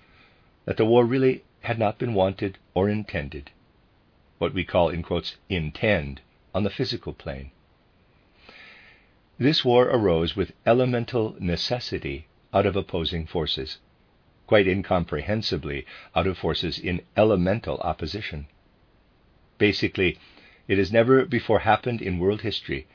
that 0.65 0.77
the 0.77 0.85
war 0.85 1.05
really 1.05 1.43
had 1.61 1.79
not 1.79 1.99
been 1.99 2.15
wanted 2.15 2.59
or 2.75 2.89
intended 2.89 3.51
what 4.39 4.55
we 4.55 4.65
call, 4.65 4.89
in 4.89 5.03
quotes, 5.03 5.37
intend 5.49 6.21
on 6.55 6.63
the 6.63 6.71
physical 6.71 7.13
plane. 7.13 7.51
This 9.37 9.65
war 9.65 9.89
arose 9.89 10.37
with 10.37 10.53
elemental 10.65 11.37
necessity 11.39 12.27
out 12.55 12.67
of 12.67 12.77
opposing 12.77 13.27
forces, 13.27 13.79
quite 14.47 14.67
incomprehensibly 14.67 15.85
out 16.15 16.27
of 16.27 16.39
forces 16.39 16.79
in 16.79 17.03
elemental 17.17 17.79
opposition. 17.79 18.47
Basically, 19.59 20.19
it 20.67 20.79
has 20.79 20.93
never 20.93 21.25
before 21.25 21.61
happened 21.61 22.01
in 22.01 22.19
world 22.19 22.43
history 22.43 22.87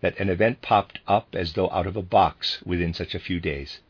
that 0.00 0.18
an 0.18 0.28
event 0.28 0.60
popped 0.62 0.98
up 1.08 1.34
as 1.34 1.54
though 1.54 1.70
out 1.70 1.86
of 1.86 1.96
a 1.96 2.02
box 2.02 2.60
within 2.64 2.92
such 2.92 3.14
a 3.14 3.20
few 3.20 3.40
days. 3.40 3.80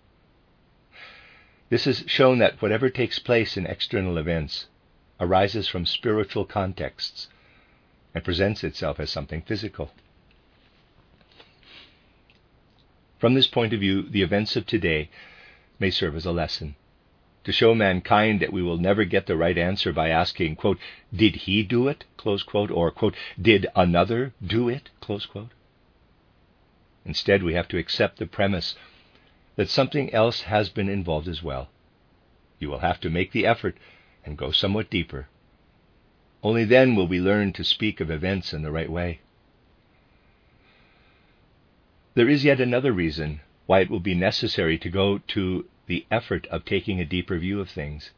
This 1.73 1.87
has 1.87 2.05
shown 2.07 2.37
that 2.37 2.61
whatever 2.61 2.91
takes 2.91 3.19
place 3.19 3.57
in 3.57 3.65
external 3.67 4.19
events 4.19 4.67
arises 5.19 5.69
from 5.69 5.87
spiritual 5.87 6.45
contexts 6.45 7.29
and 8.15 8.23
presents 8.23 8.63
itself 8.63 9.01
as 9.01 9.09
something 9.09 9.41
physical. 9.41 9.91
From 13.19 13.33
this 13.33 13.47
point 13.47 13.73
of 13.73 13.81
view, 13.81 14.03
the 14.03 14.21
events 14.21 14.55
of 14.55 14.67
today 14.67 15.09
may 15.79 15.89
serve 15.89 16.15
as 16.15 16.27
a 16.27 16.31
lesson 16.31 16.75
to 17.45 17.53
show 17.53 17.75
mankind 17.75 18.41
that 18.41 18.53
we 18.53 18.63
will 18.63 18.77
never 18.77 19.07
get 19.07 19.25
the 19.25 19.39
right 19.39 19.57
answer 19.57 19.95
by 19.95 20.11
asking, 20.11 20.57
quote, 20.57 20.79
did 21.11 21.37
he 21.37 21.63
do 21.63 21.89
it, 21.89 22.05
quote, 22.19 22.71
or, 22.71 22.91
quote, 22.91 23.17
did 23.41 23.67
another 23.75 24.35
do 24.47 24.69
it. 24.69 24.91
Instead, 27.07 27.43
we 27.43 27.55
have 27.55 27.69
to 27.69 27.79
accept 27.79 28.19
the 28.19 28.27
premise 28.27 28.75
that 29.57 29.69
something 29.69 30.13
else 30.13 30.43
has 30.43 30.69
been 30.69 30.89
involved 30.89 31.29
as 31.29 31.43
well. 31.43 31.69
You 32.59 32.71
will 32.71 32.79
have 32.79 33.01
to 33.01 33.11
make 33.11 33.33
the 33.33 33.47
effort 33.47 33.77
and 34.25 34.39
go 34.39 34.51
somewhat 34.51 34.91
deeper. 34.91 35.29
Only 36.43 36.65
then 36.65 36.97
will 36.97 37.07
we 37.07 37.21
learn 37.21 37.53
to 37.55 37.65
speak 37.65 38.01
of 38.01 38.11
events 38.11 38.53
in 38.53 38.63
the 38.63 38.71
right 38.71 38.91
way. 38.91 39.21
There 42.15 42.29
is 42.29 42.45
yet 42.45 42.61
another 42.61 42.93
reason 42.93 43.41
why 43.67 43.81
it 43.81 43.91
will 43.91 44.01
be 44.01 44.15
necessary 44.15 44.79
to 44.79 44.91
go 44.91 45.19
to 45.19 45.67
the 45.87 46.05
effort 46.11 46.47
of 46.47 46.65
taking 46.65 47.01
a 47.01 47.05
deeper 47.05 47.39
view 47.39 47.61
of 47.61 47.71
things. 47.71 48.11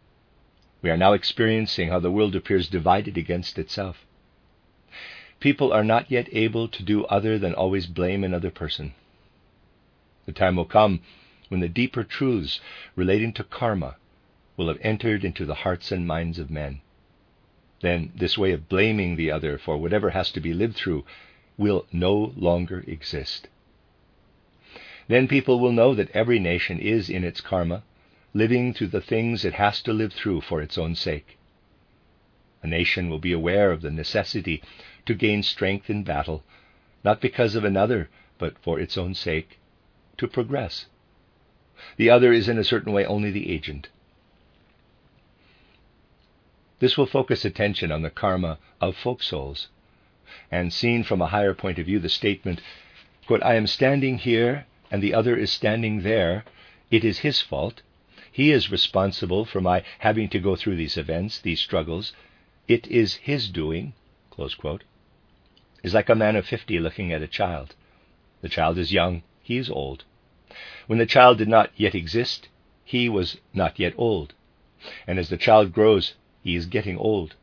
We 0.83 0.91
are 0.91 0.97
now 0.97 1.13
experiencing 1.13 1.89
how 1.89 2.01
the 2.01 2.11
world 2.11 2.35
appears 2.37 2.69
divided 2.69 3.17
against 3.17 3.59
itself. 3.59 4.05
People 5.41 5.73
are 5.73 5.85
not 5.85 6.11
yet 6.11 6.29
able 6.33 6.69
to 6.69 6.83
do 6.83 7.05
other 7.07 7.39
than 7.39 7.55
always 7.55 7.87
blame 7.87 8.25
another 8.25 8.51
person. 8.51 8.95
The 10.27 10.33
time 10.33 10.57
will 10.57 10.65
come 10.65 11.01
when 11.49 11.61
the 11.61 11.69
deeper 11.69 12.05
truths 12.05 12.61
relating 12.97 13.33
to 13.33 13.45
karma 13.45 13.97
will 14.57 14.69
have 14.69 14.79
entered 14.81 15.25
into 15.25 15.45
the 15.45 15.55
hearts 15.55 15.93
and 15.93 16.07
minds 16.07 16.39
of 16.39 16.51
men. 16.51 16.81
Then 17.81 18.13
this 18.15 18.39
way 18.39 18.53
of 18.53 18.69
blaming 18.69 19.17
the 19.17 19.31
other 19.31 19.59
for 19.59 19.77
whatever 19.77 20.11
has 20.11 20.31
to 20.33 20.41
be 20.41 20.55
lived 20.55 20.77
through 20.77 21.05
will 21.57 21.87
no 21.93 22.33
longer 22.37 22.85
exist. 22.87 23.49
Then 25.07 25.29
people 25.29 25.61
will 25.61 25.73
know 25.73 25.95
that 25.95 26.11
every 26.13 26.39
nation 26.39 26.79
is 26.79 27.11
in 27.11 27.25
its 27.25 27.41
karma, 27.41 27.83
living 28.33 28.73
through 28.73 28.89
the 28.89 29.01
things 29.03 29.45
it 29.45 29.55
has 29.55 29.83
to 29.83 29.93
live 29.93 30.13
through 30.13 30.41
for 30.41 30.63
its 30.63 30.79
own 30.79 30.95
sake. 30.95 31.37
A 32.63 32.67
nation 32.67 33.11
will 33.11 33.19
be 33.19 33.33
aware 33.33 33.71
of 33.71 33.83
the 33.83 33.91
necessity 33.91 34.63
to 35.05 35.15
gain 35.15 35.43
strength 35.43 35.91
in 35.91 36.03
battle, 36.03 36.43
not 37.05 37.21
because 37.21 37.55
of 37.55 37.65
another, 37.65 38.09
but 38.39 38.59
for 38.59 38.81
its 38.81 38.97
own 38.97 39.15
sake, 39.15 39.59
to 40.17 40.27
progress. 40.27 40.87
The 41.97 42.11
other 42.11 42.33
is 42.33 42.49
in 42.49 42.59
a 42.59 42.65
certain 42.65 42.93
way 42.93 43.05
only 43.05 43.31
the 43.31 43.51
agent. 43.51 43.89
This 46.79 46.97
will 46.97 47.07
focus 47.07 47.45
attention 47.45 47.91
on 47.91 48.03
the 48.03 48.11
karma 48.11 48.59
of 48.81 48.97
folk 48.97 49.23
souls, 49.23 49.69
and 50.51 50.73
seen 50.73 51.03
from 51.03 51.21
a 51.21 51.29
higher 51.29 51.55
point 51.55 51.79
of 51.79 51.87
view, 51.87 51.99
the 51.99 52.09
statement, 52.09 52.61
quote, 53.27 53.43
I 53.43 53.55
am 53.55 53.67
standing 53.67 54.19
here 54.19 54.67
and 54.91 55.03
the 55.03 55.15
other 55.15 55.35
is 55.35 55.51
standing 55.51 56.03
there, 56.03 56.45
it 56.91 57.05
is 57.05 57.19
his 57.19 57.41
fault. 57.41 57.83
He 58.31 58.53
is 58.53 58.71
responsible 58.71 59.45
for 59.45 59.61
my 59.61 59.83
having 59.99 60.29
to 60.29 60.39
go 60.39 60.55
through 60.55 60.77
these 60.77 60.97
events, 60.97 61.41
these 61.41 61.61
struggles. 61.61 62.13
It 62.69 62.87
is 62.87 63.15
his 63.15 63.49
doing, 63.49 63.95
close 64.31 64.55
quote, 64.55 64.85
is 65.83 65.95
like 65.95 66.09
a 66.09 66.15
man 66.15 66.37
of 66.37 66.47
fifty 66.47 66.79
looking 66.79 67.13
at 67.13 67.23
a 67.23 67.27
child. 67.27 67.75
The 68.41 68.49
child 68.49 68.79
is 68.79 68.93
young, 68.93 69.25
he 69.43 69.57
is 69.57 69.69
old. 69.69 70.05
When 70.87 70.99
the 70.99 71.07
child 71.07 71.39
did 71.39 71.49
not 71.49 71.73
yet 71.77 71.95
exist, 71.95 72.49
he 72.85 73.09
was 73.09 73.39
not 73.53 73.79
yet 73.79 73.95
old. 73.97 74.35
And 75.07 75.19
as 75.19 75.29
the 75.29 75.37
child 75.37 75.73
grows, 75.73 76.15
he 76.43 76.55
is 76.55 76.67
getting 76.67 76.97
old. 76.97 77.35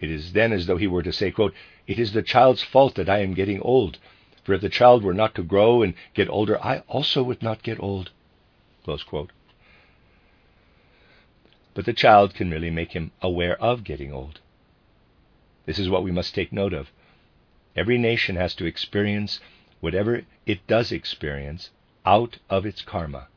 It 0.00 0.10
is 0.10 0.32
then 0.32 0.52
as 0.52 0.66
though 0.66 0.76
he 0.76 0.86
were 0.86 1.02
to 1.02 1.12
say, 1.12 1.30
quote, 1.30 1.54
It 1.86 1.98
is 1.98 2.12
the 2.12 2.22
child's 2.22 2.62
fault 2.62 2.94
that 2.96 3.08
I 3.08 3.20
am 3.20 3.34
getting 3.34 3.60
old, 3.60 3.98
for 4.42 4.54
if 4.54 4.60
the 4.60 4.68
child 4.68 5.02
were 5.02 5.14
not 5.14 5.34
to 5.36 5.42
grow 5.42 5.82
and 5.82 5.94
get 6.12 6.28
older, 6.28 6.62
I 6.62 6.78
also 6.88 7.22
would 7.22 7.42
not 7.42 7.62
get 7.62 7.80
old. 7.80 8.10
But 8.84 9.00
the 11.84 11.92
child 11.92 12.34
can 12.34 12.50
really 12.50 12.70
make 12.70 12.92
him 12.92 13.12
aware 13.22 13.56
of 13.62 13.84
getting 13.84 14.12
old. 14.12 14.40
This 15.66 15.78
is 15.78 15.88
what 15.88 16.02
we 16.02 16.10
must 16.10 16.34
take 16.34 16.52
note 16.52 16.72
of. 16.72 16.90
Every 17.76 17.96
nation 17.98 18.36
has 18.36 18.54
to 18.56 18.64
experience 18.66 19.40
whatever 19.80 20.22
it 20.46 20.66
does 20.66 20.90
experience 20.90 21.70
out 22.04 22.38
of 22.48 22.66
its 22.66 22.82
karma, 22.82 23.28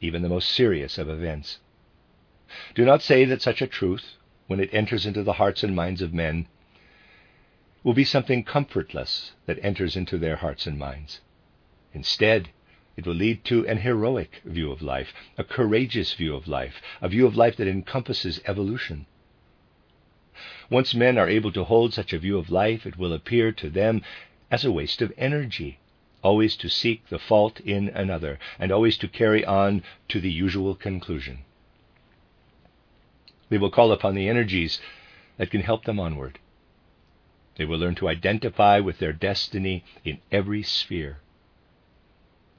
even 0.00 0.22
the 0.22 0.28
most 0.28 0.50
serious 0.50 0.98
of 0.98 1.08
events. 1.08 1.58
Do 2.74 2.84
not 2.84 3.02
say 3.02 3.24
that 3.24 3.42
such 3.42 3.62
a 3.62 3.66
truth, 3.66 4.16
when 4.46 4.60
it 4.60 4.72
enters 4.72 5.06
into 5.06 5.22
the 5.22 5.34
hearts 5.34 5.62
and 5.62 5.74
minds 5.74 6.02
of 6.02 6.12
men, 6.12 6.46
will 7.82 7.94
be 7.94 8.04
something 8.04 8.44
comfortless 8.44 9.32
that 9.46 9.58
enters 9.64 9.96
into 9.96 10.18
their 10.18 10.36
hearts 10.36 10.66
and 10.66 10.78
minds. 10.78 11.20
Instead, 11.92 12.50
it 12.96 13.06
will 13.06 13.14
lead 13.14 13.44
to 13.44 13.66
an 13.66 13.78
heroic 13.78 14.42
view 14.44 14.70
of 14.70 14.82
life, 14.82 15.14
a 15.38 15.44
courageous 15.44 16.12
view 16.12 16.36
of 16.36 16.46
life, 16.46 16.82
a 17.00 17.08
view 17.08 17.26
of 17.26 17.36
life 17.36 17.56
that 17.56 17.68
encompasses 17.68 18.40
evolution. 18.46 19.06
Once 20.68 20.94
men 20.94 21.18
are 21.18 21.28
able 21.28 21.50
to 21.52 21.64
hold 21.64 21.92
such 21.92 22.12
a 22.12 22.18
view 22.18 22.38
of 22.38 22.50
life, 22.50 22.86
it 22.86 22.96
will 22.96 23.12
appear 23.12 23.50
to 23.50 23.68
them 23.68 24.02
as 24.50 24.64
a 24.64 24.72
waste 24.72 25.02
of 25.02 25.12
energy, 25.16 25.79
always 26.22 26.56
to 26.56 26.68
seek 26.68 27.08
the 27.08 27.18
fault 27.18 27.60
in 27.60 27.88
another, 27.90 28.38
and 28.58 28.70
always 28.70 28.96
to 28.98 29.08
carry 29.08 29.44
on 29.44 29.82
to 30.08 30.20
the 30.20 30.30
usual 30.30 30.74
conclusion. 30.74 31.38
They 33.48 33.58
will 33.58 33.70
call 33.70 33.92
upon 33.92 34.14
the 34.14 34.28
energies 34.28 34.80
that 35.38 35.50
can 35.50 35.62
help 35.62 35.84
them 35.84 35.98
onward 35.98 36.38
they 37.60 37.66
will 37.66 37.78
learn 37.78 37.94
to 37.96 38.08
identify 38.08 38.80
with 38.80 39.00
their 39.00 39.12
destiny 39.12 39.84
in 40.02 40.18
every 40.32 40.62
sphere. 40.62 41.18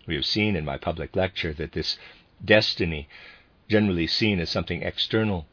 We 0.06 0.14
have 0.14 0.28
seen 0.28 0.56
in 0.56 0.64
my 0.64 0.78
public 0.78 1.16
lecture 1.16 1.54
that 1.54 1.72
this 1.72 1.98
destiny, 2.46 3.10
generally 3.68 4.06
seen 4.06 4.40
as 4.40 4.52
something 4.52 4.84
external, 4.84 5.48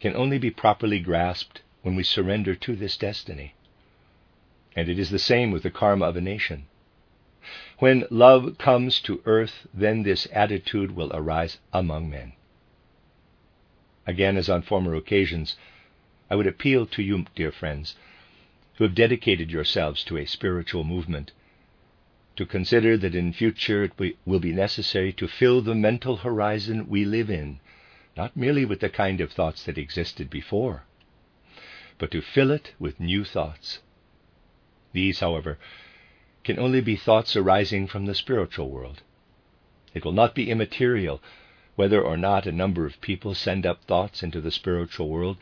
can 0.00 0.16
only 0.16 0.38
be 0.38 0.50
properly 0.50 1.00
grasped 1.00 1.60
when 1.82 1.96
we 1.96 2.02
surrender 2.02 2.54
to 2.54 2.74
this 2.74 2.96
destiny. 2.96 3.54
And 4.74 4.88
it 4.88 4.98
is 4.98 5.10
the 5.10 5.18
same 5.18 5.50
with 5.50 5.64
the 5.64 5.70
karma 5.70 6.06
of 6.06 6.16
a 6.16 6.22
nation. 6.22 6.64
When 7.82 8.04
love 8.10 8.58
comes 8.58 9.00
to 9.00 9.20
earth, 9.26 9.66
then 9.74 10.04
this 10.04 10.28
attitude 10.30 10.92
will 10.92 11.10
arise 11.12 11.58
among 11.72 12.08
men. 12.10 12.34
Again, 14.06 14.36
as 14.36 14.48
on 14.48 14.62
former 14.62 14.94
occasions, 14.94 15.56
I 16.30 16.36
would 16.36 16.46
appeal 16.46 16.86
to 16.86 17.02
you, 17.02 17.26
dear 17.34 17.50
friends, 17.50 17.96
who 18.76 18.84
have 18.84 18.94
dedicated 18.94 19.50
yourselves 19.50 20.04
to 20.04 20.16
a 20.16 20.26
spiritual 20.26 20.84
movement, 20.84 21.32
to 22.36 22.46
consider 22.46 22.96
that 22.98 23.16
in 23.16 23.32
future 23.32 23.82
it 23.82 24.16
will 24.24 24.38
be 24.38 24.52
necessary 24.52 25.12
to 25.14 25.26
fill 25.26 25.60
the 25.60 25.74
mental 25.74 26.18
horizon 26.18 26.88
we 26.88 27.04
live 27.04 27.30
in, 27.30 27.58
not 28.16 28.36
merely 28.36 28.64
with 28.64 28.78
the 28.78 28.90
kind 28.90 29.20
of 29.20 29.32
thoughts 29.32 29.64
that 29.64 29.76
existed 29.76 30.30
before, 30.30 30.84
but 31.98 32.12
to 32.12 32.22
fill 32.22 32.52
it 32.52 32.74
with 32.78 33.00
new 33.00 33.24
thoughts. 33.24 33.80
These, 34.92 35.18
however, 35.18 35.58
can 36.44 36.58
only 36.58 36.80
be 36.80 36.96
thoughts 36.96 37.36
arising 37.36 37.86
from 37.86 38.06
the 38.06 38.14
spiritual 38.14 38.70
world. 38.70 39.02
It 39.94 40.04
will 40.04 40.12
not 40.12 40.34
be 40.34 40.50
immaterial 40.50 41.22
whether 41.76 42.02
or 42.02 42.16
not 42.16 42.46
a 42.46 42.52
number 42.52 42.84
of 42.86 43.00
people 43.00 43.34
send 43.34 43.64
up 43.64 43.84
thoughts 43.84 44.22
into 44.22 44.40
the 44.40 44.50
spiritual 44.50 45.08
world 45.08 45.36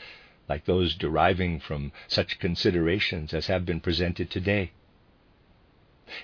like 0.48 0.64
those 0.64 0.94
deriving 0.94 1.60
from 1.60 1.92
such 2.08 2.38
considerations 2.38 3.32
as 3.32 3.46
have 3.46 3.64
been 3.64 3.80
presented 3.80 4.30
today. 4.30 4.72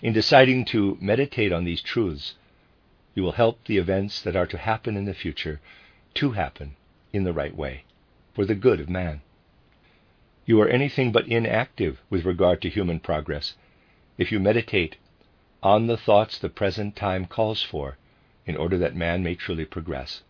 In 0.03 0.13
deciding 0.13 0.65
to 0.67 0.99
meditate 1.01 1.53
on 1.53 1.65
these 1.65 1.81
truths, 1.81 2.35
you 3.15 3.23
will 3.23 3.33
help 3.33 3.65
the 3.65 3.79
events 3.79 4.21
that 4.23 4.37
are 4.37 4.47
to 4.47 4.59
happen 4.59 4.97
in 4.97 5.05
the 5.05 5.15
future 5.15 5.61
to 6.15 6.33
happen 6.33 6.77
in 7.13 7.25
the 7.25 7.33
right 7.33 7.55
way, 7.55 7.85
for 8.35 8.45
the 8.45 8.55
good 8.55 8.81
of 8.81 8.91
man. 8.91 9.23
You 10.45 10.61
are 10.61 10.69
anything 10.69 11.13
but 11.13 11.29
inactive 11.29 12.01
with 12.11 12.25
regard 12.25 12.61
to 12.63 12.69
human 12.69 13.01
progress 13.01 13.55
if 14.19 14.33
you 14.33 14.41
meditate 14.41 14.97
on 15.63 15.87
the 15.87 15.97
thoughts 15.97 16.39
the 16.39 16.49
present 16.49 16.97
time 16.97 17.27
calls 17.27 17.63
for 17.63 17.97
in 18.47 18.57
order 18.57 18.79
that 18.79 18.95
man 18.95 19.23
may 19.23 19.35
truly 19.35 19.65
progress. 19.65 20.23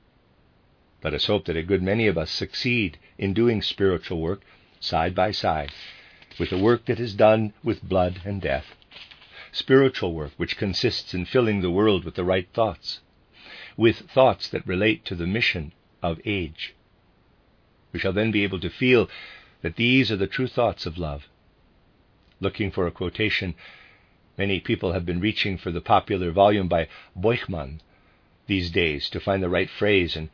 Let 1.04 1.14
us 1.14 1.26
hope 1.26 1.44
that 1.44 1.56
a 1.56 1.62
good 1.62 1.82
many 1.82 2.06
of 2.06 2.18
us 2.18 2.30
succeed 2.30 2.98
in 3.18 3.34
doing 3.34 3.62
spiritual 3.62 4.20
work 4.20 4.42
side 4.80 5.14
by 5.14 5.30
side 5.30 5.72
with 6.38 6.50
the 6.50 6.58
work 6.58 6.86
that 6.86 7.00
is 7.00 7.14
done 7.14 7.52
with 7.62 7.82
blood 7.82 8.20
and 8.24 8.40
death. 8.40 8.66
Spiritual 9.52 10.14
work 10.14 10.32
which 10.36 10.56
consists 10.56 11.14
in 11.14 11.24
filling 11.24 11.60
the 11.60 11.70
world 11.70 12.04
with 12.04 12.14
the 12.14 12.24
right 12.24 12.48
thoughts, 12.52 13.00
with 13.76 14.10
thoughts 14.10 14.48
that 14.48 14.66
relate 14.66 15.04
to 15.04 15.14
the 15.14 15.26
mission 15.26 15.72
of 16.02 16.20
age. 16.24 16.74
We 17.92 18.00
shall 18.00 18.12
then 18.12 18.30
be 18.30 18.42
able 18.42 18.60
to 18.60 18.68
feel 18.68 19.08
that 19.62 19.76
these 19.76 20.10
are 20.10 20.16
the 20.16 20.26
true 20.26 20.48
thoughts 20.48 20.86
of 20.86 20.98
love. 20.98 21.26
Looking 22.40 22.70
for 22.70 22.86
a 22.86 22.90
quotation, 22.90 23.54
many 24.36 24.60
people 24.60 24.92
have 24.92 25.06
been 25.06 25.20
reaching 25.20 25.56
for 25.56 25.70
the 25.70 25.80
popular 25.80 26.30
volume 26.30 26.68
by 26.68 26.88
Büchmann 27.18 27.80
these 28.46 28.70
days 28.70 29.08
to 29.10 29.20
find 29.20 29.42
the 29.42 29.48
right 29.48 29.70
phrase 29.70 30.16
and 30.16 30.28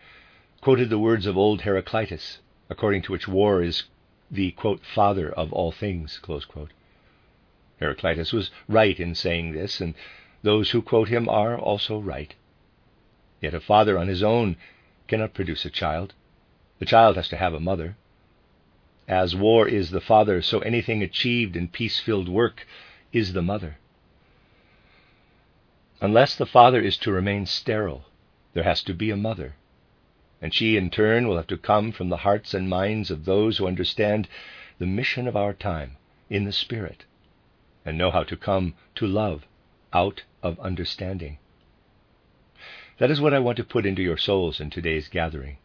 quoted 0.61 0.91
the 0.91 0.99
words 0.99 1.27
of 1.27 1.37
old 1.37 1.63
Heraclitus, 1.63 2.41
according 2.69 3.03
to 3.03 3.13
which 3.13 3.29
war 3.29 3.63
is 3.63 3.85
the, 4.31 4.51
quote, 4.53 4.85
father 4.85 5.31
of 5.31 5.53
all 5.53 5.73
things, 5.73 6.21
Heraclitus 7.79 8.33
was 8.33 8.51
right 8.69 8.99
in 8.99 9.15
saying 9.15 9.53
this, 9.53 9.81
and 9.81 9.95
those 10.43 10.71
who 10.71 10.83
quote 10.83 11.09
him 11.09 11.29
are 11.29 11.59
also 11.59 11.99
right. 11.99 12.35
Yet 13.41 13.55
a 13.55 13.61
father 13.61 13.99
on 13.99 14.09
his 14.09 14.23
own 14.23 14.57
cannot 15.07 15.35
produce 15.35 15.65
a 15.65 15.71
child. 15.71 16.15
The 16.79 16.87
child 16.87 17.17
has 17.17 17.29
to 17.29 17.37
have 17.37 17.55
a 17.55 17.61
mother. 17.61 17.97
As 19.09 19.35
war 19.35 19.69
is 19.69 19.91
the 19.91 20.01
father, 20.01 20.41
so 20.43 20.61
anything 20.61 21.03
achieved 21.03 21.57
in 21.57 21.69
peace 21.69 21.99
filled 21.99 22.29
work 22.29 22.67
is 23.13 23.33
the 23.33 23.43
mother. 23.43 23.79
Unless 26.01 26.37
the 26.37 26.47
father 26.47 26.81
is 26.81 26.97
to 26.99 27.13
remain 27.13 27.47
sterile, 27.47 28.07
there 28.55 28.65
has 28.65 28.83
to 28.85 28.95
be 28.95 29.11
a 29.11 29.17
mother. 29.17 29.55
And 30.41 30.53
she, 30.53 30.77
in 30.77 30.91
turn, 30.91 31.29
will 31.29 31.37
have 31.37 31.47
to 31.49 31.57
come 31.57 31.93
from 31.93 32.09
the 32.09 32.19
hearts 32.19 32.55
and 32.55 32.69
minds 32.69 33.11
of 33.11 33.25
those 33.25 33.59
who 33.59 33.67
understand 33.67 34.29
the 34.79 34.87
mission 34.87 35.29
of 35.29 35.37
our 35.37 35.53
time 35.53 35.97
in 36.29 36.45
the 36.45 36.53
Spirit 36.53 37.05
and 37.85 37.97
know 37.99 38.11
how 38.11 38.25
to 38.25 38.37
come 38.37 38.75
to 38.97 39.07
love 39.07 39.47
out 39.93 40.23
of 40.43 40.59
understanding. 40.61 41.39
That 42.99 43.11
is 43.11 43.21
what 43.21 43.35
I 43.35 43.39
want 43.39 43.57
to 43.59 43.65
put 43.65 43.87
into 43.87 44.03
your 44.03 44.17
souls 44.17 44.61
in 44.61 44.71
today's 44.71 45.09
gathering, 45.09 45.59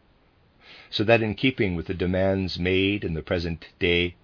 so 0.90 1.04
that 1.04 1.22
in 1.22 1.34
keeping 1.34 1.74
with 1.74 1.86
the 1.86 1.94
demands 1.94 2.58
made 2.58 3.04
in 3.04 3.14
the 3.14 3.22
present 3.22 3.68
day, 3.78 4.14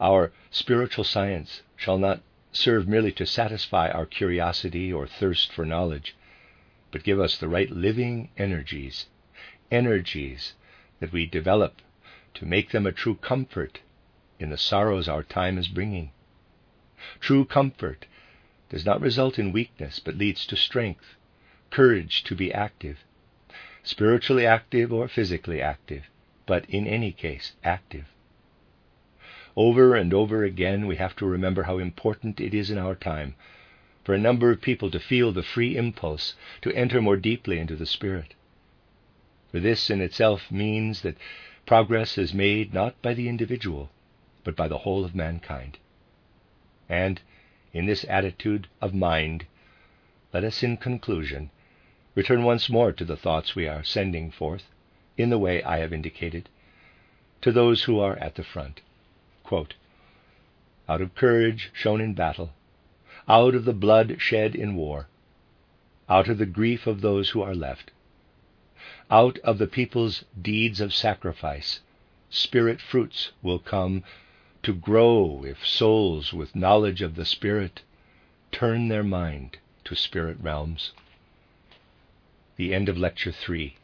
our 0.00 0.32
spiritual 0.50 1.04
science 1.04 1.62
shall 1.76 1.98
not 1.98 2.20
serve 2.52 2.86
merely 2.88 3.12
to 3.12 3.26
satisfy 3.26 3.88
our 3.90 4.06
curiosity 4.06 4.92
or 4.92 5.06
thirst 5.06 5.52
for 5.52 5.64
knowledge, 5.64 6.14
but 6.90 7.04
give 7.04 7.18
us 7.18 7.36
the 7.36 7.48
right 7.48 7.70
living 7.70 8.28
energies, 8.36 9.06
energies 9.70 10.54
that 11.00 11.12
we 11.12 11.26
develop 11.26 11.80
to 12.34 12.46
make 12.46 12.70
them 12.70 12.86
a 12.86 12.92
true 12.92 13.14
comfort 13.16 13.80
in 14.38 14.50
the 14.50 14.58
sorrows 14.58 15.08
our 15.08 15.22
time 15.22 15.58
is 15.58 15.68
bringing. 15.68 16.10
True 17.20 17.44
comfort 17.44 18.06
does 18.68 18.84
not 18.84 19.00
result 19.00 19.38
in 19.38 19.52
weakness, 19.52 20.00
but 20.00 20.16
leads 20.16 20.46
to 20.46 20.56
strength, 20.56 21.14
courage 21.70 22.24
to 22.24 22.34
be 22.34 22.52
active, 22.52 23.04
spiritually 23.84 24.46
active 24.46 24.92
or 24.92 25.06
physically 25.06 25.60
active, 25.60 26.04
but 26.46 26.68
in 26.70 26.86
any 26.86 27.12
case, 27.12 27.52
active. 27.62 28.06
Over 29.56 29.94
and 29.94 30.12
over 30.12 30.42
again, 30.42 30.86
we 30.86 30.96
have 30.96 31.14
to 31.16 31.26
remember 31.26 31.62
how 31.64 31.78
important 31.78 32.40
it 32.40 32.54
is 32.54 32.70
in 32.70 32.78
our 32.78 32.94
time 32.94 33.36
for 34.02 34.14
a 34.14 34.18
number 34.18 34.50
of 34.50 34.60
people 34.60 34.90
to 34.90 34.98
feel 34.98 35.32
the 35.32 35.42
free 35.42 35.76
impulse 35.76 36.34
to 36.62 36.74
enter 36.74 37.00
more 37.00 37.16
deeply 37.16 37.58
into 37.58 37.76
the 37.76 37.86
Spirit. 37.86 38.34
For 39.52 39.60
this 39.60 39.90
in 39.90 40.00
itself 40.00 40.50
means 40.50 41.02
that 41.02 41.16
progress 41.66 42.18
is 42.18 42.34
made 42.34 42.74
not 42.74 43.00
by 43.00 43.14
the 43.14 43.28
individual, 43.28 43.90
but 44.42 44.56
by 44.56 44.66
the 44.66 44.78
whole 44.78 45.04
of 45.04 45.14
mankind. 45.14 45.78
And 46.88 47.20
in 47.72 47.86
this 47.86 48.04
attitude 48.08 48.66
of 48.80 48.94
mind, 48.94 49.46
let 50.32 50.42
us 50.42 50.62
in 50.62 50.76
conclusion 50.78 51.50
return 52.14 52.44
once 52.44 52.68
more 52.70 52.92
to 52.92 53.04
the 53.04 53.16
thoughts 53.16 53.54
we 53.54 53.66
are 53.66 53.82
sending 53.82 54.30
forth, 54.30 54.64
in 55.16 55.30
the 55.30 55.38
way 55.38 55.62
I 55.62 55.78
have 55.78 55.92
indicated, 55.92 56.48
to 57.40 57.52
those 57.52 57.84
who 57.84 57.98
are 58.00 58.16
at 58.18 58.36
the 58.36 58.44
front. 58.44 58.80
Quote, 59.42 59.74
out 60.88 61.00
of 61.00 61.14
courage 61.14 61.70
shown 61.72 62.00
in 62.00 62.14
battle, 62.14 62.52
out 63.28 63.54
of 63.54 63.64
the 63.64 63.72
blood 63.72 64.16
shed 64.20 64.54
in 64.54 64.76
war, 64.76 65.08
out 66.08 66.28
of 66.28 66.38
the 66.38 66.46
grief 66.46 66.86
of 66.86 67.00
those 67.00 67.30
who 67.30 67.42
are 67.42 67.54
left, 67.54 67.90
out 69.10 69.38
of 69.38 69.58
the 69.58 69.66
people's 69.66 70.24
deeds 70.40 70.80
of 70.80 70.92
sacrifice, 70.92 71.80
spirit 72.30 72.80
fruits 72.80 73.32
will 73.42 73.58
come 73.58 74.04
to 74.62 74.72
grow 74.72 75.44
if 75.44 75.66
souls 75.66 76.32
with 76.32 76.56
knowledge 76.56 77.02
of 77.02 77.14
the 77.14 77.24
Spirit 77.24 77.82
turn 78.50 78.88
their 78.88 79.02
mind 79.02 79.58
to 79.84 79.94
spirit 79.94 80.38
realms. 80.40 80.92
The 82.56 82.72
end 82.72 82.88
of 82.88 82.96
Lecture 82.96 83.32
3. 83.32 83.74